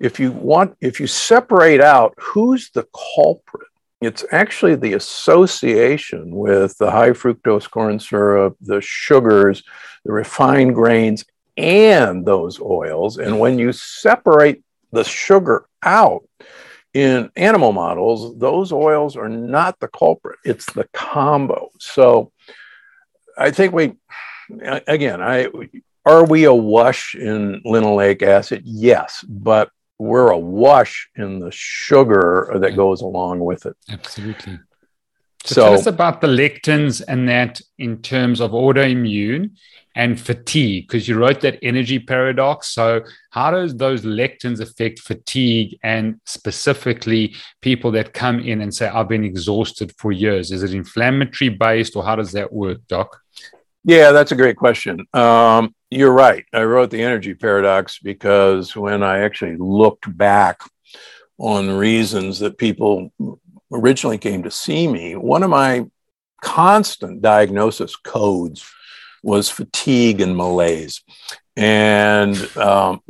if 0.00 0.18
you 0.18 0.32
want, 0.32 0.76
if 0.80 0.98
you 0.98 1.06
separate 1.06 1.80
out 1.80 2.14
who's 2.18 2.70
the 2.70 2.86
culprit, 3.16 3.68
it's 4.00 4.24
actually 4.32 4.74
the 4.74 4.94
association 4.94 6.34
with 6.34 6.76
the 6.78 6.90
high 6.90 7.10
fructose 7.10 7.70
corn 7.70 8.00
syrup, 8.00 8.56
the 8.60 8.80
sugars, 8.80 9.62
the 10.04 10.12
refined 10.12 10.74
grains, 10.74 11.24
and 11.56 12.26
those 12.26 12.60
oils. 12.60 13.18
And 13.18 13.38
when 13.38 13.58
you 13.60 13.72
separate 13.72 14.64
the 14.90 15.04
sugar 15.04 15.66
out, 15.84 16.24
in 16.94 17.30
animal 17.36 17.72
models, 17.72 18.38
those 18.38 18.72
oils 18.72 19.16
are 19.16 19.28
not 19.28 19.80
the 19.80 19.88
culprit, 19.88 20.38
it's 20.44 20.66
the 20.72 20.88
combo. 20.92 21.70
So 21.78 22.32
I 23.38 23.50
think 23.50 23.72
we, 23.72 23.94
again, 24.86 25.22
I 25.22 25.48
are 26.04 26.24
we 26.24 26.44
a 26.44 26.54
wash 26.54 27.14
in 27.14 27.62
linoleic 27.64 28.22
acid? 28.22 28.62
Yes, 28.64 29.24
but 29.28 29.70
we're 29.98 30.30
a 30.30 30.38
wash 30.38 31.08
in 31.14 31.38
the 31.38 31.52
sugar 31.52 32.50
that 32.56 32.74
goes 32.74 33.02
along 33.02 33.40
with 33.40 33.66
it. 33.66 33.76
Absolutely. 33.88 34.58
So, 35.44 35.54
so 35.54 35.64
tell 35.64 35.74
us 35.74 35.86
about 35.86 36.20
the 36.20 36.28
lectins 36.28 37.02
and 37.06 37.28
that 37.28 37.60
in 37.78 38.00
terms 38.02 38.40
of 38.40 38.52
autoimmune 38.52 39.50
and 39.94 40.18
fatigue, 40.18 40.86
because 40.86 41.06
you 41.06 41.18
wrote 41.18 41.40
that 41.42 41.58
energy 41.62 41.98
paradox. 41.98 42.68
So, 42.68 43.02
how 43.30 43.50
does 43.50 43.76
those 43.76 44.02
lectins 44.02 44.60
affect 44.60 45.00
fatigue 45.00 45.78
and 45.82 46.20
specifically 46.24 47.34
people 47.60 47.90
that 47.92 48.14
come 48.14 48.40
in 48.40 48.62
and 48.62 48.72
say, 48.74 48.88
I've 48.88 49.08
been 49.08 49.24
exhausted 49.24 49.92
for 49.98 50.12
years? 50.12 50.50
Is 50.50 50.62
it 50.62 50.74
inflammatory 50.74 51.50
based 51.50 51.96
or 51.96 52.04
how 52.04 52.16
does 52.16 52.32
that 52.32 52.52
work, 52.52 52.78
Doc? 52.88 53.20
Yeah, 53.84 54.12
that's 54.12 54.32
a 54.32 54.36
great 54.36 54.56
question. 54.56 55.04
Um, 55.12 55.74
you're 55.90 56.12
right. 56.12 56.44
I 56.52 56.62
wrote 56.62 56.90
the 56.90 57.02
energy 57.02 57.34
paradox 57.34 57.98
because 57.98 58.76
when 58.76 59.02
I 59.02 59.20
actually 59.20 59.56
looked 59.56 60.16
back 60.16 60.60
on 61.38 61.68
reasons 61.68 62.38
that 62.38 62.56
people 62.56 63.12
originally 63.72 64.18
came 64.18 64.42
to 64.42 64.50
see 64.50 64.86
me, 64.86 65.16
one 65.16 65.42
of 65.42 65.50
my 65.50 65.86
constant 66.40 67.22
diagnosis 67.22 67.96
codes 67.96 68.64
was 69.22 69.48
fatigue 69.48 70.20
and 70.20 70.36
malaise. 70.36 71.02
And 71.56 72.36
um, 72.56 73.02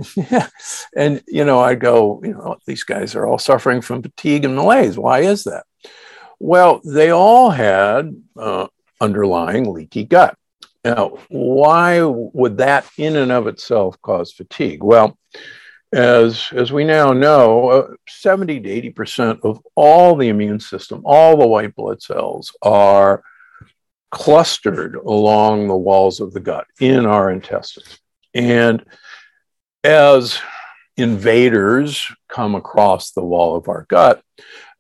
and 0.97 1.23
you 1.27 1.45
know, 1.45 1.61
I 1.61 1.75
go, 1.75 2.21
you 2.23 2.33
know, 2.33 2.57
these 2.67 2.85
guys 2.85 3.15
are 3.15 3.27
all 3.27 3.39
suffering 3.39 3.81
from 3.81 4.03
fatigue 4.03 4.45
and 4.45 4.57
malaise. 4.57 4.99
Why 4.99 5.21
is 5.21 5.45
that? 5.45 5.65
Well, 6.39 6.81
they 6.85 7.11
all 7.11 7.51
had 7.51 8.17
uh, 8.37 8.67
underlying 9.01 9.73
leaky 9.73 10.05
gut. 10.05 10.37
Now, 10.85 11.19
why 11.29 12.03
would 12.03 12.59
that 12.59 12.89
in 12.99 13.15
and 13.15 13.31
of 13.31 13.47
itself 13.47 14.01
cause 14.03 14.33
fatigue? 14.33 14.83
Well, 14.83 15.17
as, 15.93 16.49
as 16.55 16.73
we 16.73 16.85
now 16.85 17.13
know, 17.13 17.69
uh, 17.69 17.95
70 18.09 18.61
to 18.61 18.93
80% 18.93 19.41
of 19.43 19.61
all 19.75 20.17
the 20.17 20.29
immune 20.29 20.61
system, 20.61 21.03
all 21.05 21.37
the 21.37 21.47
white 21.47 21.75
blood 21.75 22.01
cells 22.01 22.55
are 22.63 23.23
clustered 24.11 24.95
along 24.95 25.69
the 25.69 25.77
walls 25.77 26.21
of 26.21 26.33
the 26.33 26.41
gut 26.41 26.67
in 26.81 27.07
our 27.07 27.31
intestines. 27.31 27.99
And 28.35 28.85
as 29.85 30.39
invaders 30.97 32.07
come 32.29 32.55
across 32.55 33.13
the 33.13 33.25
wall 33.25 33.57
of 33.57 33.69
our 33.69 33.87
gut, 33.89 34.23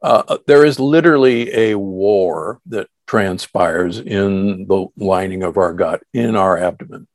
uh, 0.02 0.38
there 0.46 0.64
is 0.64 0.80
literally 0.80 1.54
a 1.54 1.74
war 1.74 2.60
that 2.66 2.88
transpires 3.06 4.00
in 4.00 4.66
the 4.66 4.86
lining 4.96 5.42
of 5.42 5.56
our 5.56 5.72
gut, 5.74 6.02
in 6.12 6.36
our 6.36 6.58
abdomen. 6.58 7.06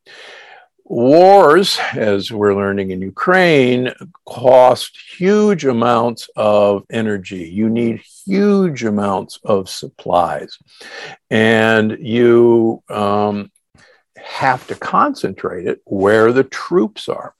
Wars, 0.89 1.77
as 1.93 2.31
we're 2.31 2.55
learning 2.55 2.91
in 2.91 3.01
Ukraine, 3.01 3.91
cost 4.25 4.97
huge 5.17 5.65
amounts 5.65 6.29
of 6.35 6.85
energy. 6.89 7.49
You 7.49 7.69
need 7.69 8.01
huge 8.25 8.85
amounts 8.85 9.37
of 9.43 9.69
supplies. 9.69 10.57
And 11.29 11.97
you 11.99 12.83
um, 12.89 13.51
have 14.17 14.65
to 14.67 14.75
concentrate 14.75 15.67
it 15.67 15.81
where 15.83 16.31
the 16.31 16.45
troops 16.45 17.09
are. 17.09 17.35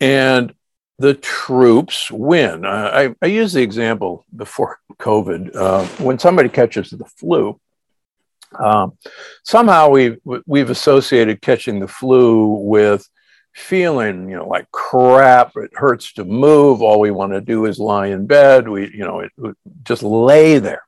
And 0.00 0.54
the 0.98 1.14
troops 1.14 2.10
win. 2.10 2.64
I, 2.64 3.14
I 3.22 3.26
use 3.26 3.52
the 3.52 3.62
example 3.62 4.24
before 4.34 4.78
COVID. 4.98 5.54
Uh, 5.54 5.84
when 6.02 6.18
somebody 6.18 6.48
catches 6.48 6.90
the 6.90 7.04
flu, 7.04 7.60
um, 8.56 8.96
somehow 9.44 9.88
we've 9.90 10.18
we've 10.46 10.70
associated 10.70 11.42
catching 11.42 11.80
the 11.80 11.88
flu 11.88 12.46
with 12.46 13.08
feeling 13.54 14.28
you 14.28 14.36
know 14.36 14.46
like 14.46 14.70
crap. 14.70 15.52
It 15.56 15.70
hurts 15.74 16.12
to 16.14 16.24
move. 16.24 16.80
All 16.80 17.00
we 17.00 17.10
want 17.10 17.32
to 17.32 17.40
do 17.40 17.66
is 17.66 17.78
lie 17.78 18.08
in 18.08 18.26
bed. 18.26 18.68
We 18.68 18.90
you 18.92 19.04
know 19.04 19.20
it, 19.20 19.32
just 19.82 20.02
lay 20.02 20.58
there. 20.58 20.82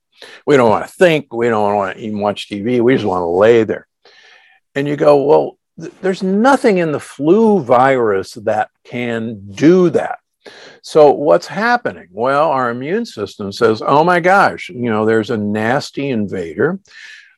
We 0.47 0.57
don't 0.57 0.71
want 0.71 0.87
to 0.87 0.93
think. 0.93 1.33
We 1.33 1.49
don't 1.49 1.75
want 1.75 1.97
to 1.97 2.03
even 2.03 2.21
watch 2.21 2.49
tv 2.49 2.81
we 2.81 2.95
just 2.95 3.07
want 3.07 3.23
to 3.23 3.27
lay 3.27 3.65
there. 3.65 3.87
And 4.75 4.87
you 4.87 4.97
go 4.97 5.25
well 5.25 5.59
th- 5.79 5.93
there's 6.01 6.23
nothing 6.23 6.79
in 6.79 6.93
the 6.93 7.01
flu 7.01 7.63
virus 7.63 8.35
that 8.35 8.71
can 8.85 9.51
do 9.51 9.91
that. 9.91 10.19
So 10.83 11.11
what's 11.13 11.47
happening? 11.47 12.09
Well, 12.11 12.51
our 12.51 12.71
immune 12.71 13.05
system 13.05 13.53
says, 13.53 13.83
"Oh 13.85 14.03
my 14.05 14.21
gosh, 14.21 14.71
you 14.71 14.91
know, 14.91 15.05
there's 15.05 15.31
a 15.31 15.37
nasty 15.37 16.09
invader 16.09 16.81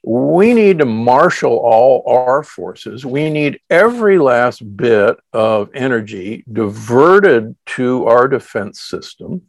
we 0.05 0.53
need 0.53 0.79
to 0.79 0.85
marshal 0.85 1.59
all 1.59 2.03
our 2.07 2.43
forces. 2.43 3.07
We 3.07 3.31
need 3.31 3.61
every 3.71 4.19
last 4.19 4.77
bit 4.77 5.17
of 5.33 5.71
energy 5.75 6.45
diverted 6.53 7.55
to 7.67 8.07
our 8.07 8.27
defense 8.27 8.81
system. 8.81 9.43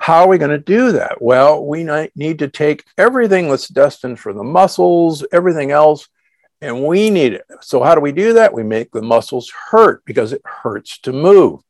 How 0.00 0.22
are 0.24 0.28
we 0.28 0.38
going 0.38 0.50
to 0.50 0.58
do 0.58 0.92
that? 0.92 1.22
Well, 1.22 1.64
we 1.64 1.84
need 2.16 2.40
to 2.40 2.48
take 2.48 2.84
everything 2.98 3.48
that's 3.48 3.68
destined 3.68 4.18
for 4.18 4.32
the 4.32 4.42
muscles, 4.42 5.24
everything 5.32 5.70
else, 5.70 6.08
and 6.60 6.84
we 6.84 7.08
need 7.08 7.32
it. 7.32 7.44
So, 7.60 7.82
how 7.82 7.94
do 7.94 8.00
we 8.00 8.12
do 8.12 8.34
that? 8.34 8.52
We 8.52 8.64
make 8.64 8.90
the 8.90 9.02
muscles 9.02 9.50
hurt 9.70 10.04
because 10.04 10.32
it 10.32 10.42
hurts 10.44 10.98
to 11.00 11.12
move. 11.12 11.60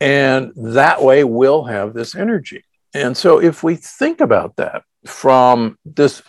And 0.00 0.52
that 0.56 1.02
way, 1.02 1.24
we'll 1.24 1.64
have 1.64 1.94
this 1.94 2.14
energy. 2.14 2.64
And 2.94 3.16
so, 3.16 3.40
if 3.40 3.62
we 3.62 3.74
think 3.74 4.20
about 4.20 4.56
that 4.56 4.84
from 5.04 5.78
this 5.84 6.22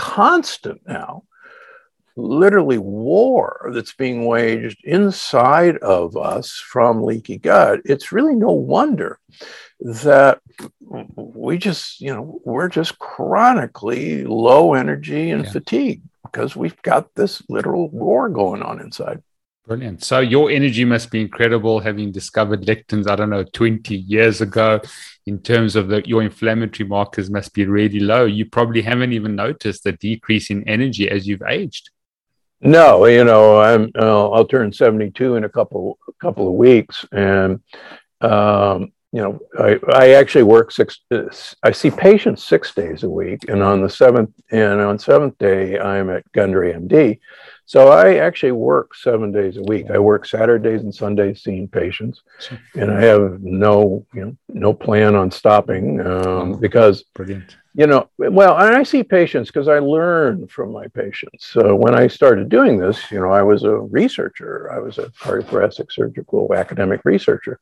constant 0.00 0.80
now, 0.86 1.24
literally 2.16 2.78
war 2.78 3.70
that's 3.74 3.92
being 3.92 4.24
waged 4.24 4.78
inside 4.82 5.76
of 5.78 6.16
us 6.16 6.52
from 6.52 7.02
leaky 7.02 7.36
gut, 7.36 7.80
it's 7.84 8.10
really 8.10 8.34
no 8.34 8.50
wonder 8.50 9.18
that 9.80 10.40
we 11.16 11.58
just, 11.58 12.00
you 12.00 12.14
know, 12.14 12.40
we're 12.44 12.68
just 12.68 12.98
chronically 12.98 14.24
low 14.24 14.72
energy 14.72 15.30
and 15.30 15.44
yeah. 15.44 15.52
fatigue 15.52 16.02
because 16.24 16.56
we've 16.56 16.80
got 16.82 17.14
this 17.14 17.42
literal 17.50 17.90
war 17.90 18.30
going 18.30 18.62
on 18.62 18.80
inside. 18.80 19.22
Brilliant. 19.70 20.02
So 20.02 20.18
your 20.18 20.50
energy 20.50 20.84
must 20.84 21.12
be 21.12 21.20
incredible 21.20 21.78
having 21.78 22.10
discovered 22.10 22.62
lectins, 22.62 23.08
I 23.08 23.14
don't 23.14 23.30
know, 23.30 23.44
20 23.44 23.94
years 23.94 24.40
ago. 24.40 24.80
In 25.26 25.38
terms 25.38 25.76
of 25.76 25.92
your 26.08 26.22
inflammatory 26.22 26.88
markers 26.88 27.30
must 27.30 27.54
be 27.54 27.64
really 27.66 28.00
low. 28.00 28.24
You 28.24 28.46
probably 28.46 28.82
haven't 28.82 29.12
even 29.12 29.36
noticed 29.36 29.84
the 29.84 29.92
decrease 29.92 30.50
in 30.50 30.68
energy 30.68 31.08
as 31.08 31.28
you've 31.28 31.44
aged. 31.48 31.90
No, 32.60 33.06
you 33.06 33.22
know, 33.22 33.60
I'm 33.60 33.92
uh, 33.96 34.30
I'll 34.30 34.44
turn 34.44 34.72
72 34.72 35.36
in 35.36 35.44
a 35.44 35.48
couple 35.48 36.00
couple 36.20 36.48
of 36.48 36.54
weeks 36.54 37.06
and 37.12 37.60
um, 38.22 38.90
you 39.12 39.20
know, 39.20 39.40
I, 39.58 39.78
I 39.92 40.10
actually 40.10 40.44
work 40.44 40.70
six, 40.70 41.00
I 41.62 41.72
see 41.72 41.90
patients 41.90 42.44
six 42.44 42.72
days 42.72 43.02
a 43.02 43.10
week. 43.10 43.40
And 43.48 43.62
on 43.62 43.82
the 43.82 43.90
seventh, 43.90 44.30
and 44.52 44.80
on 44.80 44.98
seventh 44.98 45.36
day, 45.38 45.78
I'm 45.80 46.10
at 46.10 46.30
Gundry 46.32 46.72
MD. 46.72 47.18
So 47.66 47.88
I 47.88 48.16
actually 48.16 48.52
work 48.52 48.94
seven 48.96 49.30
days 49.30 49.56
a 49.56 49.62
week. 49.62 49.90
I 49.90 49.98
work 49.98 50.26
Saturdays 50.26 50.82
and 50.82 50.92
Sundays 50.92 51.42
seeing 51.42 51.68
patients, 51.68 52.22
and 52.74 52.90
I 52.90 53.00
have 53.02 53.40
no, 53.42 54.04
you 54.12 54.24
know, 54.24 54.36
no 54.48 54.72
plan 54.72 55.14
on 55.14 55.30
stopping 55.30 56.04
um, 56.04 56.58
because, 56.58 57.04
Brilliant. 57.14 57.56
you 57.74 57.86
know, 57.86 58.10
well, 58.18 58.58
and 58.58 58.74
I 58.74 58.82
see 58.82 59.04
patients 59.04 59.50
because 59.50 59.68
I 59.68 59.78
learn 59.78 60.48
from 60.48 60.72
my 60.72 60.88
patients. 60.88 61.46
So 61.46 61.76
when 61.76 61.94
I 61.94 62.08
started 62.08 62.48
doing 62.48 62.76
this, 62.76 63.08
you 63.08 63.20
know, 63.20 63.30
I 63.30 63.42
was 63.42 63.62
a 63.62 63.76
researcher. 63.76 64.68
I 64.72 64.80
was 64.80 64.98
a 64.98 65.06
cardiothoracic 65.10 65.92
surgical 65.92 66.52
academic 66.52 67.02
researcher, 67.04 67.60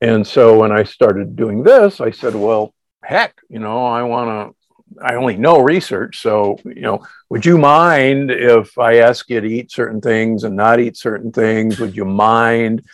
and 0.00 0.26
so 0.26 0.58
when 0.58 0.72
I 0.72 0.84
started 0.84 1.36
doing 1.36 1.62
this, 1.62 2.00
I 2.00 2.10
said, 2.10 2.34
well, 2.34 2.74
heck, 3.02 3.38
you 3.48 3.58
know, 3.58 3.84
I 3.84 4.02
want 4.02 4.28
to 4.50 4.60
I 5.02 5.14
only 5.14 5.36
know 5.36 5.60
research. 5.60 6.20
So, 6.20 6.58
you 6.64 6.82
know, 6.82 7.06
would 7.28 7.46
you 7.46 7.58
mind 7.58 8.30
if 8.30 8.76
I 8.78 8.96
ask 8.96 9.28
you 9.30 9.40
to 9.40 9.46
eat 9.46 9.70
certain 9.70 10.00
things 10.00 10.44
and 10.44 10.56
not 10.56 10.80
eat 10.80 10.96
certain 10.96 11.32
things? 11.32 11.78
Would 11.78 11.96
you 11.96 12.04
mind 12.04 12.84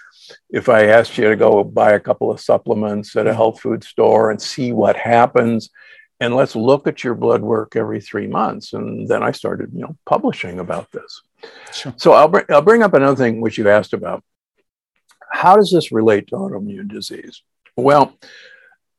if 0.51 0.69
I 0.69 0.87
asked 0.87 1.17
you 1.17 1.29
to 1.29 1.37
go 1.37 1.65
buy 1.65 1.93
a 1.93 2.01
couple 2.01 2.31
of 2.31 2.41
supplements 2.41 3.17
at 3.17 3.27
a 3.27 3.31
mm-hmm. 3.31 3.37
health 3.37 3.61
food 3.61 3.83
store 3.83 4.31
and 4.31 4.41
see 4.41 4.73
what 4.73 4.97
happens? 4.97 5.71
And 6.21 6.35
let's 6.35 6.57
look 6.57 6.87
at 6.87 7.05
your 7.05 7.15
blood 7.15 7.43
work 7.43 7.77
every 7.77 8.01
three 8.01 8.27
months. 8.27 8.73
And 8.73 9.09
then 9.09 9.23
I 9.23 9.33
started, 9.33 9.71
you 9.75 9.83
know, 9.83 9.97
publishing 10.07 10.59
about 10.61 10.91
this. 10.91 11.23
Sure. 11.73 11.95
So 11.97 12.13
I'll, 12.13 12.29
br- 12.29 12.51
I'll 12.51 12.63
bring 12.63 12.83
up 12.83 12.95
another 12.95 13.17
thing 13.17 13.41
which 13.41 13.59
you 13.59 13.69
asked 13.69 13.93
about. 13.93 14.23
How 15.31 15.57
does 15.57 15.71
this 15.71 15.93
relate 15.93 16.29
to 16.29 16.37
autoimmune 16.37 16.89
disease? 16.89 17.43
Well, 17.77 18.17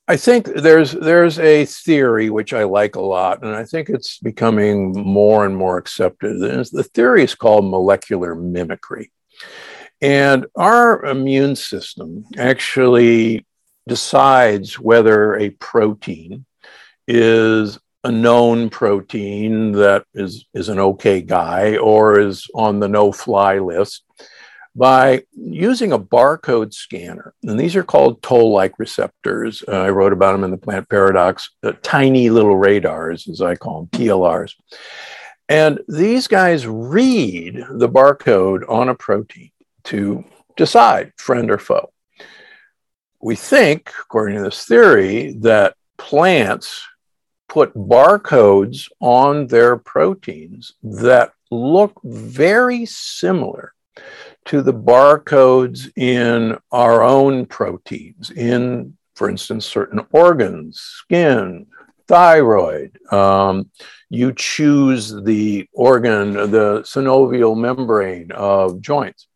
I 0.08 0.16
think 0.16 0.46
there's 0.46 0.94
there's 0.94 1.38
a 1.40 1.66
theory 1.66 2.30
which 2.30 2.54
I 2.54 2.64
like 2.64 2.96
a 2.96 3.02
lot, 3.02 3.44
and 3.44 3.54
I 3.54 3.66
think 3.66 3.90
it's 3.90 4.20
becoming 4.20 4.94
more 4.94 5.46
and 5.46 5.56
more 5.56 5.78
accepted. 5.78 6.40
The 6.40 6.90
theory 6.94 7.24
is 7.24 7.36
called 7.36 7.70
molecular 7.70 8.34
mimicry, 8.34 9.12
and 10.02 10.46
our 10.56 11.04
immune 11.04 11.58
system 11.58 12.24
actually 12.38 13.46
decides 13.88 14.80
whether 14.80 15.36
a 15.36 15.50
protein 15.50 16.46
is 17.08 17.78
a 18.06 18.12
known 18.12 18.70
protein 18.70 19.74
that 19.74 20.06
is 20.14 20.46
is 20.54 20.70
an 20.70 20.80
okay 20.80 21.22
guy 21.22 21.76
or 21.76 22.18
is 22.18 22.48
on 22.56 22.80
the 22.80 22.88
no 22.88 23.12
fly 23.12 23.60
list 23.60 24.04
by 24.78 25.24
using 25.36 25.92
a 25.92 26.00
barcode 26.00 26.72
scanner. 26.72 27.34
And 27.44 27.60
these 27.60 27.76
are 27.76 27.84
called 27.84 28.22
toll 28.22 28.54
like 28.54 28.78
receptors. 28.78 29.64
Uh, 29.68 29.72
I 29.72 29.90
wrote 29.90 30.14
about 30.14 30.34
them 30.34 30.44
in 30.44 30.52
the 30.52 30.58
plant 30.58 30.88
paradox, 30.88 31.50
uh, 31.64 31.74
tiny 31.82 32.30
little 32.30 32.56
radars, 32.56 33.28
as 33.28 33.42
I 33.42 33.56
call 33.56 33.82
them, 33.82 34.00
TLRs. 34.00 34.54
And 35.50 35.80
these 35.88 36.28
guys 36.28 36.68
read 36.68 37.66
the 37.72 37.90
barcode 37.90 38.70
on 38.70 38.90
a 38.90 38.96
protein 38.96 39.50
to 39.86 40.24
decide 40.56 41.14
friend 41.18 41.50
or 41.50 41.58
foe. 41.58 41.92
We 43.20 43.36
think, 43.36 43.92
according 44.02 44.38
to 44.38 44.44
this 44.44 44.66
theory, 44.66 45.34
that 45.40 45.76
plants 45.98 46.86
put 47.50 47.74
barcodes 47.74 48.90
on 49.00 49.48
their 49.48 49.78
proteins 49.78 50.74
that 50.84 51.32
look 51.50 52.00
very 52.04 52.86
similar 52.86 53.74
to 54.48 54.62
the 54.62 54.74
barcodes 54.74 55.92
in 55.96 56.58
our 56.72 57.04
own 57.04 57.46
proteins, 57.46 58.32
in, 58.32 58.98
for 59.16 59.30
instance, 59.30 59.66
certain 59.66 60.06
organs, 60.12 60.80
skin, 60.80 61.68
thyroid. 62.08 62.98
Um, 63.12 63.70
you 64.10 64.34
choose 64.34 65.14
the 65.14 65.68
organ, 65.74 66.34
the 66.34 66.82
synovial 66.84 67.58
membrane 67.58 68.32
of 68.32 68.82
joints. 68.82 69.28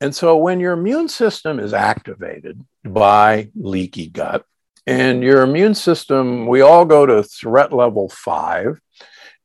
And 0.00 0.14
so 0.14 0.36
when 0.36 0.60
your 0.60 0.72
immune 0.72 1.08
system 1.08 1.60
is 1.60 1.74
activated 1.74 2.64
by 2.84 3.50
leaky 3.54 4.06
gut, 4.06 4.44
and 4.86 5.22
your 5.22 5.42
immune 5.42 5.74
system, 5.74 6.46
we 6.46 6.62
all 6.62 6.84
go 6.84 7.04
to 7.04 7.22
threat 7.22 7.72
level 7.72 8.08
five, 8.08 8.80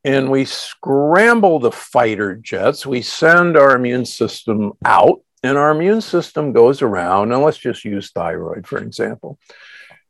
and 0.06 0.30
we 0.30 0.46
scramble 0.46 1.60
the 1.60 1.72
fighter 1.72 2.36
jets. 2.36 2.86
We 2.86 3.02
send 3.02 3.58
our 3.58 3.76
immune 3.76 4.06
system 4.06 4.74
out, 4.86 5.22
and 5.42 5.58
our 5.58 5.72
immune 5.72 6.02
system 6.02 6.54
goes 6.54 6.84
around. 6.84 7.32
And 7.32 7.42
let's 7.42 7.58
just 7.58 7.84
use 7.84 8.12
thyroid, 8.12 8.68
for 8.68 8.78
example. 8.78 9.40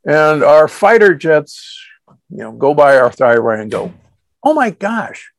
And 0.05 0.43
our 0.43 0.67
fighter 0.67 1.15
jets, 1.15 1.79
you 2.29 2.39
know, 2.39 2.51
go 2.51 2.73
by 2.73 2.97
our 2.97 3.09
thyroid 3.09 3.61
and 3.61 3.71
go, 3.71 3.93
oh 4.43 4.53
my 4.53 4.71
gosh, 4.71 5.31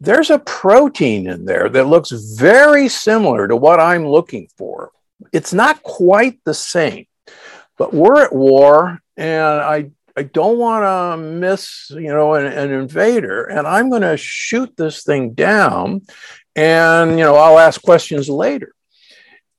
there's 0.00 0.28
a 0.28 0.40
protein 0.40 1.28
in 1.28 1.44
there 1.44 1.68
that 1.68 1.86
looks 1.86 2.10
very 2.10 2.88
similar 2.88 3.46
to 3.46 3.54
what 3.54 3.78
I'm 3.78 4.08
looking 4.08 4.48
for. 4.58 4.90
It's 5.32 5.54
not 5.54 5.84
quite 5.84 6.40
the 6.44 6.52
same, 6.52 7.06
but 7.78 7.94
we're 7.94 8.24
at 8.24 8.34
war, 8.34 8.98
and 9.16 9.60
I 9.60 9.90
I 10.16 10.22
don't 10.22 10.58
want 10.58 10.84
to 10.84 11.22
miss, 11.22 11.90
you 11.90 12.12
know, 12.12 12.34
an, 12.34 12.46
an 12.46 12.70
invader, 12.70 13.44
and 13.44 13.66
I'm 13.66 13.90
going 13.90 14.02
to 14.02 14.16
shoot 14.16 14.76
this 14.76 15.02
thing 15.02 15.32
down, 15.32 16.02
and 16.54 17.12
you 17.12 17.24
know, 17.24 17.34
I'll 17.34 17.58
ask 17.58 17.82
questions 17.82 18.28
later. 18.28 18.74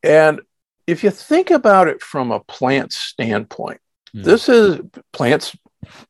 And 0.02 0.42
if 0.88 1.04
you 1.04 1.10
think 1.10 1.52
about 1.52 1.88
it 1.88 2.02
from 2.02 2.32
a 2.32 2.40
plant 2.40 2.94
standpoint, 2.94 3.82
mm. 4.16 4.24
this 4.24 4.48
is 4.48 4.80
plants. 5.12 5.56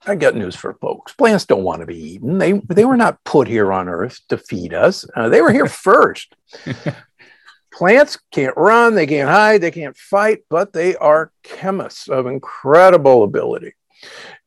I 0.05 0.15
got 0.15 0.35
news 0.35 0.55
for 0.55 0.75
folks. 0.75 1.13
Plants 1.13 1.45
don't 1.45 1.63
want 1.63 1.81
to 1.81 1.87
be 1.87 2.13
eaten. 2.13 2.37
They 2.37 2.53
they 2.53 2.85
were 2.85 2.97
not 2.97 3.23
put 3.23 3.47
here 3.47 3.73
on 3.73 3.89
Earth 3.89 4.19
to 4.29 4.37
feed 4.37 4.73
us. 4.73 5.05
Uh, 5.15 5.29
they 5.29 5.41
were 5.41 5.51
here 5.51 5.67
first. 5.67 6.35
Plants 7.73 8.17
can't 8.31 8.55
run, 8.55 8.95
they 8.95 9.05
can't 9.05 9.29
hide, 9.29 9.59
they 9.59 9.71
can't 9.71 9.97
fight, 9.97 10.43
but 10.49 10.71
they 10.71 10.95
are 10.95 11.33
chemists 11.43 12.07
of 12.07 12.25
incredible 12.25 13.23
ability. 13.23 13.73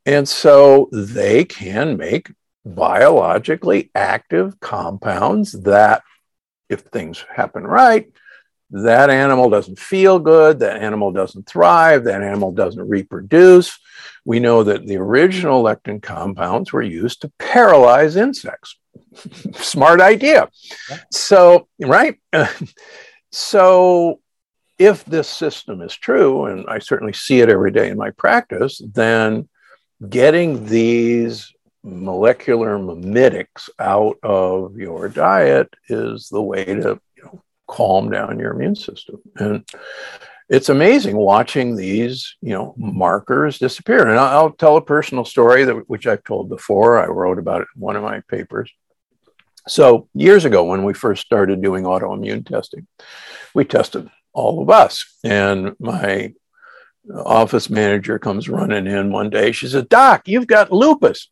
And 0.08 0.26
so 0.26 0.88
they 0.90 1.44
can 1.44 1.98
make 1.98 2.32
biologically 2.64 3.90
active 3.94 4.58
compounds 4.58 5.52
that, 5.64 6.02
if 6.70 6.80
things 6.80 7.26
happen 7.30 7.64
right, 7.64 8.10
that 8.70 9.10
animal 9.10 9.50
doesn't 9.50 9.78
feel 9.78 10.18
good, 10.18 10.60
that 10.60 10.80
animal 10.80 11.12
doesn't 11.12 11.46
thrive, 11.46 12.04
that 12.04 12.22
animal 12.22 12.52
doesn't 12.52 12.88
reproduce. 12.88 13.78
We 14.24 14.40
know 14.40 14.62
that 14.62 14.86
the 14.86 14.96
original 14.96 15.62
lectin 15.62 16.02
compounds 16.02 16.72
were 16.72 16.80
used 16.80 17.20
to 17.20 17.32
paralyze 17.38 18.16
insects. 18.16 18.78
Smart 19.56 20.00
idea. 20.00 20.48
So, 21.12 21.68
right? 21.82 22.18
so, 23.30 24.20
if 24.78 25.04
this 25.04 25.28
system 25.28 25.82
is 25.82 25.94
true, 25.94 26.46
and 26.46 26.64
I 26.66 26.78
certainly 26.78 27.12
see 27.12 27.40
it 27.40 27.50
every 27.50 27.72
day 27.72 27.90
in 27.90 27.98
my 27.98 28.08
practice, 28.12 28.80
then 28.94 29.50
getting 30.06 30.66
these 30.66 31.52
molecular 31.82 32.78
mimetics 32.78 33.70
out 33.78 34.16
of 34.22 34.76
your 34.76 35.08
diet 35.08 35.72
is 35.88 36.28
the 36.28 36.42
way 36.42 36.64
to 36.64 37.00
you 37.16 37.22
know, 37.24 37.42
calm 37.66 38.10
down 38.10 38.38
your 38.38 38.52
immune 38.52 38.76
system. 38.76 39.20
And 39.36 39.64
it's 40.48 40.70
amazing 40.70 41.16
watching 41.16 41.76
these, 41.76 42.36
you 42.40 42.52
know, 42.52 42.74
markers 42.76 43.58
disappear. 43.58 44.08
And 44.08 44.18
I'll, 44.18 44.52
tell 44.52 44.76
a 44.76 44.82
personal 44.82 45.24
story 45.24 45.64
that 45.64 45.88
which 45.88 46.06
I've 46.06 46.24
told 46.24 46.48
before. 46.48 46.98
I 46.98 47.06
wrote 47.06 47.38
about 47.38 47.62
it 47.62 47.68
in 47.74 47.80
one 47.80 47.96
of 47.96 48.02
my 48.02 48.20
papers. 48.28 48.72
So 49.66 50.08
years 50.14 50.46
ago, 50.46 50.64
when 50.64 50.84
we 50.84 50.94
first 50.94 51.24
started 51.24 51.60
doing 51.60 51.84
autoimmune 51.84 52.46
testing, 52.46 52.86
we 53.54 53.64
tested 53.64 54.08
all 54.32 54.62
of 54.62 54.70
us. 54.70 55.04
And 55.22 55.74
my 55.78 56.32
office 57.14 57.70
manager 57.70 58.18
comes 58.18 58.48
running 58.48 58.86
in 58.86 59.10
one 59.10 59.30
day. 59.30 59.52
She 59.52 59.68
says, 59.68 59.84
Doc, 59.84 60.28
you've 60.28 60.46
got 60.46 60.72
lupus. 60.72 61.28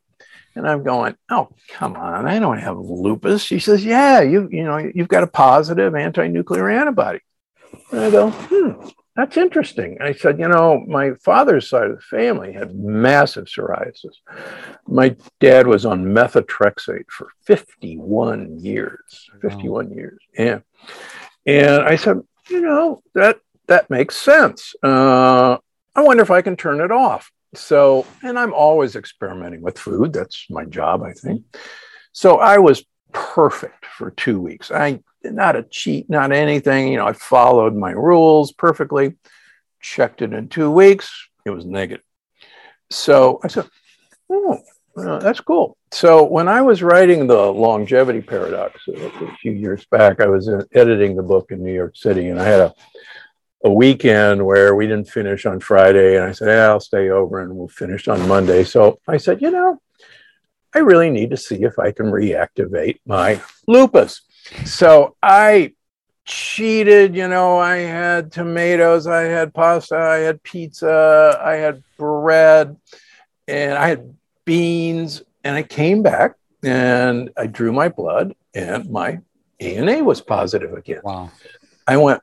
And 0.55 0.67
I'm 0.67 0.83
going, 0.83 1.15
oh, 1.29 1.49
come 1.69 1.95
on, 1.95 2.27
I 2.27 2.39
don't 2.39 2.57
have 2.57 2.77
lupus. 2.77 3.43
She 3.43 3.59
says, 3.59 3.85
yeah, 3.85 4.21
you, 4.21 4.49
you 4.51 4.63
know, 4.63 4.77
you've 4.77 5.07
got 5.07 5.23
a 5.23 5.27
positive 5.27 5.93
anti-nuclear 5.93 6.67
antibody. 6.67 7.19
And 7.91 7.99
I 7.99 8.09
go, 8.09 8.31
hmm, 8.31 8.89
that's 9.15 9.37
interesting. 9.37 9.97
I 10.01 10.13
said, 10.13 10.39
you 10.39 10.47
know, 10.47 10.83
my 10.87 11.11
father's 11.23 11.69
side 11.69 11.91
of 11.91 11.97
the 11.97 12.01
family 12.01 12.53
had 12.53 12.75
massive 12.75 13.45
psoriasis. 13.45 14.15
My 14.87 15.15
dad 15.39 15.67
was 15.67 15.85
on 15.85 16.05
methotrexate 16.05 17.09
for 17.09 17.29
51 17.45 18.59
years, 18.59 19.29
51 19.41 19.89
wow. 19.89 19.95
years. 19.95 20.19
Yeah. 20.37 20.59
And 21.45 21.83
I 21.83 21.95
said, 21.97 22.21
you 22.49 22.61
know, 22.61 23.01
that 23.13 23.39
that 23.67 23.89
makes 23.89 24.15
sense. 24.15 24.75
Uh, 24.81 25.57
I 25.97 26.01
wonder 26.01 26.21
if 26.21 26.31
I 26.31 26.43
can 26.43 26.55
turn 26.55 26.79
it 26.79 26.91
off. 26.91 27.31
So, 27.55 28.05
and 28.21 28.37
I'm 28.37 28.53
always 28.53 28.95
experimenting 28.95 29.61
with 29.61 29.79
food. 29.79 30.13
That's 30.13 30.45
my 30.49 30.63
job, 30.65 31.01
I 31.01 31.13
think. 31.13 31.43
So 32.11 32.37
I 32.37 32.59
was 32.59 32.85
perfect 33.11 33.85
for 33.85 34.11
two 34.11 34.39
weeks. 34.39 34.69
I 34.71 34.99
not 35.23 35.55
a 35.55 35.63
cheat, 35.63 36.09
not 36.09 36.31
anything. 36.31 36.89
You 36.89 36.97
know, 36.97 37.07
I 37.07 37.13
followed 37.13 37.75
my 37.75 37.91
rules 37.91 38.51
perfectly. 38.51 39.15
Checked 39.81 40.21
it 40.21 40.33
in 40.33 40.49
two 40.49 40.69
weeks. 40.71 41.09
It 41.45 41.49
was 41.49 41.65
negative. 41.65 42.05
So 42.91 43.39
I 43.43 43.47
said, 43.47 43.67
"Oh, 44.29 44.59
well, 44.95 45.19
that's 45.19 45.39
cool." 45.39 45.77
So 45.91 46.25
when 46.25 46.47
I 46.47 46.61
was 46.61 46.83
writing 46.83 47.27
the 47.27 47.51
longevity 47.51 48.21
paradox 48.21 48.81
a 48.87 49.35
few 49.37 49.53
years 49.53 49.85
back, 49.89 50.21
I 50.21 50.27
was 50.27 50.47
uh, 50.47 50.63
editing 50.73 51.15
the 51.15 51.23
book 51.23 51.51
in 51.51 51.63
New 51.63 51.73
York 51.73 51.95
City, 51.95 52.27
and 52.27 52.39
I 52.39 52.45
had 52.45 52.59
a 52.59 52.73
a 53.63 53.71
weekend 53.71 54.45
where 54.45 54.75
we 54.75 54.85
didn't 54.85 55.09
finish 55.09 55.45
on 55.45 55.59
Friday. 55.59 56.15
And 56.15 56.25
I 56.25 56.31
said, 56.31 56.49
yeah, 56.49 56.67
I'll 56.67 56.79
stay 56.79 57.09
over 57.09 57.41
and 57.41 57.55
we'll 57.55 57.67
finish 57.67 58.07
on 58.07 58.27
Monday. 58.27 58.63
So 58.63 58.99
I 59.07 59.17
said, 59.17 59.41
you 59.41 59.51
know, 59.51 59.81
I 60.73 60.79
really 60.79 61.09
need 61.09 61.31
to 61.31 61.37
see 61.37 61.63
if 61.63 61.79
I 61.79 61.91
can 61.91 62.07
reactivate 62.07 62.99
my 63.05 63.41
lupus. 63.67 64.21
So 64.65 65.15
I 65.23 65.73
cheated, 66.25 67.15
you 67.15 67.27
know, 67.27 67.57
I 67.57 67.77
had 67.77 68.31
tomatoes, 68.31 69.07
I 69.07 69.23
had 69.23 69.53
pasta, 69.53 69.97
I 69.97 70.17
had 70.17 70.43
pizza, 70.43 71.41
I 71.43 71.53
had 71.53 71.83
bread, 71.97 72.75
and 73.47 73.73
I 73.73 73.87
had 73.87 74.13
beans. 74.45 75.23
And 75.43 75.55
I 75.55 75.63
came 75.63 76.03
back 76.03 76.35
and 76.63 77.31
I 77.37 77.47
drew 77.47 77.71
my 77.71 77.87
blood 77.87 78.35
and 78.53 78.89
my 78.89 79.19
ANA 79.59 80.03
was 80.03 80.19
positive 80.19 80.73
again. 80.73 81.01
Wow. 81.03 81.31
I 81.87 81.95
went, 81.97 82.21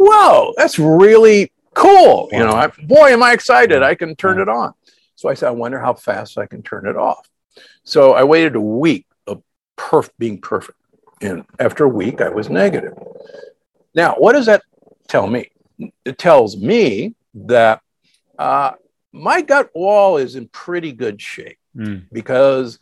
whoa, 0.00 0.54
that's 0.56 0.78
really 0.78 1.52
cool. 1.74 2.30
You 2.32 2.38
know, 2.38 2.52
I, 2.52 2.68
boy, 2.68 3.10
am 3.10 3.22
I 3.22 3.32
excited. 3.32 3.82
I 3.82 3.94
can 3.94 4.16
turn 4.16 4.40
it 4.40 4.48
on. 4.48 4.72
So 5.14 5.28
I 5.28 5.34
said, 5.34 5.48
I 5.48 5.52
wonder 5.52 5.78
how 5.78 5.92
fast 5.92 6.38
I 6.38 6.46
can 6.46 6.62
turn 6.62 6.86
it 6.86 6.96
off. 6.96 7.28
So 7.84 8.14
I 8.14 8.24
waited 8.24 8.56
a 8.56 8.60
week 8.60 9.06
of 9.26 9.42
perf- 9.76 10.10
being 10.18 10.40
perfect. 10.40 10.78
And 11.20 11.44
after 11.58 11.84
a 11.84 11.88
week, 11.88 12.22
I 12.22 12.30
was 12.30 12.48
negative. 12.48 12.94
Now, 13.94 14.14
what 14.14 14.32
does 14.32 14.46
that 14.46 14.62
tell 15.06 15.26
me? 15.26 15.50
It 16.06 16.16
tells 16.16 16.56
me 16.56 17.14
that 17.34 17.82
uh, 18.38 18.72
my 19.12 19.42
gut 19.42 19.68
wall 19.74 20.16
is 20.16 20.34
in 20.34 20.48
pretty 20.48 20.92
good 20.92 21.20
shape 21.20 21.58
mm. 21.76 22.04
because 22.10 22.78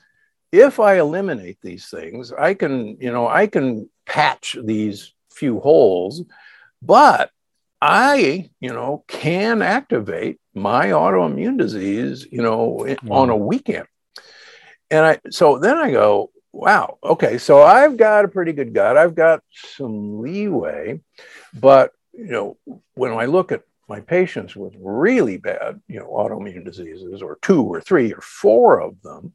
if 0.52 0.78
I 0.78 1.00
eliminate 1.00 1.58
these 1.62 1.88
things, 1.88 2.32
I 2.32 2.54
can, 2.54 2.96
you 3.00 3.10
know, 3.10 3.26
I 3.26 3.48
can 3.48 3.90
patch 4.06 4.56
these 4.62 5.12
few 5.30 5.58
holes 5.58 6.22
but 6.82 7.30
I, 7.80 8.50
you 8.60 8.72
know, 8.72 9.04
can 9.06 9.62
activate 9.62 10.40
my 10.54 10.86
autoimmune 10.86 11.58
disease, 11.58 12.26
you 12.30 12.42
know, 12.42 12.86
wow. 13.04 13.16
on 13.16 13.30
a 13.30 13.36
weekend. 13.36 13.86
And 14.90 15.04
I, 15.04 15.18
so 15.30 15.58
then 15.58 15.76
I 15.76 15.90
go, 15.90 16.30
wow, 16.52 16.98
okay, 17.04 17.38
so 17.38 17.62
I've 17.62 17.96
got 17.96 18.24
a 18.24 18.28
pretty 18.28 18.52
good 18.52 18.74
gut. 18.74 18.96
I've 18.96 19.14
got 19.14 19.42
some 19.52 20.20
leeway, 20.20 21.00
but 21.54 21.92
you 22.12 22.26
know, 22.26 22.56
when 22.94 23.12
I 23.12 23.26
look 23.26 23.52
at 23.52 23.62
my 23.88 24.00
patients 24.00 24.56
with 24.56 24.74
really 24.78 25.36
bad, 25.36 25.80
you 25.86 25.98
know, 25.98 26.06
autoimmune 26.06 26.64
diseases, 26.64 27.22
or 27.22 27.38
two 27.42 27.62
or 27.62 27.80
three 27.80 28.12
or 28.12 28.20
four 28.20 28.80
of 28.80 29.00
them, 29.02 29.34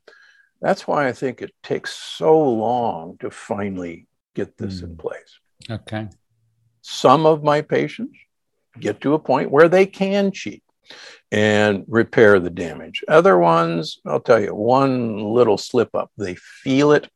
that's 0.61 0.85
why 0.87 1.07
I 1.07 1.13
think 1.13 1.41
it 1.41 1.53
takes 1.63 1.93
so 1.93 2.39
long 2.39 3.17
to 3.19 3.31
finally 3.31 4.07
get 4.35 4.57
this 4.57 4.81
mm. 4.81 4.83
in 4.83 4.89
hmm. 4.91 4.97
place. 4.97 5.39
Okay. 5.69 6.09
Some 6.83 7.25
of 7.25 7.43
my 7.43 7.61
patients 7.61 8.17
get 8.79 9.01
to 9.01 9.13
a 9.13 9.19
point 9.19 9.51
where 9.51 9.69
they 9.69 9.85
can 9.85 10.31
cheat 10.31 10.61
and 11.31 11.85
repair 11.87 12.39
the 12.39 12.49
damage. 12.49 13.03
Other 13.07 13.37
ones, 13.37 13.99
I'll 14.05 14.19
tell 14.19 14.39
you, 14.39 14.53
one 14.53 15.17
little 15.17 15.57
slip 15.57 15.95
up, 15.95 16.11
they 16.17 16.35
feel 16.35 16.91
it. 16.91 17.09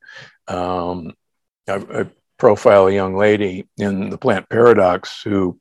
Um, 0.47 1.13
I, 1.68 1.76
I 1.76 2.05
profile 2.38 2.88
a 2.88 2.93
young 2.93 3.18
lady 3.18 3.68
in 3.78 4.09
the 4.09 4.18
plant 4.18 4.49
paradox 4.49 5.22
who 5.22 5.59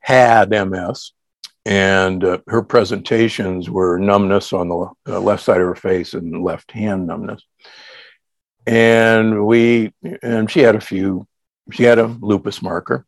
had 0.00 0.50
MS, 0.50 1.12
and 1.64 2.24
uh, 2.24 2.38
her 2.48 2.62
presentations 2.62 3.70
were 3.70 3.98
numbness 3.98 4.52
on 4.52 4.68
the 4.68 4.90
uh, 5.08 5.20
left 5.20 5.44
side 5.44 5.60
of 5.60 5.66
her 5.66 5.76
face 5.76 6.14
and 6.14 6.42
left 6.42 6.72
hand 6.72 7.06
numbness. 7.06 7.42
And 8.66 9.46
we, 9.46 9.92
and 10.22 10.50
she 10.50 10.60
had 10.60 10.74
a 10.74 10.80
few, 10.80 11.26
she 11.72 11.84
had 11.84 11.98
a 11.98 12.06
lupus 12.06 12.62
marker. 12.62 13.06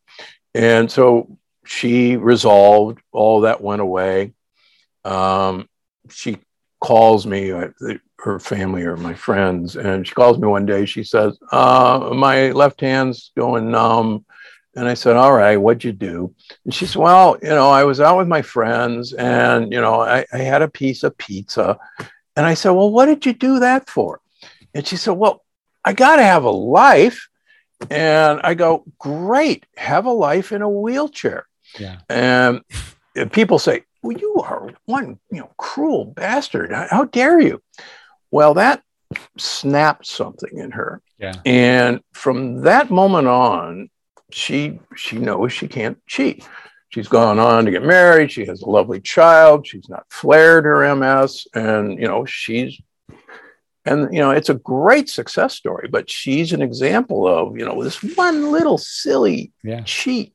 And 0.53 0.91
so 0.91 1.37
she 1.65 2.17
resolved, 2.17 2.99
all 3.11 3.41
that 3.41 3.61
went 3.61 3.81
away. 3.81 4.33
Um, 5.05 5.69
she 6.09 6.37
calls 6.79 7.25
me, 7.25 7.51
uh, 7.51 7.69
her 8.19 8.39
family 8.39 8.83
or 8.83 8.97
my 8.97 9.13
friends, 9.13 9.75
and 9.75 10.05
she 10.05 10.13
calls 10.13 10.37
me 10.37 10.47
one 10.47 10.65
day. 10.65 10.85
She 10.85 11.03
says, 11.03 11.37
uh, 11.51 12.11
My 12.13 12.51
left 12.51 12.81
hand's 12.81 13.31
going 13.37 13.71
numb. 13.71 14.25
And 14.75 14.87
I 14.87 14.93
said, 14.93 15.15
All 15.15 15.33
right, 15.33 15.57
what'd 15.57 15.83
you 15.83 15.93
do? 15.93 16.33
And 16.65 16.73
she 16.73 16.85
said, 16.85 17.01
Well, 17.01 17.37
you 17.41 17.49
know, 17.49 17.69
I 17.69 17.83
was 17.83 17.99
out 17.99 18.17
with 18.17 18.27
my 18.27 18.41
friends 18.41 19.13
and, 19.13 19.71
you 19.71 19.81
know, 19.81 20.01
I, 20.01 20.25
I 20.33 20.37
had 20.39 20.61
a 20.61 20.67
piece 20.67 21.03
of 21.03 21.17
pizza. 21.17 21.77
And 22.35 22.45
I 22.45 22.53
said, 22.53 22.71
Well, 22.71 22.91
what 22.91 23.05
did 23.05 23.25
you 23.25 23.33
do 23.33 23.59
that 23.59 23.89
for? 23.89 24.21
And 24.73 24.85
she 24.85 24.97
said, 24.97 25.11
Well, 25.11 25.43
I 25.83 25.93
got 25.93 26.17
to 26.17 26.23
have 26.23 26.43
a 26.43 26.51
life. 26.51 27.28
And 27.89 28.41
I 28.43 28.53
go, 28.53 28.83
Great, 28.97 29.65
have 29.77 30.05
a 30.05 30.11
life 30.11 30.51
in 30.51 30.61
a 30.61 30.69
wheelchair. 30.69 31.47
Yeah. 31.79 31.99
And 32.09 32.61
people 33.31 33.59
say, 33.59 33.83
well, 34.01 34.17
you 34.17 34.35
are 34.35 34.71
one, 34.85 35.19
you 35.31 35.39
know, 35.39 35.51
cruel 35.57 36.05
bastard. 36.05 36.71
How 36.71 37.05
dare 37.05 37.39
you? 37.39 37.61
Well, 38.31 38.53
that 38.55 38.81
snapped 39.37 40.05
something 40.05 40.57
in 40.57 40.71
her. 40.71 41.01
Yeah. 41.17 41.33
And 41.45 42.01
from 42.13 42.61
that 42.61 42.89
moment 42.89 43.27
on, 43.27 43.89
she 44.31 44.79
she 44.95 45.17
knows 45.17 45.51
she 45.51 45.67
can't 45.67 45.97
cheat. 46.07 46.47
She's 46.89 47.07
gone 47.07 47.39
on 47.39 47.65
to 47.65 47.71
get 47.71 47.83
married. 47.83 48.31
She 48.31 48.45
has 48.45 48.61
a 48.61 48.69
lovely 48.69 49.01
child. 49.01 49.67
She's 49.67 49.89
not 49.89 50.05
flared 50.09 50.65
her 50.65 50.95
MS, 50.95 51.47
and 51.53 51.99
you 51.99 52.07
know 52.07 52.25
she's 52.25 52.79
and 53.85 54.13
you 54.13 54.19
know 54.19 54.31
it's 54.31 54.49
a 54.49 54.55
great 54.55 55.09
success 55.09 55.55
story. 55.55 55.87
But 55.89 56.09
she's 56.09 56.53
an 56.53 56.61
example 56.61 57.27
of 57.27 57.57
you 57.57 57.65
know 57.65 57.83
this 57.83 58.01
one 58.15 58.51
little 58.51 58.77
silly 58.77 59.51
yeah. 59.63 59.81
cheat 59.81 60.33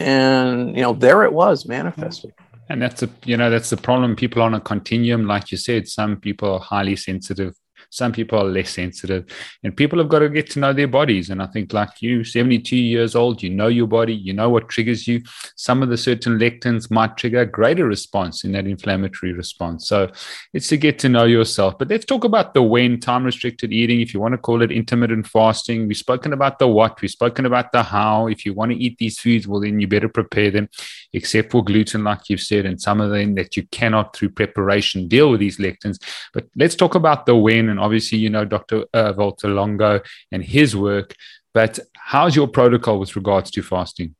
and 0.00 0.74
you 0.74 0.82
know 0.82 0.94
there 0.94 1.22
it 1.24 1.32
was 1.32 1.66
manifesting 1.66 2.32
and 2.70 2.80
that's 2.80 3.02
a 3.02 3.10
you 3.24 3.36
know 3.36 3.50
that's 3.50 3.70
the 3.70 3.76
problem 3.76 4.16
people 4.16 4.40
on 4.40 4.54
a 4.54 4.60
continuum 4.60 5.26
like 5.26 5.50
you 5.52 5.58
said 5.58 5.86
some 5.86 6.16
people 6.16 6.54
are 6.54 6.60
highly 6.60 6.96
sensitive 6.96 7.54
some 7.90 8.12
people 8.12 8.38
are 8.38 8.44
less 8.44 8.70
sensitive, 8.70 9.26
and 9.62 9.76
people 9.76 9.98
have 9.98 10.08
got 10.08 10.20
to 10.20 10.28
get 10.28 10.48
to 10.50 10.60
know 10.60 10.72
their 10.72 10.88
bodies. 10.88 11.30
And 11.30 11.42
I 11.42 11.46
think, 11.46 11.72
like 11.72 12.00
you, 12.00 12.24
72 12.24 12.76
years 12.76 13.14
old, 13.14 13.42
you 13.42 13.50
know 13.50 13.68
your 13.68 13.86
body, 13.86 14.14
you 14.14 14.32
know 14.32 14.48
what 14.48 14.68
triggers 14.68 15.06
you. 15.06 15.22
Some 15.56 15.82
of 15.82 15.88
the 15.88 15.96
certain 15.96 16.38
lectins 16.38 16.90
might 16.90 17.16
trigger 17.16 17.40
a 17.40 17.46
greater 17.46 17.86
response 17.86 18.44
in 18.44 18.52
that 18.52 18.66
inflammatory 18.66 19.32
response. 19.32 19.88
So 19.88 20.10
it's 20.54 20.68
to 20.68 20.76
get 20.76 20.98
to 21.00 21.08
know 21.08 21.24
yourself. 21.24 21.78
But 21.78 21.88
let's 21.88 22.04
talk 22.04 22.24
about 22.24 22.54
the 22.54 22.62
when, 22.62 23.00
time 23.00 23.24
restricted 23.24 23.72
eating, 23.72 24.00
if 24.00 24.14
you 24.14 24.20
want 24.20 24.32
to 24.32 24.38
call 24.38 24.62
it 24.62 24.70
intermittent 24.70 25.26
fasting. 25.26 25.88
We've 25.88 25.96
spoken 25.96 26.32
about 26.32 26.58
the 26.58 26.68
what, 26.68 27.00
we've 27.00 27.10
spoken 27.10 27.44
about 27.46 27.72
the 27.72 27.82
how. 27.82 28.28
If 28.28 28.46
you 28.46 28.54
want 28.54 28.72
to 28.72 28.78
eat 28.78 28.98
these 28.98 29.18
foods, 29.18 29.48
well, 29.48 29.60
then 29.60 29.80
you 29.80 29.88
better 29.88 30.08
prepare 30.08 30.50
them, 30.50 30.68
except 31.12 31.50
for 31.50 31.64
gluten, 31.64 32.04
like 32.04 32.28
you've 32.28 32.40
said, 32.40 32.66
and 32.66 32.80
some 32.80 33.00
of 33.00 33.10
them 33.10 33.34
that 33.34 33.56
you 33.56 33.64
cannot 33.72 34.14
through 34.14 34.30
preparation 34.30 35.08
deal 35.08 35.30
with 35.30 35.40
these 35.40 35.58
lectins. 35.58 36.00
But 36.32 36.46
let's 36.56 36.76
talk 36.76 36.94
about 36.94 37.26
the 37.26 37.36
when 37.36 37.68
and 37.68 37.79
obviously 37.80 38.18
you 38.18 38.30
know 38.30 38.44
Dr. 38.44 38.84
Uh, 38.92 39.12
Valter 39.12 39.54
Longo 39.54 40.00
and 40.32 40.44
his 40.44 40.76
work, 40.76 41.14
but 41.52 41.78
how's 41.94 42.36
your 42.36 42.48
protocol 42.48 42.98
with 42.98 43.16
regards 43.16 43.50
to 43.52 43.62
fasting? 43.62 44.14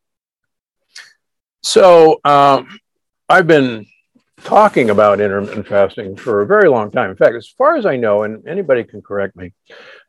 So 1.63 2.21
um, 2.25 2.79
I've 3.29 3.47
been 3.47 3.87
talking 4.45 4.91
about 4.91 5.21
intermittent 5.21 5.67
fasting 5.67 6.17
for 6.17 6.41
a 6.41 6.47
very 6.47 6.69
long 6.69 6.91
time. 6.91 7.11
In 7.11 7.17
fact, 7.17 7.35
as 7.35 7.49
far 7.49 7.77
as 7.77 7.87
I 7.87 7.97
know, 7.97 8.23
and 8.23 8.47
anybody 8.47 8.85
can 8.85 9.03
correct 9.03 9.37
me, 9.37 9.53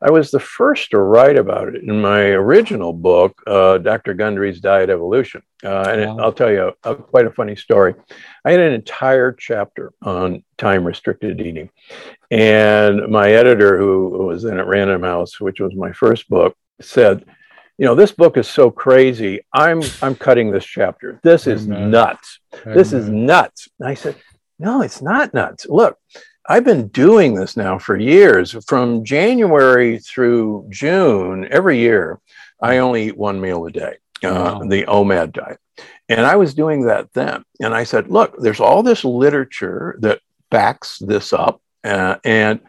I 0.00 0.10
was 0.10 0.30
the 0.30 0.40
first 0.40 0.90
to 0.90 0.98
write 0.98 1.36
about 1.36 1.68
it 1.68 1.82
in 1.82 2.00
my 2.00 2.20
original 2.20 2.92
book, 2.92 3.42
uh, 3.46 3.78
Dr. 3.78 4.14
Gundry's 4.14 4.60
Diet 4.60 4.90
Evolution. 4.90 5.42
Uh, 5.64 5.84
and 5.88 6.00
wow. 6.00 6.18
it, 6.18 6.20
I'll 6.22 6.32
tell 6.32 6.50
you 6.50 6.72
a, 6.84 6.90
a, 6.90 6.96
quite 6.96 7.26
a 7.26 7.32
funny 7.32 7.56
story. 7.56 7.94
I 8.44 8.50
had 8.50 8.60
an 8.60 8.72
entire 8.72 9.32
chapter 9.32 9.92
on 10.02 10.42
time 10.58 10.84
restricted 10.84 11.40
eating. 11.40 11.70
And 12.30 13.08
my 13.08 13.30
editor, 13.30 13.78
who 13.78 14.26
was 14.26 14.42
then 14.42 14.58
at 14.58 14.66
Random 14.66 15.02
House, 15.02 15.40
which 15.40 15.60
was 15.60 15.74
my 15.74 15.92
first 15.92 16.28
book, 16.28 16.56
said, 16.80 17.24
you 17.78 17.86
know, 17.86 17.94
this 17.94 18.12
book 18.12 18.36
is 18.36 18.48
so 18.48 18.70
crazy. 18.70 19.40
I'm 19.52 19.82
I'm 20.00 20.14
cutting 20.14 20.50
this 20.50 20.64
chapter. 20.64 21.18
This 21.22 21.46
is 21.46 21.66
nuts. 21.66 22.38
This 22.64 22.92
is 22.92 23.08
nuts. 23.08 23.68
And 23.78 23.88
I 23.88 23.94
said, 23.94 24.16
no, 24.58 24.82
it's 24.82 25.02
not 25.02 25.34
nuts. 25.34 25.66
Look, 25.68 25.98
I've 26.46 26.64
been 26.64 26.88
doing 26.88 27.34
this 27.34 27.56
now 27.56 27.78
for 27.78 27.96
years. 27.96 28.56
From 28.66 29.04
January 29.04 29.98
through 29.98 30.66
June, 30.68 31.48
every 31.50 31.78
year, 31.78 32.20
I 32.60 32.78
only 32.78 33.08
eat 33.08 33.16
one 33.16 33.40
meal 33.40 33.64
a 33.66 33.70
day, 33.70 33.96
uh, 34.22 34.28
wow. 34.30 34.62
the 34.64 34.84
OMAD 34.84 35.32
diet. 35.32 35.58
And 36.08 36.26
I 36.26 36.36
was 36.36 36.54
doing 36.54 36.82
that 36.82 37.12
then. 37.12 37.44
And 37.60 37.74
I 37.74 37.84
said, 37.84 38.10
look, 38.10 38.36
there's 38.38 38.60
all 38.60 38.82
this 38.82 39.04
literature 39.04 39.96
that 40.00 40.20
backs 40.50 40.98
this 40.98 41.32
up. 41.32 41.60
Uh, 41.82 42.16
and 42.24 42.60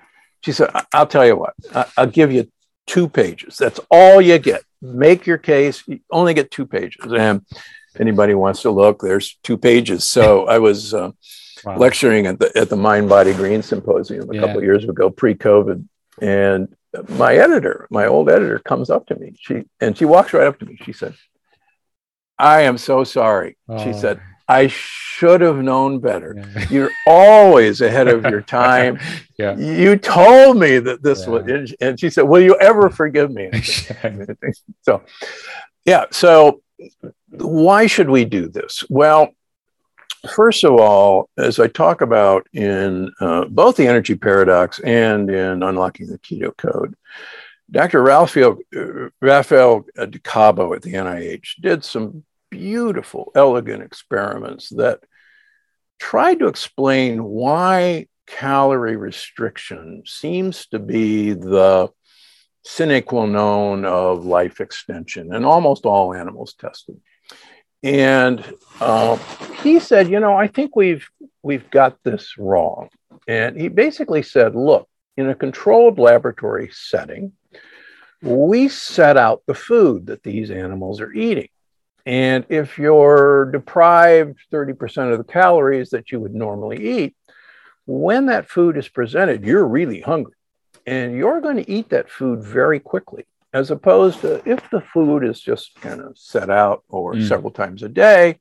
she 0.41 0.51
said, 0.51 0.71
I'll 0.93 1.07
tell 1.07 1.25
you 1.25 1.35
what, 1.35 1.53
I'll 1.97 2.07
give 2.07 2.31
you 2.31 2.49
two 2.87 3.09
pages. 3.09 3.57
That's 3.57 3.79
all 3.91 4.21
you 4.21 4.37
get. 4.39 4.63
Make 4.83 5.25
your 5.25 5.37
case. 5.37 5.83
You 5.87 6.01
only 6.11 6.33
get 6.33 6.51
two 6.51 6.65
pages. 6.65 7.11
And 7.11 7.45
if 7.49 8.01
anybody 8.01 8.33
wants 8.33 8.63
to 8.63 8.69
look, 8.69 9.01
there's 9.01 9.37
two 9.43 9.57
pages. 9.57 10.03
So 10.03 10.45
I 10.55 10.59
was 10.59 10.93
uh, 10.93 11.11
wow. 11.63 11.77
lecturing 11.77 12.27
at 12.27 12.39
the 12.39 12.51
at 12.57 12.69
the 12.69 12.75
Mind 12.75 13.07
Body 13.07 13.33
Green 13.33 13.61
Symposium 13.61 14.29
a 14.29 14.35
yeah. 14.35 14.41
couple 14.41 14.57
of 14.57 14.63
years 14.63 14.83
ago, 14.83 15.09
pre-COVID, 15.09 15.87
and 16.21 16.75
my 17.09 17.35
editor, 17.35 17.87
my 17.89 18.05
old 18.05 18.29
editor, 18.29 18.59
comes 18.59 18.89
up 18.89 19.07
to 19.07 19.15
me. 19.15 19.35
She 19.39 19.63
and 19.79 19.97
she 19.97 20.05
walks 20.05 20.33
right 20.33 20.47
up 20.47 20.59
to 20.59 20.65
me. 20.65 20.77
She 20.83 20.91
said, 20.91 21.15
"I 22.37 22.63
am 22.63 22.77
so 22.77 23.05
sorry." 23.05 23.57
Oh. 23.69 23.83
She 23.83 23.93
said, 23.93 24.19
I 24.53 24.67
should 24.67 25.41
have 25.41 25.57
known 25.57 25.99
better. 25.99 26.35
Yeah. 26.37 26.65
You're 26.69 26.91
always 27.07 27.81
ahead 27.81 28.07
of 28.07 28.23
your 28.25 28.41
time. 28.61 28.99
yeah. 29.37 29.57
You 29.57 29.95
told 29.95 30.57
me 30.57 30.77
that 30.79 31.01
this 31.01 31.23
yeah. 31.23 31.29
was, 31.29 31.73
and 31.81 31.99
she 31.99 32.09
said, 32.09 32.23
Will 32.23 32.41
you 32.41 32.55
ever 32.59 32.89
forgive 32.89 33.31
me? 33.31 33.49
so, 34.81 35.01
yeah. 35.85 36.05
So, 36.11 36.61
why 37.29 37.87
should 37.87 38.09
we 38.09 38.25
do 38.25 38.47
this? 38.47 38.83
Well, 38.89 39.29
first 40.29 40.63
of 40.63 40.73
all, 40.79 41.29
as 41.37 41.59
I 41.59 41.67
talk 41.67 42.01
about 42.01 42.47
in 42.53 43.11
uh, 43.19 43.45
both 43.45 43.75
the 43.77 43.87
energy 43.87 44.15
paradox 44.15 44.79
and 44.79 45.29
in 45.31 45.63
unlocking 45.63 46.07
the 46.07 46.19
keto 46.19 46.55
code, 46.57 46.95
Dr. 47.71 48.03
Rafael, 48.03 48.59
uh, 48.75 49.09
Raphael 49.19 49.85
DeCabo 49.97 50.75
at 50.75 50.83
the 50.83 50.93
NIH 50.93 51.61
did 51.61 51.83
some 51.83 52.23
beautiful, 52.53 53.31
elegant 53.35 53.81
experiments 53.81 54.69
that 54.69 54.99
tried 55.99 56.39
to 56.39 56.47
explain 56.47 57.23
why 57.23 58.07
calorie 58.27 58.95
restriction 58.95 60.03
seems 60.05 60.67
to 60.67 60.77
be 60.77 61.33
the 61.33 61.89
sine 62.63 63.01
qua 63.01 63.25
non 63.25 63.85
of 63.85 64.25
life 64.25 64.61
extension 64.61 65.33
in 65.33 65.43
almost 65.43 65.85
all 65.85 66.13
animals 66.13 66.53
tested. 66.53 66.99
And 67.81 68.45
uh, 68.79 69.17
he 69.63 69.79
said, 69.79 70.09
you 70.09 70.19
know, 70.19 70.35
I 70.35 70.47
think 70.47 70.75
we've 70.75 71.07
we've 71.41 71.69
got 71.71 71.97
this 72.03 72.37
wrong. 72.37 72.89
And 73.27 73.59
he 73.59 73.67
basically 73.67 74.21
said, 74.21 74.55
look, 74.55 74.87
in 75.17 75.29
a 75.29 75.35
controlled 75.35 75.97
laboratory 75.97 76.69
setting, 76.71 77.33
we 78.21 78.69
set 78.69 79.17
out 79.17 79.43
the 79.47 79.53
food 79.53 80.07
that 80.07 80.23
these 80.23 80.49
animals 80.51 81.01
are 81.01 81.11
eating. 81.11 81.49
And 82.05 82.45
if 82.49 82.77
you're 82.77 83.49
deprived 83.51 84.39
30% 84.51 85.11
of 85.11 85.17
the 85.17 85.23
calories 85.23 85.91
that 85.91 86.11
you 86.11 86.19
would 86.19 86.35
normally 86.35 86.85
eat, 86.85 87.15
when 87.85 88.27
that 88.27 88.49
food 88.49 88.77
is 88.77 88.87
presented, 88.87 89.45
you're 89.45 89.67
really 89.67 90.01
hungry. 90.01 90.33
and 90.85 91.15
you're 91.15 91.39
going 91.39 91.55
to 91.55 91.71
eat 91.71 91.89
that 91.89 92.09
food 92.09 92.43
very 92.43 92.77
quickly, 92.79 93.25
as 93.53 93.71
opposed 93.71 94.19
to 94.19 94.41
if 94.49 94.69
the 94.69 94.81
food 94.81 95.23
is 95.23 95.39
just 95.39 95.75
kind 95.75 96.01
of 96.01 96.17
set 96.17 96.49
out 96.49 96.83
or 96.89 97.13
mm. 97.13 97.25
several 97.25 97.51
times 97.51 97.83
a 97.83 97.89
day, 97.89 98.37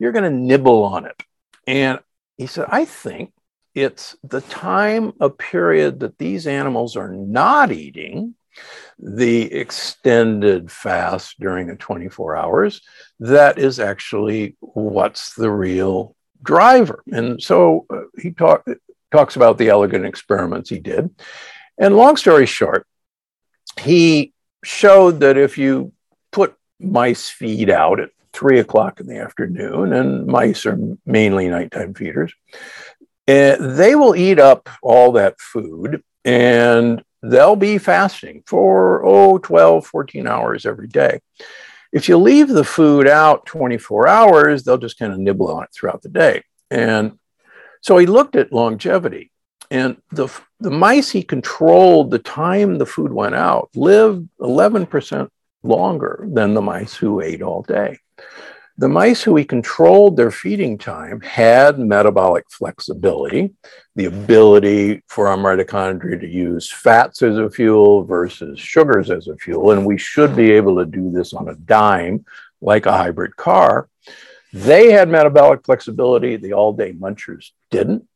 you're 0.00 0.12
going 0.12 0.24
to 0.24 0.38
nibble 0.38 0.82
on 0.82 1.06
it. 1.06 1.22
And 1.68 2.00
he 2.36 2.46
said, 2.46 2.66
I 2.68 2.84
think 2.84 3.32
it's 3.74 4.16
the 4.24 4.40
time 4.40 5.12
a 5.20 5.30
period 5.30 6.00
that 6.00 6.18
these 6.18 6.48
animals 6.48 6.96
are 6.96 7.12
not 7.12 7.70
eating 7.70 8.34
the 8.98 9.52
extended 9.52 10.70
fast 10.70 11.38
during 11.38 11.68
the 11.68 11.76
24 11.76 12.36
hours 12.36 12.80
that 13.20 13.58
is 13.58 13.78
actually 13.78 14.56
what's 14.60 15.34
the 15.34 15.50
real 15.50 16.16
driver. 16.42 17.02
And 17.12 17.42
so 17.42 17.86
uh, 17.90 18.02
he 18.20 18.32
talk, 18.32 18.66
talks 19.12 19.36
about 19.36 19.58
the 19.58 19.68
elegant 19.68 20.04
experiments 20.04 20.70
he 20.70 20.78
did. 20.78 21.10
And 21.78 21.96
long 21.96 22.16
story 22.16 22.46
short 22.46 22.86
he 23.78 24.32
showed 24.64 25.20
that 25.20 25.36
if 25.36 25.58
you 25.58 25.92
put 26.32 26.54
mice 26.80 27.28
feed 27.28 27.70
out 27.70 28.00
at 28.00 28.10
three 28.32 28.58
o'clock 28.58 29.00
in 29.00 29.06
the 29.06 29.18
afternoon 29.18 29.92
and 29.92 30.26
mice 30.26 30.66
are 30.66 30.78
mainly 31.06 31.48
nighttime 31.48 31.94
feeders 31.94 32.32
and 33.26 33.76
they 33.76 33.94
will 33.94 34.14
eat 34.14 34.38
up 34.38 34.68
all 34.82 35.12
that 35.12 35.40
food 35.40 36.02
and 36.24 37.02
they'll 37.22 37.56
be 37.56 37.78
fasting 37.78 38.42
for, 38.46 39.04
oh, 39.04 39.38
12, 39.38 39.86
14 39.86 40.26
hours 40.26 40.66
every 40.66 40.88
day. 40.88 41.20
If 41.92 42.08
you 42.08 42.18
leave 42.18 42.48
the 42.48 42.64
food 42.64 43.08
out 43.08 43.46
24 43.46 44.08
hours, 44.08 44.62
they'll 44.62 44.78
just 44.78 44.98
kind 44.98 45.12
of 45.12 45.18
nibble 45.18 45.50
on 45.50 45.64
it 45.64 45.70
throughout 45.72 46.02
the 46.02 46.10
day. 46.10 46.42
And 46.70 47.18
so 47.80 47.96
he 47.98 48.06
looked 48.06 48.36
at 48.36 48.52
longevity. 48.52 49.32
And 49.70 50.00
the, 50.10 50.28
the 50.60 50.70
mice 50.70 51.10
he 51.10 51.22
controlled 51.22 52.10
the 52.10 52.18
time 52.18 52.76
the 52.76 52.86
food 52.86 53.12
went 53.12 53.34
out 53.34 53.70
lived 53.74 54.28
11% 54.40 55.28
longer 55.62 56.26
than 56.30 56.54
the 56.54 56.62
mice 56.62 56.94
who 56.94 57.20
ate 57.20 57.42
all 57.42 57.62
day. 57.62 57.98
The 58.80 58.88
mice 58.88 59.24
who 59.24 59.32
we 59.32 59.44
controlled 59.44 60.16
their 60.16 60.30
feeding 60.30 60.78
time 60.78 61.20
had 61.20 61.80
metabolic 61.80 62.44
flexibility, 62.48 63.52
the 63.96 64.04
ability 64.04 65.02
for 65.08 65.26
our 65.26 65.36
mitochondria 65.36 66.20
to 66.20 66.28
use 66.28 66.70
fats 66.70 67.22
as 67.22 67.38
a 67.38 67.50
fuel 67.50 68.04
versus 68.04 68.60
sugars 68.60 69.10
as 69.10 69.26
a 69.26 69.36
fuel. 69.36 69.72
And 69.72 69.84
we 69.84 69.98
should 69.98 70.36
be 70.36 70.52
able 70.52 70.76
to 70.76 70.86
do 70.86 71.10
this 71.10 71.32
on 71.32 71.48
a 71.48 71.56
dime, 71.56 72.24
like 72.60 72.86
a 72.86 72.96
hybrid 72.96 73.34
car. 73.34 73.88
They 74.52 74.92
had 74.92 75.08
metabolic 75.08 75.64
flexibility, 75.64 76.36
the 76.36 76.52
all 76.52 76.72
day 76.72 76.92
munchers 76.92 77.50
didn't. 77.72 78.06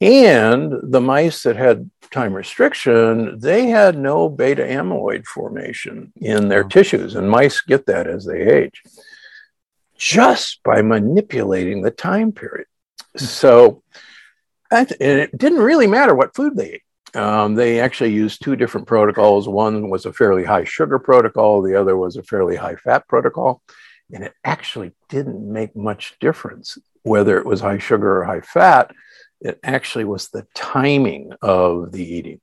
And 0.00 0.72
the 0.84 1.00
mice 1.00 1.42
that 1.42 1.56
had 1.56 1.90
time 2.12 2.32
restriction, 2.32 3.40
they 3.40 3.66
had 3.66 3.98
no 3.98 4.28
beta 4.28 4.62
amyloid 4.62 5.26
formation 5.26 6.12
in 6.14 6.46
their 6.46 6.62
tissues, 6.62 7.16
and 7.16 7.28
mice 7.28 7.60
get 7.60 7.86
that 7.86 8.06
as 8.06 8.24
they 8.24 8.40
age 8.40 8.82
just 10.00 10.62
by 10.64 10.80
manipulating 10.80 11.82
the 11.82 11.90
time 11.90 12.32
period. 12.32 12.66
So, 13.16 13.82
and 14.72 14.90
it 14.98 15.36
didn't 15.36 15.58
really 15.58 15.86
matter 15.86 16.14
what 16.14 16.34
food 16.34 16.56
they 16.56 16.72
ate. 16.72 16.82
Um, 17.14 17.54
they 17.54 17.80
actually 17.80 18.12
used 18.12 18.42
two 18.42 18.56
different 18.56 18.86
protocols. 18.86 19.46
One 19.46 19.90
was 19.90 20.06
a 20.06 20.12
fairly 20.12 20.44
high 20.44 20.64
sugar 20.64 20.98
protocol, 20.98 21.60
the 21.60 21.78
other 21.78 21.96
was 21.96 22.16
a 22.16 22.22
fairly 22.22 22.56
high 22.56 22.76
fat 22.76 23.06
protocol. 23.08 23.62
And 24.12 24.24
it 24.24 24.32
actually 24.42 24.92
didn't 25.08 25.52
make 25.52 25.76
much 25.76 26.16
difference 26.18 26.78
whether 27.02 27.38
it 27.38 27.46
was 27.46 27.60
high 27.60 27.78
sugar 27.78 28.20
or 28.20 28.24
high 28.24 28.40
fat. 28.40 28.92
It 29.40 29.60
actually 29.62 30.04
was 30.04 30.28
the 30.28 30.46
timing 30.54 31.32
of 31.42 31.92
the 31.92 32.02
eating. 32.02 32.40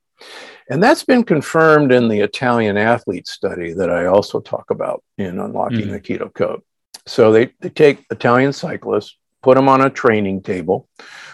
And 0.70 0.82
that's 0.82 1.04
been 1.04 1.24
confirmed 1.24 1.92
in 1.92 2.08
the 2.08 2.20
Italian 2.20 2.76
athlete 2.76 3.26
study 3.26 3.72
that 3.72 3.90
I 3.90 4.06
also 4.06 4.40
talk 4.40 4.70
about 4.70 5.02
in 5.16 5.40
Unlocking 5.40 5.88
mm. 5.88 5.90
the 5.90 6.00
Keto 6.00 6.32
Code. 6.32 6.62
So 7.08 7.32
they, 7.32 7.52
they 7.60 7.70
take 7.70 8.04
Italian 8.10 8.52
cyclists, 8.52 9.16
put 9.42 9.56
them 9.56 9.68
on 9.68 9.80
a 9.80 9.90
training 9.90 10.42
table 10.42 10.88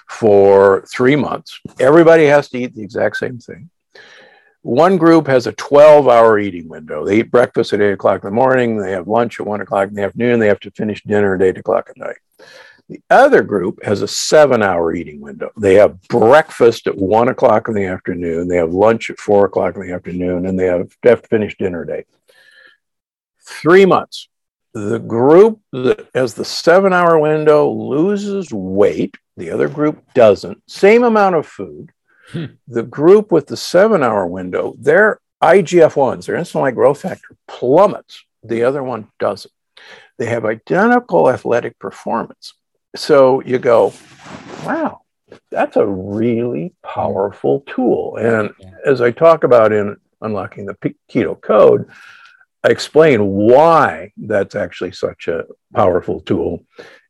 for 0.09 0.85
three 0.91 1.17
months. 1.17 1.61
Everybody 1.81 2.27
has 2.27 2.49
to 2.51 2.59
eat 2.59 2.75
the 2.75 2.83
exact 2.83 3.17
same 3.17 3.39
thing. 3.39 3.71
One 4.63 4.97
group 4.97 5.27
has 5.27 5.47
a 5.47 5.53
12 5.53 6.09
hour 6.09 6.39
eating 6.39 6.69
window. 6.69 7.05
They 7.05 7.19
eat 7.19 7.31
breakfast 7.31 7.73
at 7.73 7.83
eight 7.83 7.93
o'clock 7.93 8.23
in 8.23 8.31
the 8.31 8.35
morning, 8.35 8.79
they 8.79 8.93
have 8.93 9.09
lunch 9.09 9.39
at 9.41 9.47
one 9.47 9.61
o'clock 9.61 9.89
in 9.89 9.95
the 9.95 10.05
afternoon, 10.05 10.39
they 10.39 10.49
have 10.49 10.61
to 10.61 10.71
finish 10.71 11.03
dinner 11.03 11.35
at 11.35 11.43
eight 11.43 11.59
o'clock 11.59 11.91
at 11.91 11.99
night. 11.99 12.17
The 12.89 13.01
other 13.11 13.43
group 13.43 13.83
has 13.83 14.03
a 14.03 14.09
seven 14.09 14.63
hour 14.63 14.95
eating 14.95 15.21
window. 15.21 15.51
They 15.59 15.75
have 15.75 16.01
breakfast 16.03 16.87
at 16.87 16.97
one 16.97 17.29
o'clock 17.29 17.69
in 17.69 17.75
the 17.75 17.87
afternoon, 17.87 18.49
they 18.49 18.57
have 18.57 18.73
lunch 18.73 19.11
at 19.11 19.19
four 19.19 19.45
o'clock 19.47 19.75
in 19.75 19.83
the 19.83 19.93
afternoon, 19.93 20.47
and 20.47 20.59
they 20.59 20.67
have, 20.67 20.93
have 21.03 21.23
to 21.23 21.29
finish 21.29 21.57
dinner 21.59 21.83
at 21.83 21.99
eight. 21.99 22.07
Three 23.43 23.85
months 23.85 24.29
the 24.75 24.99
group 24.99 25.61
that 25.73 26.09
has 26.15 26.35
the 26.35 26.45
seven 26.45 26.93
hour 26.93 27.19
window 27.19 27.71
loses 27.71 28.53
weight, 28.53 29.17
the 29.37 29.51
other 29.51 29.69
group 29.69 30.03
doesn't, 30.15 30.61
same 30.69 31.05
amount 31.05 31.37
of 31.37 31.47
food. 31.47 31.91
Hmm. 32.31 32.47
The 32.67 32.83
group 32.83 33.31
with 33.31 33.47
the 33.47 33.57
seven 33.57 34.03
hour 34.03 34.27
window, 34.27 34.75
their 34.79 35.21
IGF 35.43 35.95
1s, 35.95 36.27
their 36.27 36.37
insulin 36.37 36.63
like 36.63 36.75
growth 36.75 37.03
factor, 37.03 37.37
plummets. 37.47 38.25
The 38.43 38.65
other 38.65 38.83
one 38.83 39.09
doesn't. 39.19 39.53
They 40.19 40.27
have 40.27 40.45
identical 40.45 41.31
athletic 41.31 41.79
performance. 41.79 42.55
So 42.97 43.43
you 43.43 43.59
go, 43.59 43.93
wow, 44.65 45.03
that's 45.51 45.77
a 45.77 45.87
really 45.87 46.75
powerful 46.83 47.65
tool. 47.67 48.17
And 48.17 48.51
as 48.85 49.01
I 49.01 49.11
talk 49.11 49.45
about 49.45 49.73
in 49.73 49.97
Unlocking 50.21 50.67
the 50.67 50.75
Keto 51.11 51.41
Code, 51.41 51.91
explain 52.71 53.27
why 53.27 54.13
that's 54.17 54.55
actually 54.55 54.93
such 54.93 55.29
a 55.29 55.45
powerful 55.75 56.21
tool. 56.21 56.65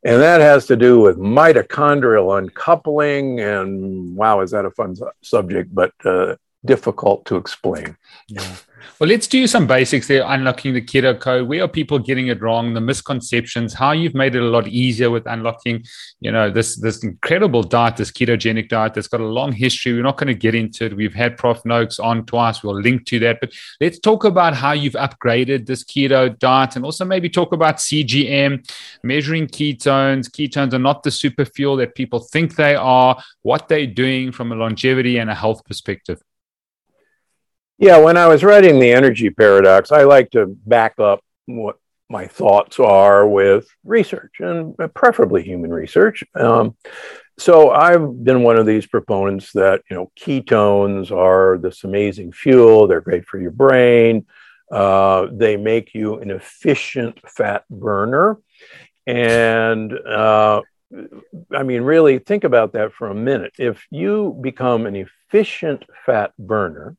And 0.05 0.21
that 0.21 0.41
has 0.41 0.67
to 0.67 0.77
do 0.77 1.01
with 1.01 1.17
mitochondrial 1.17 2.37
uncoupling. 2.37 3.41
And 3.41 4.17
wow, 4.17 4.41
is 4.41 4.51
that 4.51 4.67
a 4.67 4.71
fun 4.71 4.95
su- 4.97 5.11
subject, 5.23 5.75
but 5.75 5.93
uh, 6.05 6.37
difficult 6.65 7.25
to 7.27 7.37
explain. 7.37 7.97
Yeah. 8.29 8.57
Well, 9.01 9.09
let's 9.09 9.27
do 9.27 9.47
some 9.47 9.67
basics 9.67 10.07
there. 10.07 10.25
Unlocking 10.25 10.73
the 10.73 10.81
keto 10.81 11.19
code. 11.19 11.49
Where 11.49 11.65
are 11.65 11.69
people 11.69 11.99
getting 11.99 12.29
it 12.29 12.41
wrong? 12.41 12.75
The 12.75 12.81
misconceptions. 12.81 13.75
How 13.75 13.93
you've 13.93 14.15
made 14.15 14.35
it 14.35 14.43
a 14.43 14.47
lot 14.47 14.69
easier 14.69 15.11
with 15.11 15.27
unlocking. 15.27 15.85
You 16.21 16.31
know 16.31 16.51
this 16.51 16.81
this 16.81 17.03
incredible 17.03 17.63
diet, 17.63 17.97
this 17.97 18.13
ketogenic 18.13 18.69
diet 18.69 18.95
that's 18.95 19.09
got 19.09 19.21
a 19.21 19.27
long 19.27 19.53
history. 19.53 19.93
We're 19.93 20.03
not 20.03 20.17
going 20.17 20.29
to 20.29 20.35
get 20.35 20.55
into 20.55 20.87
it. 20.87 20.97
We've 20.97 21.15
had 21.15 21.37
Prof 21.37 21.65
Noakes 21.65 21.99
on 21.99 22.25
twice. 22.27 22.63
We'll 22.63 22.81
link 22.81 23.07
to 23.07 23.19
that. 23.21 23.39
But 23.41 23.53
let's 23.81 23.99
talk 23.99 24.25
about 24.25 24.55
how 24.55 24.73
you've 24.73 24.95
upgraded 24.95 25.67
this 25.67 25.83
keto 25.83 26.39
diet, 26.39 26.77
and 26.77 26.85
also 26.85 27.05
maybe 27.05 27.29
talk 27.29 27.53
about 27.53 27.77
CGM, 27.77 28.65
measuring 29.03 29.49
ketones. 29.49 30.31
Ketones 30.31 30.73
are 30.73 30.79
not 30.79 31.03
the 31.03 31.11
super 31.11 31.45
fuel 31.45 31.77
that 31.77 31.95
people 31.95 32.21
think 32.21 32.57
they 32.57 32.77
are. 32.77 33.21
What 33.43 33.69
they're 33.69 33.87
doing 33.87 34.33
from 34.33 34.53
a 34.53 34.55
longevity 34.55 35.19
and 35.19 35.31
a 35.31 35.35
health 35.35 35.65
perspective. 35.65 36.23
Yeah, 37.79 37.99
when 37.99 38.17
I 38.17 38.29
was 38.29 38.45
writing 38.45 38.79
the 38.79 38.93
energy 38.93 39.31
paradox, 39.31 39.91
I 39.91 40.05
like 40.05 40.31
to 40.31 40.47
back 40.47 40.99
up 41.01 41.21
what 41.47 41.77
my 42.09 42.27
thoughts 42.27 42.79
are 42.79 43.27
with 43.27 43.67
research 43.83 44.37
and 44.39 44.77
preferably 44.95 45.43
human 45.43 45.73
research. 45.73 46.23
Um, 46.35 46.77
so 47.37 47.71
I've 47.71 48.23
been 48.23 48.45
one 48.45 48.57
of 48.57 48.67
these 48.67 48.87
proponents 48.87 49.51
that 49.53 49.83
you 49.91 49.97
know 49.97 50.13
ketones 50.17 51.11
are 51.11 51.59
this 51.59 51.83
amazing 51.83 52.31
fuel. 52.31 52.87
They're 52.87 53.01
great 53.01 53.27
for 53.27 53.41
your 53.41 53.51
brain. 53.51 54.27
Uh, 54.71 55.27
they 55.33 55.57
make 55.57 55.95
you 55.95 56.21
an 56.21 56.31
efficient 56.31 57.19
fat 57.29 57.65
burner, 57.69 58.39
and 59.07 59.93
uh, 59.93 60.63
I 61.53 61.63
mean, 61.65 61.83
really 61.83 62.21
think 62.21 62.45
about 62.45 62.73
that 62.75 62.93
for 62.93 63.09
a 63.09 63.15
minute. 63.15 63.55
If 63.59 63.85
you 63.91 64.39
become 64.41 64.87
an 64.87 64.95
efficient 64.95 65.85
fat 66.07 66.33
burner, 66.39 66.97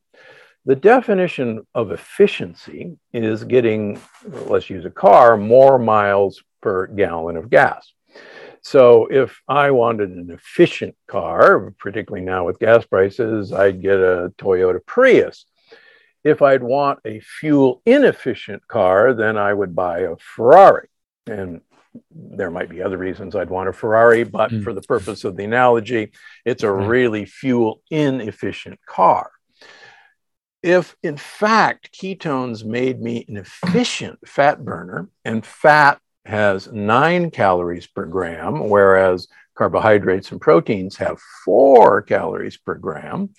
the 0.66 0.74
definition 0.74 1.64
of 1.76 1.92
efficiency 1.92 2.98
is 3.12 3.44
getting, 3.44 4.00
let's 4.46 4.68
use 4.68 4.84
a 4.84 4.90
car, 4.90 5.36
more 5.36 5.78
miles 5.78 6.42
per 6.60 6.88
gallon 6.88 7.36
of 7.36 7.48
gas. 7.48 7.92
So 8.62 9.06
if 9.06 9.40
I 9.46 9.70
wanted 9.70 10.10
an 10.10 10.32
efficient 10.32 10.96
car, 11.06 11.72
particularly 11.78 12.26
now 12.26 12.46
with 12.46 12.58
gas 12.58 12.84
prices, 12.84 13.52
I'd 13.52 13.80
get 13.80 14.00
a 14.00 14.32
Toyota 14.38 14.84
Prius. 14.84 15.46
If 16.24 16.42
I'd 16.42 16.64
want 16.64 16.98
a 17.04 17.20
fuel 17.20 17.80
inefficient 17.86 18.66
car, 18.66 19.14
then 19.14 19.36
I 19.36 19.54
would 19.54 19.76
buy 19.76 20.00
a 20.00 20.16
Ferrari. 20.16 20.88
And 21.28 21.60
there 22.10 22.50
might 22.50 22.68
be 22.68 22.82
other 22.82 22.98
reasons 22.98 23.36
I'd 23.36 23.50
want 23.50 23.68
a 23.68 23.72
Ferrari, 23.72 24.24
but 24.24 24.50
mm. 24.50 24.64
for 24.64 24.72
the 24.72 24.82
purpose 24.82 25.22
of 25.22 25.36
the 25.36 25.44
analogy, 25.44 26.10
it's 26.44 26.64
a 26.64 26.72
really 26.72 27.24
fuel 27.24 27.82
inefficient 27.88 28.80
car 28.84 29.30
if 30.66 30.96
in 31.04 31.16
fact 31.16 31.96
ketones 31.96 32.64
made 32.64 33.00
me 33.00 33.24
an 33.28 33.36
efficient 33.36 34.18
fat 34.26 34.64
burner 34.64 35.08
and 35.24 35.46
fat 35.46 36.00
has 36.24 36.66
nine 36.72 37.30
calories 37.30 37.86
per 37.86 38.04
gram, 38.04 38.68
whereas 38.68 39.28
carbohydrates 39.54 40.32
and 40.32 40.40
proteins 40.40 40.96
have 40.96 41.20
four 41.44 42.02
calories 42.02 42.56
per 42.56 42.74
gram. 42.74 43.30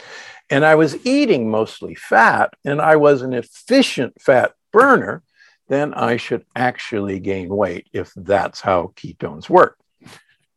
And 0.50 0.64
I 0.64 0.76
was 0.76 1.06
eating 1.06 1.52
mostly 1.52 1.96
fat, 1.96 2.54
and 2.64 2.82
I 2.82 2.96
was 2.96 3.22
an 3.22 3.34
efficient 3.34 4.22
fat 4.22 4.54
burner, 4.72 5.22
then 5.68 5.94
I 5.94 6.16
should 6.16 6.46
actually 6.56 7.20
gain 7.20 7.50
weight 7.50 7.90
if 7.92 8.14
that's 8.16 8.62
how 8.62 8.94
ketones 8.96 9.50
work. 9.50 9.78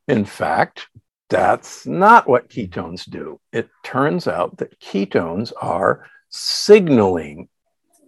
In 0.07 0.25
fact, 0.25 0.87
that's 1.29 1.85
not 1.85 2.29
what 2.29 2.49
ketones 2.49 3.11
do. 3.11 3.41
It 3.53 3.69
turns 3.83 4.29
out 4.29 4.59
that 4.59 4.79
ketones 4.79 5.53
are 5.61 6.07
signaling 6.31 7.49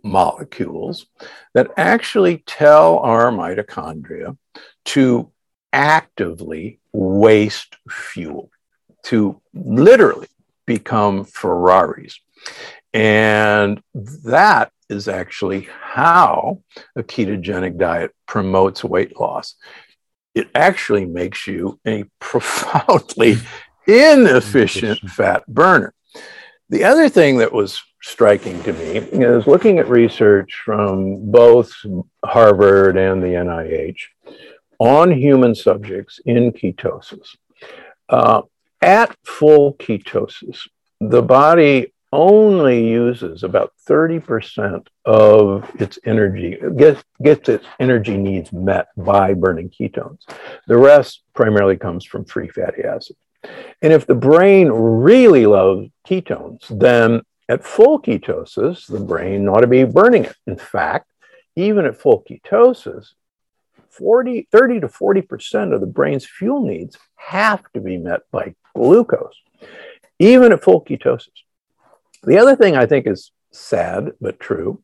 molecules 0.02 1.06
that 1.54 1.70
actually 1.76 2.38
tell 2.46 2.98
our 2.98 3.30
mitochondria 3.30 4.36
to 4.84 5.30
actively 5.72 6.80
waste 6.92 7.76
fuel, 7.88 8.50
to 9.04 9.40
literally 9.54 10.28
become 10.66 11.24
Ferraris. 11.24 12.18
And 12.92 13.82
that 13.94 14.70
is 14.88 15.08
actually 15.08 15.68
how 15.80 16.62
a 16.94 17.02
ketogenic 17.02 17.78
diet 17.78 18.12
promotes 18.26 18.84
weight 18.84 19.18
loss. 19.18 19.54
It 20.34 20.48
actually 20.54 21.06
makes 21.06 21.46
you 21.46 21.80
a 21.86 22.04
profoundly 22.20 23.36
inefficient 23.86 25.00
fat 25.10 25.46
burner. 25.46 25.94
The 26.72 26.84
other 26.84 27.10
thing 27.10 27.36
that 27.36 27.52
was 27.52 27.82
striking 28.00 28.62
to 28.62 28.72
me 28.72 28.96
is 28.96 29.46
looking 29.46 29.78
at 29.78 29.90
research 29.90 30.62
from 30.64 31.30
both 31.30 31.70
Harvard 32.24 32.96
and 32.96 33.22
the 33.22 33.26
NIH 33.26 33.98
on 34.78 35.10
human 35.10 35.54
subjects 35.54 36.18
in 36.24 36.50
ketosis. 36.50 37.36
Uh, 38.08 38.40
at 38.80 39.14
full 39.22 39.74
ketosis, 39.74 40.66
the 40.98 41.20
body 41.20 41.92
only 42.10 42.88
uses 42.88 43.42
about 43.42 43.74
30% 43.86 44.86
of 45.04 45.70
its 45.78 45.98
energy, 46.06 46.56
gets, 46.78 47.04
gets 47.22 47.50
its 47.50 47.66
energy 47.80 48.16
needs 48.16 48.50
met 48.50 48.86
by 48.96 49.34
burning 49.34 49.68
ketones. 49.68 50.20
The 50.68 50.78
rest 50.78 51.22
primarily 51.34 51.76
comes 51.76 52.06
from 52.06 52.24
free 52.24 52.48
fatty 52.48 52.82
acids. 52.84 53.18
And 53.80 53.92
if 53.92 54.06
the 54.06 54.14
brain 54.14 54.68
really 54.68 55.46
loves 55.46 55.88
ketones, 56.06 56.66
then 56.68 57.22
at 57.48 57.64
full 57.64 58.00
ketosis, 58.00 58.86
the 58.86 59.00
brain 59.00 59.48
ought 59.48 59.60
to 59.60 59.66
be 59.66 59.84
burning 59.84 60.24
it. 60.24 60.36
In 60.46 60.56
fact, 60.56 61.08
even 61.56 61.84
at 61.84 62.00
full 62.00 62.24
ketosis, 62.28 63.08
40, 63.90 64.48
30 64.50 64.80
to 64.80 64.88
40% 64.88 65.74
of 65.74 65.80
the 65.80 65.86
brain's 65.86 66.26
fuel 66.26 66.64
needs 66.64 66.96
have 67.16 67.62
to 67.74 67.80
be 67.80 67.98
met 67.98 68.20
by 68.30 68.54
glucose, 68.74 69.36
even 70.18 70.52
at 70.52 70.62
full 70.62 70.82
ketosis. 70.82 71.28
The 72.22 72.38
other 72.38 72.56
thing 72.56 72.76
I 72.76 72.86
think 72.86 73.06
is 73.06 73.32
sad 73.50 74.12
but 74.20 74.40
true 74.40 74.82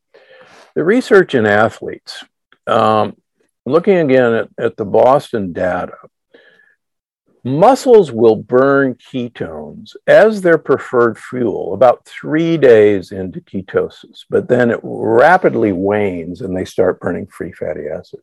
the 0.78 0.84
research 0.84 1.34
in 1.34 1.44
athletes, 1.44 2.24
um, 2.68 3.16
looking 3.66 3.96
again 3.96 4.32
at, 4.32 4.48
at 4.59 4.76
the 4.76 4.84
Boston 4.84 5.52
data, 5.52 5.96
muscles 7.49 8.12
will 8.12 8.36
burn 8.36 8.94
ketones 8.94 9.96
as 10.07 10.40
their 10.40 10.59
preferred 10.59 11.18
fuel 11.18 11.74
about 11.74 12.05
three 12.05 12.57
days 12.57 13.12
into 13.12 13.40
ketosis, 13.40 14.24
but 14.30 14.49
then 14.49 14.70
it 14.70 14.80
rapidly 14.82 15.72
wanes 15.72 16.40
and 16.40 16.57
they 16.57 16.64
start 16.64 17.01
burning 17.01 17.26
free 17.26 17.53
fatty 17.53 17.88
acid. 17.88 18.20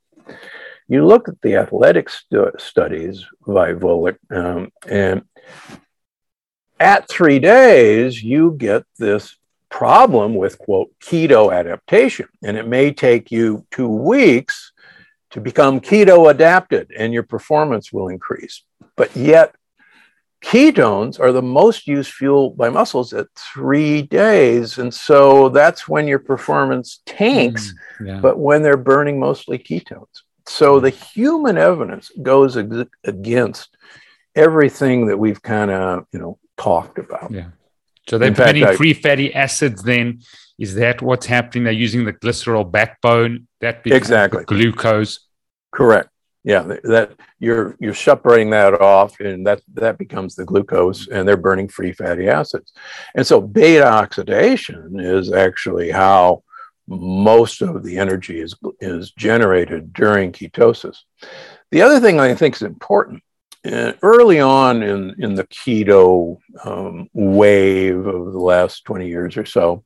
You 0.88 1.06
look 1.06 1.28
at 1.28 1.42
the 1.42 1.56
athletic 1.56 2.10
stu- 2.10 2.52
studies 2.58 3.26
by 3.46 3.74
Volek, 3.74 4.18
um, 4.32 4.72
and 4.88 5.24
at 6.80 7.10
three 7.10 7.40
days, 7.40 8.22
you 8.22 8.56
get 8.58 8.84
this 8.98 9.38
problem 9.70 10.36
with, 10.36 10.58
quote, 10.58 10.92
keto 11.00 11.54
adaptation. 11.54 12.28
And 12.44 12.58
it 12.58 12.68
may 12.68 12.92
take 12.92 13.32
you 13.32 13.66
two 13.72 13.90
weeks 13.90 14.72
to 15.32 15.42
become 15.42 15.82
keto 15.82 16.30
adapted 16.30 16.92
and 16.98 17.14
your 17.14 17.24
performance 17.24 17.92
will 17.92 18.08
increase. 18.08 18.64
But 18.96 19.16
yet, 19.16 19.56
ketones 20.44 21.20
are 21.20 21.32
the 21.32 21.42
most 21.42 21.88
used 21.88 22.12
fuel 22.12 22.52
by 22.52 22.70
muscles 22.70 23.14
at 23.14 23.28
three 23.36 24.04
days. 24.04 24.78
And 24.78 24.94
so 24.94 25.50
that's 25.50 25.88
when 25.88 26.08
your 26.08 26.20
performance 26.20 27.02
tanks, 27.06 27.74
mm, 28.00 28.08
yeah. 28.08 28.20
but 28.20 28.38
when 28.38 28.62
they're 28.62 28.78
burning 28.78 29.20
mostly 29.20 29.58
ketones. 29.58 30.22
So 30.48 30.80
the 30.80 30.92
human 30.92 31.58
evidence 31.58 32.12
goes 32.22 32.56
ag- 32.56 32.90
against 33.04 33.76
everything 34.36 35.08
that 35.08 35.18
we've 35.18 35.42
kind 35.42 35.72
of, 35.72 36.06
you 36.12 36.20
know, 36.20 36.38
talked 36.58 37.00
about. 37.00 37.32
Yeah. 37.32 37.48
So 38.08 38.20
they're 38.20 38.32
burning 38.32 38.64
fact, 38.64 38.78
free 38.78 38.94
fatty 38.94 39.34
acids 39.34 39.82
then. 39.82 40.22
Is 40.60 40.76
that 40.76 41.02
what's 41.02 41.26
happening? 41.26 41.64
They're 41.64 41.74
using 41.74 42.06
the 42.06 42.14
glycerol 42.14 42.70
backbone 42.70 43.48
that 43.62 43.82
exactly 43.86 44.44
glucose. 44.46 45.22
Correct. 45.72 46.10
Yeah, 46.46 46.62
that 46.84 47.14
you're 47.40 47.76
you're 47.80 47.96
separating 47.96 48.52
that 48.52 48.80
off, 48.80 49.20
and 49.20 49.48
that 49.48 49.62
that 49.74 49.98
becomes 49.98 50.36
the 50.36 50.46
glucose, 50.46 51.08
and 51.08 51.28
they're 51.28 51.38
burning 51.38 51.68
free 51.68 51.92
fatty 51.92 52.30
acids. 52.30 52.72
And 53.16 53.26
so 53.26 53.42
beta 53.42 53.88
oxidation 53.88 55.00
is 55.00 55.34
actually 55.34 55.90
how 55.90 56.44
most 56.88 57.64
of 57.64 57.84
the 57.84 57.98
energy 57.98 58.40
is 58.40 58.54
is 58.80 59.12
generated 59.14 59.92
during 59.92 60.32
ketosis. 60.32 60.98
The 61.72 61.82
other 61.82 62.00
thing 62.00 62.20
I 62.20 62.36
think 62.36 62.56
is 62.56 62.62
important 62.62 63.24
uh, 63.66 63.94
early 64.04 64.40
on 64.40 64.84
in, 64.84 65.16
in 65.18 65.34
the 65.34 65.46
keto 65.46 66.38
um, 66.64 67.10
wave 67.14 68.06
of 68.06 68.34
the 68.34 68.40
last 68.40 68.86
20 68.86 69.08
years 69.08 69.38
or 69.38 69.46
so 69.46 69.84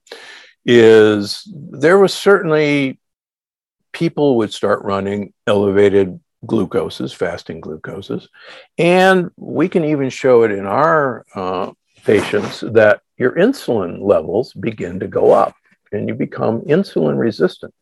is 0.66 1.50
there 1.72 1.98
was 1.98 2.14
certainly 2.14 3.00
people 3.94 4.38
would 4.38 4.52
start 4.52 4.84
running 4.84 5.34
elevated 5.48 6.20
glucoses 6.46 7.14
fasting 7.14 7.60
glucoses 7.62 8.28
and 8.78 9.30
we 9.36 9.68
can 9.68 9.84
even 9.84 10.10
show 10.10 10.44
it 10.44 10.52
in 10.52 10.66
our 10.66 11.26
uh, 11.36 11.72
patients 12.06 12.62
that 12.62 13.02
your 13.18 13.34
insulin 13.34 14.02
levels 14.02 14.54
begin 14.54 15.00
to 15.00 15.08
go 15.08 15.32
up 15.32 15.54
and 15.92 16.08
you 16.08 16.16
become 16.16 16.62
insulin 16.62 17.18
resistant 17.18 17.74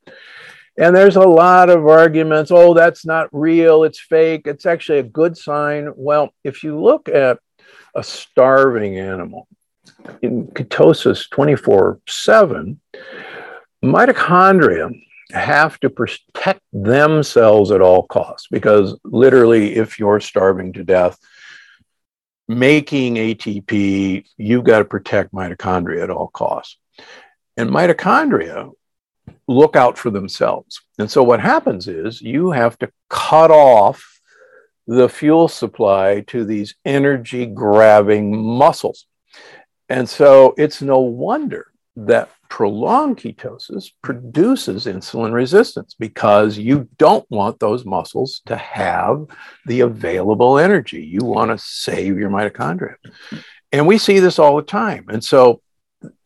and 0.78 0.96
there's 0.96 1.16
a 1.16 1.22
lot 1.22 1.70
of 1.70 1.88
arguments 1.88 2.52
oh, 2.52 2.74
that's 2.74 3.06
not 3.06 3.30
real, 3.32 3.84
it's 3.84 4.00
fake, 4.00 4.44
it's 4.46 4.66
actually 4.66 5.00
a 5.00 5.04
good 5.04 5.36
sign. 5.36 5.92
Well, 5.96 6.32
if 6.44 6.64
you 6.64 6.80
look 6.80 7.10
at 7.10 7.40
a 7.96 8.04
starving 8.04 9.00
animal 9.00 9.48
in 10.22 10.48
ketosis 10.48 11.30
24 11.32 12.00
7, 12.08 12.80
mitochondria 13.84 14.92
have 15.32 15.80
to 15.82 15.90
protect 15.90 16.62
themselves 16.72 17.72
at 17.72 17.82
all 17.82 18.04
costs 18.04 18.48
because 18.50 18.98
literally, 19.04 19.76
if 19.76 20.00
you're 20.00 20.20
starving 20.20 20.74
to 20.74 20.84
death, 20.84 21.18
making 22.48 23.16
ATP, 23.16 24.26
you've 24.38 24.64
got 24.64 24.80
to 24.80 24.86
protect 24.86 25.34
mitochondria 25.34 26.04
at 26.04 26.10
all 26.10 26.28
costs. 26.28 26.78
And 27.58 27.70
mitochondria 27.70 28.72
look 29.48 29.76
out 29.76 29.98
for 29.98 30.10
themselves. 30.10 30.82
And 30.98 31.10
so 31.10 31.24
what 31.24 31.40
happens 31.40 31.88
is 31.88 32.22
you 32.22 32.52
have 32.52 32.78
to 32.80 32.92
cut 33.10 33.52
off 33.52 34.22
the 34.88 35.10
fuel 35.10 35.48
supply 35.48 36.24
to 36.28 36.46
these 36.46 36.76
energy 36.86 37.46
grabbing 37.46 38.38
muscles. 38.38 39.06
And 39.90 40.08
so 40.08 40.54
it's 40.58 40.82
no 40.82 41.00
wonder 41.00 41.68
that 41.98 42.30
prolonged 42.50 43.18
ketosis 43.18 43.92
produces 44.02 44.86
insulin 44.86 45.34
resistance 45.34 45.96
because 45.98 46.58
you 46.58 46.88
don't 46.98 47.26
want 47.30 47.60
those 47.60 47.86
muscles 47.86 48.42
to 48.46 48.56
have 48.56 49.26
the 49.66 49.82
available 49.82 50.58
energy. 50.58 51.04
You 51.04 51.22
want 51.22 51.52
to 51.52 51.58
save 51.58 52.18
your 52.18 52.30
mitochondria. 52.30 52.96
And 53.72 53.86
we 53.86 53.98
see 53.98 54.20
this 54.20 54.40
all 54.40 54.56
the 54.56 54.64
time. 54.64 55.06
And 55.10 55.24
so 55.24 55.62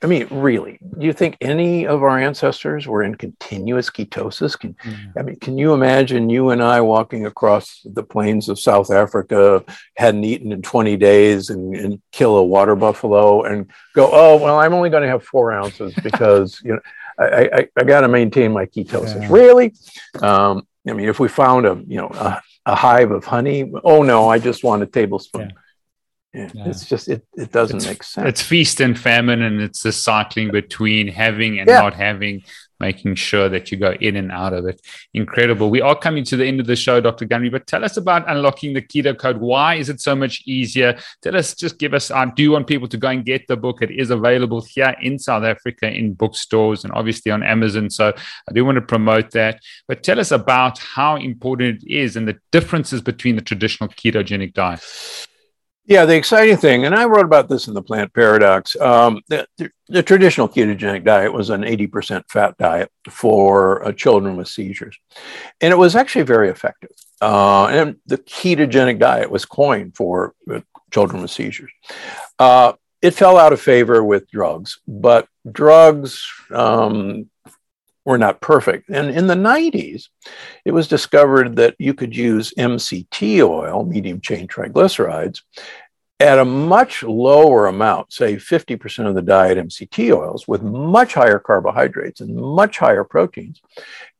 I 0.01 0.07
mean, 0.07 0.27
really, 0.29 0.79
do 0.97 1.05
you 1.05 1.13
think 1.13 1.37
any 1.39 1.87
of 1.87 2.03
our 2.03 2.19
ancestors 2.19 2.87
were 2.87 3.03
in 3.03 3.15
continuous 3.15 3.89
ketosis? 3.89 4.59
Can, 4.59 4.73
mm. 4.73 5.13
I 5.17 5.21
mean, 5.21 5.37
can 5.37 5.57
you 5.57 5.73
imagine 5.73 6.29
you 6.29 6.49
and 6.49 6.61
I 6.61 6.81
walking 6.81 7.25
across 7.25 7.81
the 7.85 8.03
plains 8.03 8.49
of 8.49 8.59
South 8.59 8.91
Africa, 8.91 9.63
hadn't 9.95 10.25
eaten 10.25 10.51
in 10.51 10.61
20 10.61 10.97
days, 10.97 11.49
and, 11.49 11.75
and 11.75 12.01
kill 12.11 12.35
a 12.35 12.43
water 12.43 12.75
buffalo 12.75 13.43
and 13.43 13.71
go, 13.93 14.09
oh, 14.11 14.37
well, 14.37 14.59
I'm 14.59 14.73
only 14.73 14.89
going 14.89 15.03
to 15.03 15.09
have 15.09 15.23
four 15.23 15.53
ounces 15.53 15.93
because, 16.03 16.59
you 16.65 16.73
know, 16.73 16.81
I, 17.17 17.49
I, 17.53 17.67
I 17.77 17.83
got 17.83 18.01
to 18.01 18.07
maintain 18.09 18.51
my 18.51 18.65
ketosis. 18.65 19.21
Yeah. 19.21 19.27
Really? 19.31 19.73
Um, 20.21 20.67
I 20.87 20.93
mean, 20.93 21.07
if 21.07 21.19
we 21.19 21.29
found 21.29 21.65
a, 21.65 21.81
you 21.87 21.97
know, 21.97 22.09
a, 22.09 22.41
a, 22.65 22.75
hive 22.75 23.11
of 23.11 23.23
honey, 23.23 23.71
oh 23.83 24.03
no, 24.03 24.27
I 24.27 24.39
just 24.39 24.63
want 24.63 24.83
a 24.83 24.87
tablespoon. 24.87 25.51
Yeah. 25.51 25.55
Yeah. 26.33 26.49
It's 26.55 26.85
just 26.85 27.09
it, 27.09 27.25
it 27.35 27.51
doesn't 27.51 27.77
it's, 27.77 27.85
make 27.85 28.03
sense. 28.03 28.29
It's 28.29 28.41
feast 28.41 28.79
and 28.79 28.97
famine, 28.97 29.41
and 29.41 29.61
it's 29.61 29.83
the 29.83 29.91
cycling 29.91 30.51
between 30.51 31.07
having 31.09 31.59
and 31.59 31.67
yeah. 31.67 31.81
not 31.81 31.93
having 31.93 32.43
making 32.81 33.13
sure 33.15 33.47
that 33.47 33.71
you 33.71 33.77
go 33.77 33.91
in 34.01 34.15
and 34.17 34.31
out 34.31 34.53
of 34.53 34.65
it. 34.65 34.81
Incredible. 35.13 35.69
We 35.69 35.81
are 35.81 35.95
coming 35.95 36.25
to 36.25 36.35
the 36.35 36.45
end 36.45 36.59
of 36.59 36.65
the 36.65 36.75
show, 36.75 36.99
Dr. 36.99 37.25
Gundry, 37.25 37.49
but 37.49 37.67
tell 37.67 37.85
us 37.85 37.95
about 37.95 38.27
unlocking 38.27 38.73
the 38.73 38.81
keto 38.81 39.17
code. 39.17 39.37
Why 39.37 39.75
is 39.75 39.87
it 39.87 40.01
so 40.01 40.15
much 40.15 40.41
easier? 40.45 40.97
Tell 41.21 41.37
us, 41.37 41.53
just 41.53 41.77
give 41.77 41.93
us, 41.93 42.09
I 42.11 42.25
do 42.25 42.51
want 42.51 42.67
people 42.67 42.87
to 42.89 42.97
go 42.97 43.09
and 43.09 43.23
get 43.23 43.47
the 43.47 43.55
book. 43.55 43.81
It 43.81 43.91
is 43.91 44.09
available 44.09 44.61
here 44.61 44.95
in 45.01 45.19
South 45.19 45.43
Africa 45.43 45.89
in 45.89 46.13
bookstores 46.13 46.83
and 46.83 46.91
obviously 46.93 47.31
on 47.31 47.43
Amazon. 47.43 47.89
So 47.91 48.13
I 48.49 48.51
do 48.51 48.65
want 48.65 48.77
to 48.77 48.81
promote 48.81 49.31
that. 49.31 49.61
But 49.87 50.01
tell 50.01 50.19
us 50.19 50.31
about 50.31 50.79
how 50.79 51.17
important 51.17 51.83
it 51.83 51.93
is 51.93 52.15
and 52.15 52.27
the 52.27 52.39
differences 52.51 53.01
between 53.01 53.35
the 53.35 53.43
traditional 53.43 53.89
ketogenic 53.89 54.53
diet. 54.53 54.81
Yeah, 55.85 56.05
the 56.05 56.15
exciting 56.15 56.57
thing, 56.57 56.85
and 56.85 56.93
I 56.93 57.05
wrote 57.05 57.25
about 57.25 57.49
this 57.49 57.67
in 57.67 57.73
the 57.73 57.81
Plant 57.81 58.13
Paradox. 58.13 58.75
Um, 58.79 59.21
the, 59.29 59.47
the, 59.57 59.71
the, 59.87 60.03
traditional 60.03 60.47
ketogenic 60.47 61.03
diet 61.03 61.33
was 61.33 61.49
an 61.49 61.63
80% 61.63 62.23
fat 62.29 62.55
diet 62.57 62.91
for 63.09 63.83
uh, 63.83 63.91
children 63.91 64.37
with 64.37 64.47
seizures, 64.47 64.95
and 65.59 65.71
it 65.71 65.77
was 65.77 65.95
actually 65.95 66.21
very 66.21 66.49
effective. 66.49 66.91
Uh, 67.19 67.65
and 67.67 67.95
the 68.05 68.19
ketogenic 68.19 68.99
diet 68.99 69.31
was 69.31 69.43
coined 69.43 69.95
for 69.95 70.35
uh, 70.53 70.61
children 70.91 71.23
with 71.23 71.31
seizures. 71.31 71.71
Uh, 72.37 72.73
it 73.01 73.15
fell 73.15 73.37
out 73.37 73.51
of 73.51 73.59
favor 73.59 74.03
with 74.03 74.29
drugs, 74.29 74.79
but 74.87 75.27
drugs 75.51 76.23
um, 76.53 77.27
were 78.05 78.17
not 78.17 78.41
perfect. 78.41 78.89
And 78.89 79.11
in 79.11 79.27
the 79.27 79.35
90s, 79.35 80.09
it 80.65 80.71
was 80.71 80.87
discovered 80.87 81.55
that 81.57 81.75
you 81.77 81.93
could 81.93 82.15
use 82.15 82.53
MCT 82.57 83.47
oil, 83.47 83.85
medium 83.85 84.21
chain 84.21 84.47
triglycerides, 84.47 85.41
at 86.19 86.37
a 86.37 86.45
much 86.45 87.01
lower 87.01 87.65
amount, 87.65 88.13
say 88.13 88.35
50% 88.35 89.07
of 89.07 89.15
the 89.15 89.23
diet 89.23 89.57
MCT 89.57 90.15
oils, 90.15 90.47
with 90.47 90.61
much 90.61 91.15
higher 91.15 91.39
carbohydrates 91.39 92.21
and 92.21 92.35
much 92.35 92.77
higher 92.77 93.03
proteins. 93.03 93.59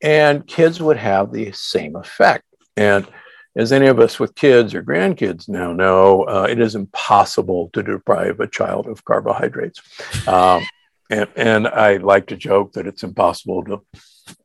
And 0.02 0.46
kids 0.48 0.82
would 0.82 0.98
have 0.98 1.32
the 1.32 1.52
same 1.52 1.96
effect. 1.96 2.44
And 2.76 3.08
as 3.56 3.72
any 3.72 3.88
of 3.88 4.00
us 4.00 4.20
with 4.20 4.34
kids 4.34 4.74
or 4.74 4.82
grandkids 4.82 5.48
now 5.48 5.74
know, 5.74 6.24
uh, 6.24 6.48
it 6.50 6.60
is 6.60 6.74
impossible 6.74 7.70
to 7.74 7.84
deprive 7.84 8.40
a 8.40 8.48
child 8.48 8.88
of 8.88 9.06
carbohydrates. 9.06 9.82
Um, 10.28 10.64
and, 11.12 11.30
and 11.36 11.68
I 11.68 11.98
like 11.98 12.28
to 12.28 12.38
joke 12.38 12.74
that 12.74 12.88
it's 12.88 13.04
impossible 13.04 13.64
to 13.66 13.82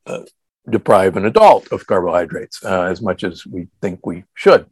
uh, 0.07 0.23
deprive 0.69 1.17
an 1.17 1.25
adult 1.25 1.71
of 1.73 1.87
carbohydrates 1.87 2.65
uh, 2.65 2.83
as 2.83 3.01
much 3.01 3.23
as 3.25 3.47
we 3.47 3.69
think 3.81 4.05
we 4.05 4.25
should. 4.35 4.67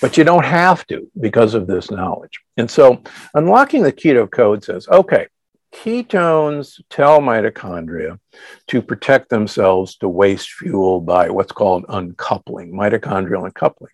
But 0.00 0.16
you 0.16 0.24
don't 0.24 0.44
have 0.44 0.86
to 0.86 1.10
because 1.20 1.54
of 1.54 1.66
this 1.66 1.90
knowledge. 1.90 2.38
And 2.56 2.70
so 2.70 3.02
unlocking 3.34 3.82
the 3.82 3.92
keto 3.92 4.30
code 4.30 4.62
says, 4.62 4.88
okay, 4.88 5.26
ketones 5.74 6.80
tell 6.90 7.20
mitochondria 7.20 8.18
to 8.68 8.80
protect 8.80 9.28
themselves 9.28 9.96
to 9.96 10.08
waste 10.08 10.50
fuel 10.50 11.00
by 11.00 11.28
what's 11.30 11.52
called 11.52 11.84
uncoupling, 11.88 12.72
mitochondrial 12.72 13.44
uncoupling. 13.44 13.92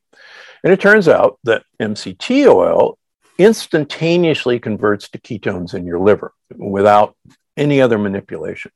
And 0.62 0.72
it 0.72 0.80
turns 0.80 1.09
out 1.09 1.39
that 1.45 1.64
MCT 1.80 2.47
oil 2.47 2.99
instantaneously 3.39 4.59
converts 4.59 5.09
to 5.11 5.18
ketones 5.18 5.74
in 5.74 5.87
your 5.87 5.99
liver 5.99 6.33
without 6.57 7.16
any 7.57 7.80
other 7.80 7.99
manipulation. 7.99 8.70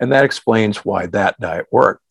And 0.00 0.12
that 0.12 0.24
explains 0.24 0.84
why 0.84 1.06
that 1.06 1.38
diet 1.40 1.66
worked. 1.70 2.02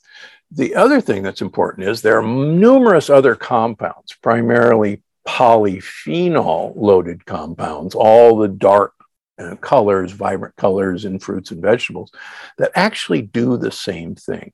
The 0.52 0.76
other 0.76 1.02
thing 1.02 1.24
that's 1.24 1.42
important 1.42 1.88
is 1.88 2.02
there 2.02 2.20
are 2.20 2.24
numerous 2.24 3.10
other 3.10 3.36
compounds, 3.36 4.16
primarily 4.22 5.04
polyphenol 5.28 6.74
loaded 6.76 7.26
compounds, 7.26 7.96
all 7.96 8.38
the 8.38 8.48
dark 8.48 8.94
uh, 9.40 9.56
colors, 9.58 10.12
vibrant 10.12 10.56
colors 10.56 11.06
in 11.06 11.20
fruits 11.20 11.52
and 11.52 11.62
vegetables 11.62 12.12
that 12.58 12.72
actually 12.76 13.22
do 13.22 13.58
the 13.58 13.72
same 13.72 14.16
thing. 14.16 14.52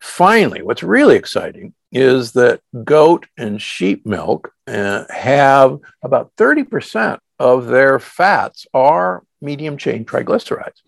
Finally, 0.00 0.62
what's 0.62 0.82
really 0.82 1.16
exciting 1.16 1.74
is 1.92 2.32
that 2.32 2.60
goat 2.84 3.26
and 3.38 3.60
sheep 3.60 4.04
milk 4.04 4.52
uh, 4.66 5.04
have 5.08 5.78
about 6.02 6.32
30% 6.36 7.18
of 7.38 7.66
their 7.66 7.98
fats 7.98 8.66
are 8.74 9.22
medium 9.40 9.76
chain 9.76 10.04
triglycerides. 10.04 10.82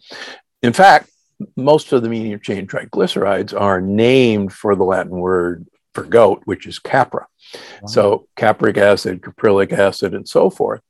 In 0.62 0.72
fact, 0.72 1.10
most 1.56 1.92
of 1.92 2.02
the 2.02 2.08
medium 2.08 2.40
chain 2.40 2.66
triglycerides 2.66 3.58
are 3.58 3.80
named 3.80 4.52
for 4.52 4.74
the 4.74 4.84
Latin 4.84 5.18
word 5.18 5.66
for 5.94 6.04
goat, 6.04 6.42
which 6.44 6.66
is 6.66 6.78
capra. 6.78 7.26
Wow. 7.82 7.86
So 7.86 8.28
capric 8.36 8.76
acid, 8.76 9.20
caprylic 9.22 9.72
acid, 9.72 10.14
and 10.14 10.28
so 10.28 10.50
forth. 10.50 10.80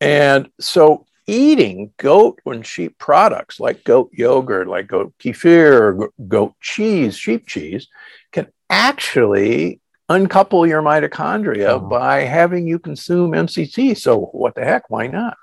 And 0.00 0.50
so 0.60 1.06
eating 1.26 1.92
goat 1.96 2.40
and 2.46 2.64
sheep 2.64 2.98
products 2.98 3.58
like 3.58 3.84
goat 3.84 4.10
yogurt, 4.12 4.68
like 4.68 4.86
goat 4.86 5.12
kefir, 5.18 6.08
goat 6.28 6.54
cheese, 6.60 7.16
sheep 7.16 7.46
cheese, 7.46 7.88
can 8.32 8.46
actually 8.70 9.80
uncouple 10.08 10.66
your 10.66 10.82
mitochondria 10.82 11.68
oh. 11.68 11.80
by 11.80 12.20
having 12.20 12.66
you 12.66 12.78
consume 12.78 13.32
MCT. 13.32 13.96
So 13.96 14.20
what 14.26 14.54
the 14.54 14.64
heck? 14.64 14.88
Why 14.88 15.08
not? 15.08 15.36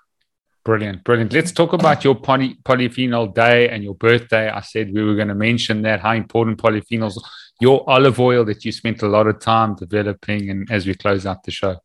Brilliant, 0.63 1.03
brilliant. 1.03 1.33
Let's 1.33 1.51
talk 1.51 1.73
about 1.73 2.05
your 2.05 2.15
poly, 2.15 2.55
polyphenol 2.63 3.33
day 3.35 3.67
and 3.67 3.83
your 3.83 3.95
birthday. 3.95 4.49
I 4.49 4.61
said 4.61 4.93
we 4.93 5.03
were 5.03 5.15
going 5.15 5.27
to 5.27 5.35
mention 5.35 5.81
that 5.81 5.99
how 5.99 6.13
important 6.13 6.57
polyphenols, 6.57 7.21
your 7.59 7.83
olive 7.89 8.17
oil 8.21 8.45
that 8.45 8.63
you 8.63 8.71
spent 8.71 9.01
a 9.01 9.07
lot 9.07 9.27
of 9.27 9.41
time 9.41 9.75
developing, 9.75 10.49
and 10.49 10.71
as 10.71 10.87
we 10.87 10.95
close 10.95 11.25
out 11.25 11.43
the 11.43 11.51
show. 11.51 11.75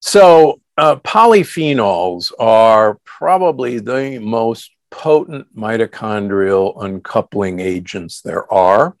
So, 0.00 0.60
uh, 0.76 0.96
polyphenols 0.96 2.32
are 2.38 2.98
probably 3.04 3.78
the 3.78 4.18
most 4.18 4.70
potent 4.90 5.54
mitochondrial 5.56 6.82
uncoupling 6.82 7.60
agents 7.60 8.20
there 8.20 8.50
are 8.52 8.94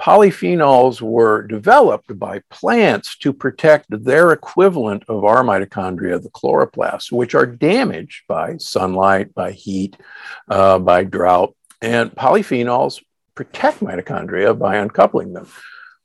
polyphenols 0.00 1.02
were 1.02 1.46
developed 1.46 2.18
by 2.18 2.40
plants 2.48 3.18
to 3.18 3.34
protect 3.34 3.86
their 3.90 4.32
equivalent 4.32 5.04
of 5.08 5.24
our 5.24 5.42
mitochondria, 5.42 6.20
the 6.20 6.30
chloroplasts, 6.30 7.12
which 7.12 7.34
are 7.34 7.44
damaged 7.44 8.22
by 8.26 8.56
sunlight, 8.56 9.34
by 9.34 9.52
heat, 9.52 9.96
uh, 10.48 10.78
by 10.78 11.04
drought. 11.04 11.54
And 11.82 12.10
polyphenols 12.12 13.02
protect 13.34 13.80
mitochondria 13.80 14.58
by 14.58 14.76
uncoupling 14.76 15.34
them. 15.34 15.48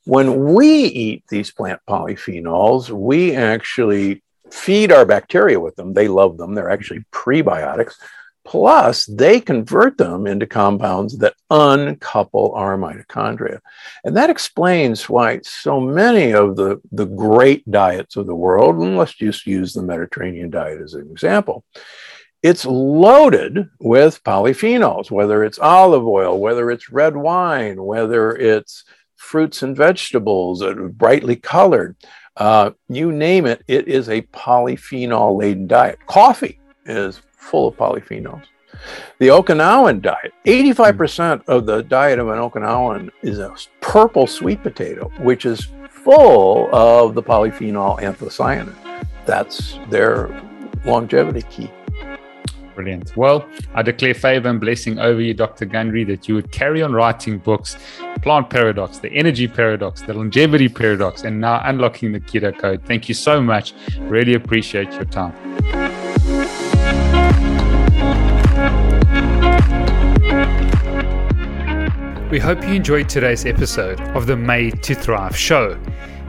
When 0.06 0.54
we 0.54 0.86
eat 0.86 1.24
these 1.28 1.52
plant 1.52 1.82
polyphenols, 1.88 2.90
we 2.90 3.36
actually 3.36 4.24
feed 4.52 4.92
our 4.92 5.06
bacteria 5.06 5.60
with 5.60 5.76
them. 5.76 5.94
They 5.94 6.08
love 6.08 6.38
them. 6.38 6.54
They're 6.54 6.70
actually 6.72 7.00
mm-hmm. 7.00 7.30
prebiotics. 7.50 7.96
Plus, 8.46 9.08
they 9.08 9.42
convert 9.42 9.98
them 9.98 10.28
into 10.28 10.46
compounds 10.46 11.18
that 11.18 11.34
uncouple 11.50 12.54
our 12.54 12.78
mitochondria. 12.78 13.60
And 14.04 14.16
that 14.16 14.30
explains 14.30 15.10
why 15.10 15.40
so 15.42 15.82
many 15.82 16.32
of 16.32 16.56
the, 16.56 16.80
the 16.92 17.08
great 17.08 17.70
diets 17.70 18.16
of 18.16 18.28
the 18.28 18.36
world, 18.36 18.76
and 18.76 18.98
let's 18.98 19.16
just 19.16 19.48
use 19.48 19.74
the 19.74 19.82
Mediterranean 19.82 20.52
diet 20.52 20.80
as 20.80 20.94
an 20.94 21.10
example, 21.10 21.64
it's 22.44 22.68
loaded 22.68 23.68
with 23.80 24.24
polyphenols, 24.24 25.10
whether 25.10 25.44
it's 25.44 25.58
olive 25.58 26.06
oil, 26.06 26.40
whether 26.40 26.70
it's 26.70 26.92
red 26.92 27.18
wine, 27.18 27.82
whether 27.84 28.36
it's 28.36 28.84
fruits 29.26 29.64
and 29.64 29.76
vegetables 29.76 30.60
that 30.60 30.78
are 30.78 30.88
brightly 30.88 31.36
colored. 31.36 31.96
Uh, 32.38 32.72
you 32.90 33.12
name 33.12 33.46
it, 33.46 33.64
it 33.68 33.88
is 33.88 34.08
a 34.08 34.22
polyphenol 34.22 35.40
laden 35.40 35.68
diet. 35.68 35.98
Coffee 36.06 36.60
is 36.86 37.22
full 37.36 37.68
of 37.70 37.76
polyphenols. 37.76 38.44
The 39.20 39.30
Okinawan 39.30 40.02
diet, 40.02 40.34
85% 40.46 41.44
of 41.48 41.66
the 41.66 41.82
diet 41.82 42.20
of 42.20 42.28
an 42.28 42.38
Okinawan 42.38 43.10
is 43.24 43.40
a 43.40 43.56
purple 43.82 44.28
sweet 44.28 44.62
potato, 44.62 45.10
which 45.20 45.46
is 45.46 45.68
full 45.90 46.70
of 46.76 47.16
the 47.16 47.24
polyphenol 47.24 48.00
anthocyanin. 48.02 48.76
That's 49.26 49.80
their 49.90 50.30
longevity 50.86 51.42
key. 51.50 51.72
Brilliant. 52.76 53.16
Well, 53.16 53.48
I 53.74 53.82
declare 53.82 54.14
favor 54.14 54.50
and 54.50 54.60
blessing 54.60 55.00
over 55.00 55.22
you, 55.22 55.34
Dr. 55.34 55.66
Gundry, 55.66 56.04
that 56.04 56.28
you 56.28 56.36
would 56.36 56.52
carry 56.52 56.82
on 56.82 56.92
writing 56.92 57.38
books, 57.38 57.78
Plant 58.22 58.50
Paradox, 58.50 59.00
the 59.00 59.12
Energy 59.12 59.48
Paradox, 59.48 60.02
the 60.02 60.14
Longevity 60.14 60.68
Paradox, 60.70 61.24
and 61.24 61.40
now 61.40 61.62
unlocking 61.64 62.12
the 62.12 62.20
Keto 62.20 62.58
Code. 62.58 62.84
Thank 62.86 63.08
you 63.08 63.16
so 63.16 63.42
much. 63.42 63.74
Really 64.00 64.34
appreciate 64.34 64.92
your 64.94 65.06
time. 65.06 65.34
We 72.32 72.40
hope 72.40 72.64
you 72.64 72.74
enjoyed 72.74 73.08
today's 73.08 73.46
episode 73.46 74.02
of 74.16 74.26
the 74.26 74.36
Made 74.36 74.84
to 74.84 74.96
Thrive 74.96 75.38
show. 75.38 75.80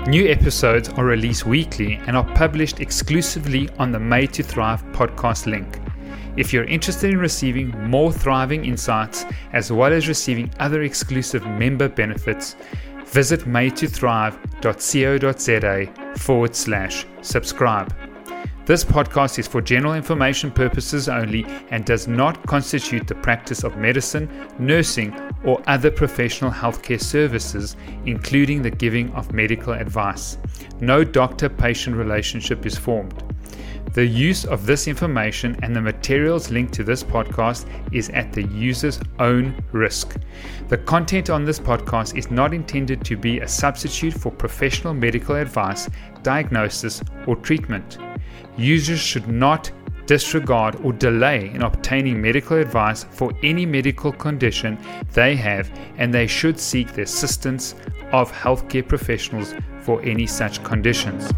New 0.06 0.28
episodes 0.28 0.88
are 0.90 1.04
released 1.04 1.46
weekly 1.46 1.94
and 2.06 2.16
are 2.16 2.24
published 2.34 2.80
exclusively 2.80 3.68
on 3.78 3.90
the 3.90 3.98
Made 3.98 4.32
to 4.34 4.42
Thrive 4.42 4.84
podcast 4.92 5.46
link. 5.46 5.80
If 6.36 6.52
you're 6.52 6.64
interested 6.64 7.10
in 7.10 7.18
receiving 7.18 7.70
more 7.88 8.12
thriving 8.12 8.66
insights 8.66 9.24
as 9.54 9.72
well 9.72 9.92
as 9.92 10.06
receiving 10.06 10.50
other 10.58 10.82
exclusive 10.82 11.46
member 11.46 11.88
benefits, 11.88 12.56
visit 13.06 13.40
madetothrive.co.za 13.40 16.18
forward 16.18 16.54
slash 16.54 17.06
subscribe. 17.22 17.94
This 18.66 18.84
podcast 18.84 19.38
is 19.38 19.46
for 19.46 19.62
general 19.62 19.94
information 19.94 20.50
purposes 20.50 21.08
only 21.08 21.46
and 21.70 21.84
does 21.84 22.08
not 22.08 22.44
constitute 22.46 23.06
the 23.06 23.14
practice 23.14 23.62
of 23.62 23.76
medicine, 23.76 24.28
nursing, 24.58 25.14
or 25.44 25.62
other 25.68 25.90
professional 25.90 26.50
healthcare 26.50 27.00
services, 27.00 27.76
including 28.04 28.60
the 28.60 28.70
giving 28.70 29.12
of 29.12 29.32
medical 29.32 29.72
advice. 29.72 30.36
No 30.80 31.04
doctor 31.04 31.48
patient 31.48 31.96
relationship 31.96 32.66
is 32.66 32.76
formed. 32.76 33.22
The 33.96 34.06
use 34.06 34.44
of 34.44 34.66
this 34.66 34.88
information 34.88 35.56
and 35.62 35.74
the 35.74 35.80
materials 35.80 36.50
linked 36.50 36.74
to 36.74 36.84
this 36.84 37.02
podcast 37.02 37.64
is 37.94 38.10
at 38.10 38.30
the 38.30 38.42
user's 38.48 39.00
own 39.20 39.54
risk. 39.72 40.18
The 40.68 40.76
content 40.76 41.30
on 41.30 41.46
this 41.46 41.58
podcast 41.58 42.14
is 42.14 42.30
not 42.30 42.52
intended 42.52 43.02
to 43.06 43.16
be 43.16 43.40
a 43.40 43.48
substitute 43.48 44.12
for 44.12 44.30
professional 44.30 44.92
medical 44.92 45.36
advice, 45.36 45.88
diagnosis, 46.22 47.02
or 47.26 47.36
treatment. 47.36 47.96
Users 48.58 49.00
should 49.00 49.28
not 49.28 49.70
disregard 50.04 50.76
or 50.84 50.92
delay 50.92 51.48
in 51.54 51.62
obtaining 51.62 52.20
medical 52.20 52.58
advice 52.58 53.04
for 53.04 53.32
any 53.42 53.64
medical 53.64 54.12
condition 54.12 54.76
they 55.14 55.34
have, 55.36 55.70
and 55.96 56.12
they 56.12 56.26
should 56.26 56.60
seek 56.60 56.92
the 56.92 57.00
assistance 57.00 57.74
of 58.12 58.30
healthcare 58.30 58.86
professionals 58.86 59.54
for 59.80 60.02
any 60.02 60.26
such 60.26 60.62
conditions. 60.64 61.32